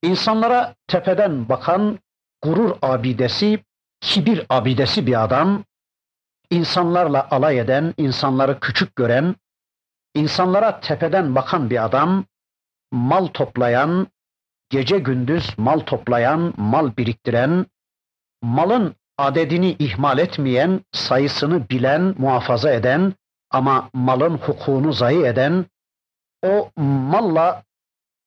İnsanlara 0.02 0.74
tepeden 0.86 1.48
bakan 1.48 1.98
gurur 2.42 2.76
abidesi, 2.82 3.64
kibir 4.00 4.46
abidesi 4.50 5.06
bir 5.06 5.24
adam, 5.24 5.64
insanlarla 6.50 7.28
alay 7.30 7.58
eden, 7.58 7.94
insanları 7.96 8.60
küçük 8.60 8.96
gören, 8.96 9.36
insanlara 10.14 10.80
tepeden 10.80 11.34
bakan 11.34 11.70
bir 11.70 11.84
adam, 11.84 12.24
mal 12.92 13.26
toplayan, 13.26 14.06
gece 14.70 14.98
gündüz 14.98 15.54
mal 15.58 15.80
toplayan, 15.80 16.54
mal 16.56 16.96
biriktiren, 16.96 17.66
malın 18.42 18.94
adedini 19.18 19.76
ihmal 19.78 20.18
etmeyen, 20.18 20.80
sayısını 20.92 21.68
bilen, 21.68 22.14
muhafaza 22.18 22.70
eden 22.70 23.12
ama 23.50 23.90
malın 23.94 24.36
hukukunu 24.36 24.92
zayi 24.92 25.24
eden, 25.24 25.64
o 26.46 26.70
malla 26.82 27.62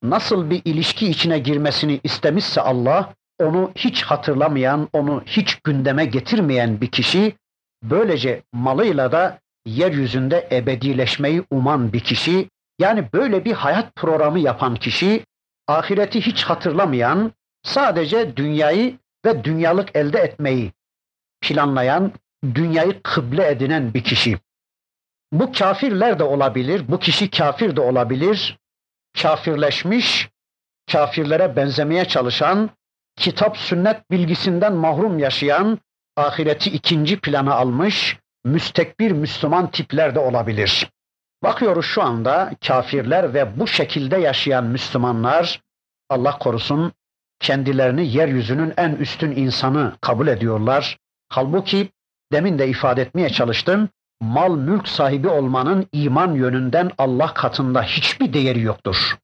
nasıl 0.03 0.49
bir 0.49 0.61
ilişki 0.65 1.07
içine 1.09 1.39
girmesini 1.39 1.99
istemişse 2.03 2.61
Allah, 2.61 3.13
onu 3.39 3.71
hiç 3.75 4.03
hatırlamayan, 4.03 4.89
onu 4.93 5.23
hiç 5.25 5.55
gündeme 5.55 6.05
getirmeyen 6.05 6.81
bir 6.81 6.91
kişi, 6.91 7.35
böylece 7.83 8.43
malıyla 8.53 9.11
da 9.11 9.39
yeryüzünde 9.65 10.47
ebedileşmeyi 10.51 11.43
uman 11.51 11.93
bir 11.93 11.99
kişi, 11.99 12.49
yani 12.79 13.13
böyle 13.13 13.45
bir 13.45 13.53
hayat 13.53 13.95
programı 13.95 14.39
yapan 14.39 14.75
kişi, 14.75 15.25
ahireti 15.67 16.21
hiç 16.21 16.43
hatırlamayan, 16.43 17.31
sadece 17.63 18.37
dünyayı 18.37 18.97
ve 19.25 19.43
dünyalık 19.43 19.95
elde 19.95 20.19
etmeyi 20.19 20.71
planlayan, 21.41 22.11
dünyayı 22.55 23.01
kıble 23.03 23.47
edinen 23.47 23.93
bir 23.93 24.03
kişi. 24.03 24.37
Bu 25.31 25.51
kafirler 25.51 26.19
de 26.19 26.23
olabilir, 26.23 26.85
bu 26.87 26.99
kişi 26.99 27.29
kafir 27.29 27.75
de 27.75 27.81
olabilir. 27.81 28.57
Kafirleşmiş, 29.21 30.29
kafirlere 30.91 31.55
benzemeye 31.55 32.05
çalışan, 32.05 32.69
kitap 33.15 33.57
sünnet 33.57 34.11
bilgisinden 34.11 34.73
mahrum 34.73 35.19
yaşayan, 35.19 35.79
ahireti 36.15 36.69
ikinci 36.69 37.19
plana 37.19 37.53
almış, 37.55 38.17
müstekbir 38.45 39.11
Müslüman 39.11 39.71
tipler 39.71 40.15
de 40.15 40.19
olabilir. 40.19 40.89
Bakıyoruz 41.43 41.85
şu 41.85 42.03
anda 42.03 42.51
kafirler 42.67 43.33
ve 43.33 43.59
bu 43.59 43.67
şekilde 43.67 44.17
yaşayan 44.17 44.63
Müslümanlar 44.63 45.61
Allah 46.09 46.37
korusun 46.37 46.93
kendilerini 47.39 48.07
yeryüzünün 48.07 48.73
en 48.77 48.91
üstün 48.91 49.31
insanı 49.31 49.97
kabul 50.01 50.27
ediyorlar. 50.27 50.97
Halbuki 51.29 51.89
demin 52.31 52.59
de 52.59 52.67
ifade 52.67 53.01
etmeye 53.01 53.29
çalıştım. 53.29 53.89
Mal 54.21 54.55
mülk 54.55 54.87
sahibi 54.87 55.27
olmanın 55.27 55.87
iman 55.91 56.33
yönünden 56.33 56.91
Allah 56.97 57.33
katında 57.33 57.83
hiçbir 57.83 58.33
değeri 58.33 58.61
yoktur. 58.61 59.17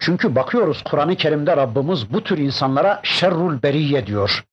Çünkü 0.00 0.34
bakıyoruz 0.34 0.82
Kur'an-ı 0.82 1.16
Kerim'de 1.16 1.56
Rabbimiz 1.56 2.12
bu 2.12 2.24
tür 2.24 2.38
insanlara 2.38 3.00
şerrul 3.02 3.62
beriye 3.62 4.06
diyor. 4.06 4.44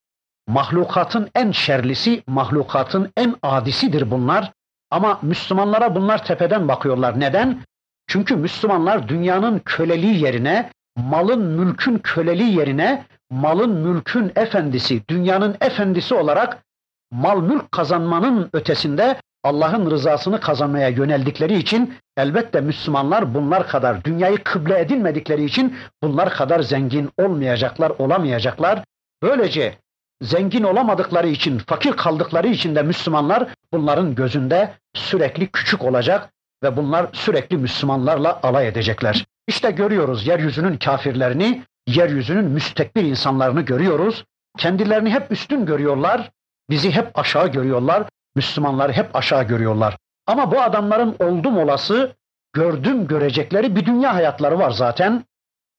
Mahlukatın 0.48 1.30
en 1.36 1.52
şerlisi, 1.52 2.24
mahlukatın 2.28 3.12
en 3.18 3.36
adisidir 3.44 4.12
bunlar. 4.12 4.52
Ama 4.92 5.20
Müslümanlara 5.22 5.96
bunlar 5.96 6.26
tepeden 6.26 6.68
bakıyorlar. 6.68 7.20
Neden? 7.20 7.62
Çünkü 8.08 8.36
Müslümanlar 8.36 9.10
dünyanın 9.10 9.60
köleliği 9.60 10.24
yerine, 10.24 10.72
malın 10.98 11.42
mülkün 11.42 11.98
köleliği 11.98 12.58
yerine, 12.58 13.06
malın 13.30 13.70
mülkün 13.70 14.32
efendisi, 14.36 15.08
dünyanın 15.08 15.58
efendisi 15.62 16.16
olarak 16.16 16.64
mal 17.12 17.42
mülk 17.42 17.72
kazanmanın 17.72 18.50
ötesinde 18.54 19.16
Allah'ın 19.44 19.92
rızasını 19.92 20.40
kazanmaya 20.40 20.90
yöneldikleri 20.90 21.58
için 21.58 21.94
elbette 22.18 22.62
Müslümanlar 22.62 23.34
bunlar 23.34 23.68
kadar 23.68 24.04
dünyayı 24.04 24.38
kıble 24.44 24.80
edinmedikleri 24.80 25.46
için 25.46 25.76
bunlar 26.04 26.30
kadar 26.30 26.60
zengin 26.60 27.10
olmayacaklar, 27.18 27.90
olamayacaklar. 27.90 28.84
Böylece 29.24 29.78
zengin 30.22 30.64
olamadıkları 30.64 31.28
için, 31.28 31.58
fakir 31.58 31.92
kaldıkları 31.92 32.48
için 32.48 32.76
de 32.76 32.82
Müslümanlar 32.82 33.48
bunların 33.74 34.16
gözünde 34.16 34.74
sürekli 34.96 35.48
küçük 35.48 35.84
olacak 35.84 36.30
ve 36.64 36.78
bunlar 36.78 37.08
sürekli 37.14 37.58
Müslümanlarla 37.58 38.40
alay 38.44 38.68
edecekler. 38.68 39.26
İşte 39.48 39.72
görüyoruz 39.72 40.28
yeryüzünün 40.28 40.78
kafirlerini, 40.78 41.64
yeryüzünün 41.88 42.46
müstekbir 42.46 43.04
insanlarını 43.04 43.62
görüyoruz. 43.62 44.24
Kendilerini 44.58 45.10
hep 45.10 45.32
üstün 45.32 45.66
görüyorlar, 45.66 46.32
bizi 46.70 46.92
hep 46.92 47.20
aşağı 47.20 47.48
görüyorlar, 47.48 48.04
Müslümanları 48.36 48.92
hep 48.92 49.16
aşağı 49.16 49.44
görüyorlar. 49.44 49.98
Ama 50.28 50.52
bu 50.52 50.62
adamların 50.62 51.16
oldum 51.20 51.58
olası, 51.58 52.16
gördüm 52.54 53.08
görecekleri 53.08 53.76
bir 53.76 53.86
dünya 53.86 54.16
hayatları 54.16 54.60
var 54.60 54.72
zaten. 54.72 55.24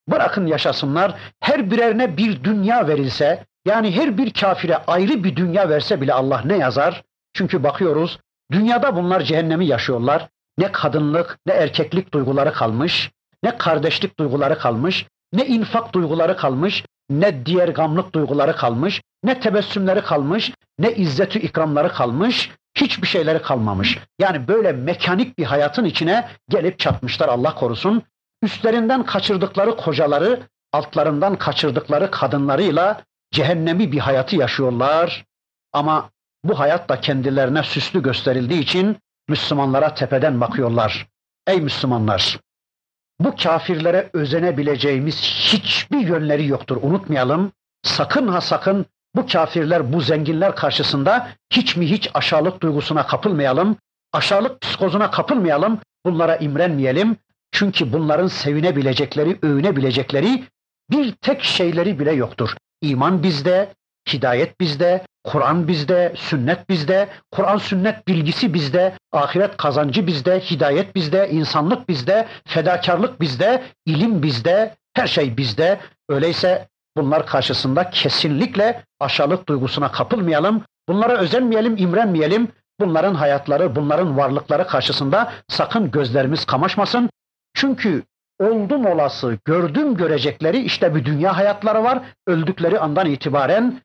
Bırakın 0.09 0.47
yaşasınlar, 0.47 1.15
her 1.41 1.71
birerine 1.71 2.17
bir 2.17 2.45
dünya 2.45 2.89
verilse, 2.89 3.45
yani 3.67 3.97
her 3.97 4.19
bir 4.19 4.33
kafire 4.33 4.77
ayrı 4.77 5.25
bir 5.25 5.37
dünya 5.37 5.69
verse 5.69 6.01
bile 6.01 6.13
Allah 6.13 6.43
ne 6.45 6.57
yazar? 6.57 7.03
Çünkü 7.35 7.63
bakıyoruz, 7.63 8.19
dünyada 8.53 8.97
bunlar 8.97 9.21
cehennemi 9.21 9.67
yaşıyorlar. 9.67 10.29
Ne 10.59 10.73
kadınlık, 10.73 11.39
ne 11.47 11.53
erkeklik 11.53 12.15
duyguları 12.15 12.53
kalmış, 12.53 13.11
ne 13.43 13.59
kardeşlik 13.59 14.19
duyguları 14.19 14.59
kalmış, 14.59 15.07
ne 15.33 15.47
infak 15.47 15.93
duyguları 15.93 16.37
kalmış, 16.37 16.85
ne 17.11 17.47
diğer 17.47 17.69
gamlık 17.69 18.15
duyguları 18.15 18.57
kalmış, 18.57 19.03
ne 19.25 19.41
tebessümleri 19.41 20.03
kalmış, 20.03 20.53
ne 20.79 20.95
izzeti 20.95 21.39
ikramları 21.39 21.93
kalmış, 21.93 22.51
hiçbir 22.75 23.07
şeyleri 23.07 23.43
kalmamış. 23.43 23.99
Yani 24.19 24.49
böyle 24.49 24.73
mekanik 24.73 25.39
bir 25.39 25.45
hayatın 25.45 25.85
içine 25.85 26.29
gelip 26.49 26.79
çatmışlar 26.79 27.29
Allah 27.29 27.55
korusun. 27.55 28.03
Üstlerinden 28.43 29.03
kaçırdıkları 29.03 29.77
kocaları, 29.77 30.41
altlarından 30.73 31.37
kaçırdıkları 31.37 32.11
kadınlarıyla 32.11 33.03
cehennemi 33.33 33.93
bir 33.93 33.99
hayatı 33.99 34.37
yaşıyorlar. 34.37 35.25
Ama 35.73 36.11
bu 36.45 36.59
hayat 36.59 36.89
da 36.89 37.01
kendilerine 37.01 37.63
süslü 37.63 38.03
gösterildiği 38.03 38.61
için 38.61 38.97
Müslümanlara 39.29 39.95
tepeden 39.95 40.41
bakıyorlar. 40.41 41.07
Ey 41.47 41.61
Müslümanlar! 41.61 42.39
Bu 43.21 43.37
kafirlere 43.37 44.11
özenebileceğimiz 44.13 45.23
hiçbir 45.23 45.99
yönleri 45.99 46.47
yoktur. 46.47 46.79
Unutmayalım. 46.83 47.53
Sakın 47.83 48.29
ha 48.29 48.41
sakın 48.41 48.87
bu 49.17 49.27
kafirler, 49.27 49.93
bu 49.93 50.01
zenginler 50.01 50.57
karşısında 50.57 51.29
hiç 51.53 51.77
mi 51.77 51.91
hiç 51.91 52.11
aşağılık 52.15 52.63
duygusuna 52.63 53.07
kapılmayalım. 53.07 53.77
Aşağılık 54.13 54.61
psikozuna 54.61 55.11
kapılmayalım. 55.11 55.79
Bunlara 56.07 56.37
imrenmeyelim. 56.37 57.17
Çünkü 57.53 57.93
bunların 57.93 58.27
sevinebilecekleri, 58.27 59.39
övünebilecekleri 59.43 60.45
bir 60.91 61.13
tek 61.13 61.43
şeyleri 61.43 61.99
bile 61.99 62.13
yoktur. 62.13 62.57
İman 62.83 63.23
bizde, 63.23 63.75
hidayet 64.13 64.61
bizde, 64.61 65.05
Kur'an 65.29 65.69
bizde, 65.69 66.13
sünnet 66.17 66.69
bizde, 66.69 67.09
Kur'an 67.33 67.59
sünnet 67.59 68.09
bilgisi 68.09 68.55
bizde, 68.55 68.93
ahiret 69.13 69.57
kazancı 69.57 70.07
bizde, 70.07 70.41
hidayet 70.41 70.95
bizde, 70.95 71.31
insanlık 71.31 71.89
bizde, 71.89 72.27
fedakarlık 72.47 73.21
bizde, 73.21 73.63
ilim 73.87 74.23
bizde, 74.23 74.75
her 74.95 75.07
şey 75.07 75.37
bizde. 75.37 75.79
Öyleyse 76.09 76.69
bunlar 76.97 77.27
karşısında 77.27 77.91
kesinlikle 77.91 78.83
aşağılık 79.01 79.49
duygusuna 79.49 79.93
kapılmayalım. 79.93 80.63
Bunlara 80.89 81.17
özenmeyelim, 81.17 81.77
imrenmeyelim. 81.77 82.49
Bunların 82.81 83.15
hayatları, 83.15 83.77
bunların 83.77 84.17
varlıkları 84.17 84.67
karşısında 84.67 85.33
sakın 85.49 85.91
gözlerimiz 85.91 86.45
kamaşmasın. 86.45 87.11
Çünkü 87.55 88.03
oldum 88.41 88.87
olası, 88.87 89.39
gördüm 89.45 89.97
görecekleri 89.97 90.59
işte 90.59 90.95
bir 90.95 91.05
dünya 91.05 91.37
hayatları 91.37 91.85
var. 91.85 92.01
Öldükleri 92.27 92.79
andan 92.79 93.07
itibaren 93.07 93.81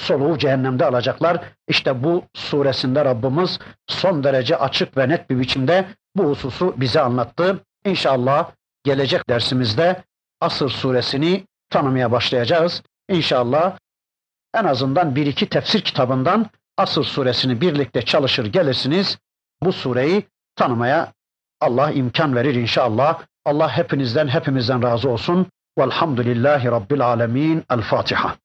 soluğu 0.00 0.38
cehennemde 0.38 0.84
alacaklar. 0.86 1.40
İşte 1.68 2.04
bu 2.04 2.24
suresinde 2.34 3.04
Rabbimiz 3.04 3.58
son 3.86 4.24
derece 4.24 4.56
açık 4.56 4.96
ve 4.96 5.08
net 5.08 5.30
bir 5.30 5.38
biçimde 5.38 5.86
bu 6.16 6.24
hususu 6.24 6.74
bize 6.76 7.00
anlattı. 7.00 7.60
İnşallah 7.84 8.50
gelecek 8.84 9.28
dersimizde 9.28 10.02
Asır 10.40 10.68
suresini 10.68 11.44
tanımaya 11.70 12.12
başlayacağız. 12.12 12.82
İnşallah 13.08 13.78
en 14.54 14.64
azından 14.64 15.16
bir 15.16 15.26
iki 15.26 15.48
tefsir 15.48 15.80
kitabından 15.80 16.46
Asır 16.78 17.04
suresini 17.04 17.60
birlikte 17.60 18.02
çalışır 18.02 18.46
gelirsiniz. 18.46 19.18
Bu 19.62 19.72
sureyi 19.72 20.26
tanımaya 20.56 21.12
Allah 21.60 21.90
imkan 21.90 22.36
verir 22.36 22.54
inşallah. 22.54 23.22
Allah 23.44 23.76
hepinizden 23.76 24.28
hepimizden 24.28 24.82
razı 24.82 25.10
olsun. 25.10 25.46
Velhamdülillahi 25.78 26.68
Rabbil 26.68 27.06
alemin. 27.06 27.64
El 27.70 27.80
Fatiha. 27.80 28.36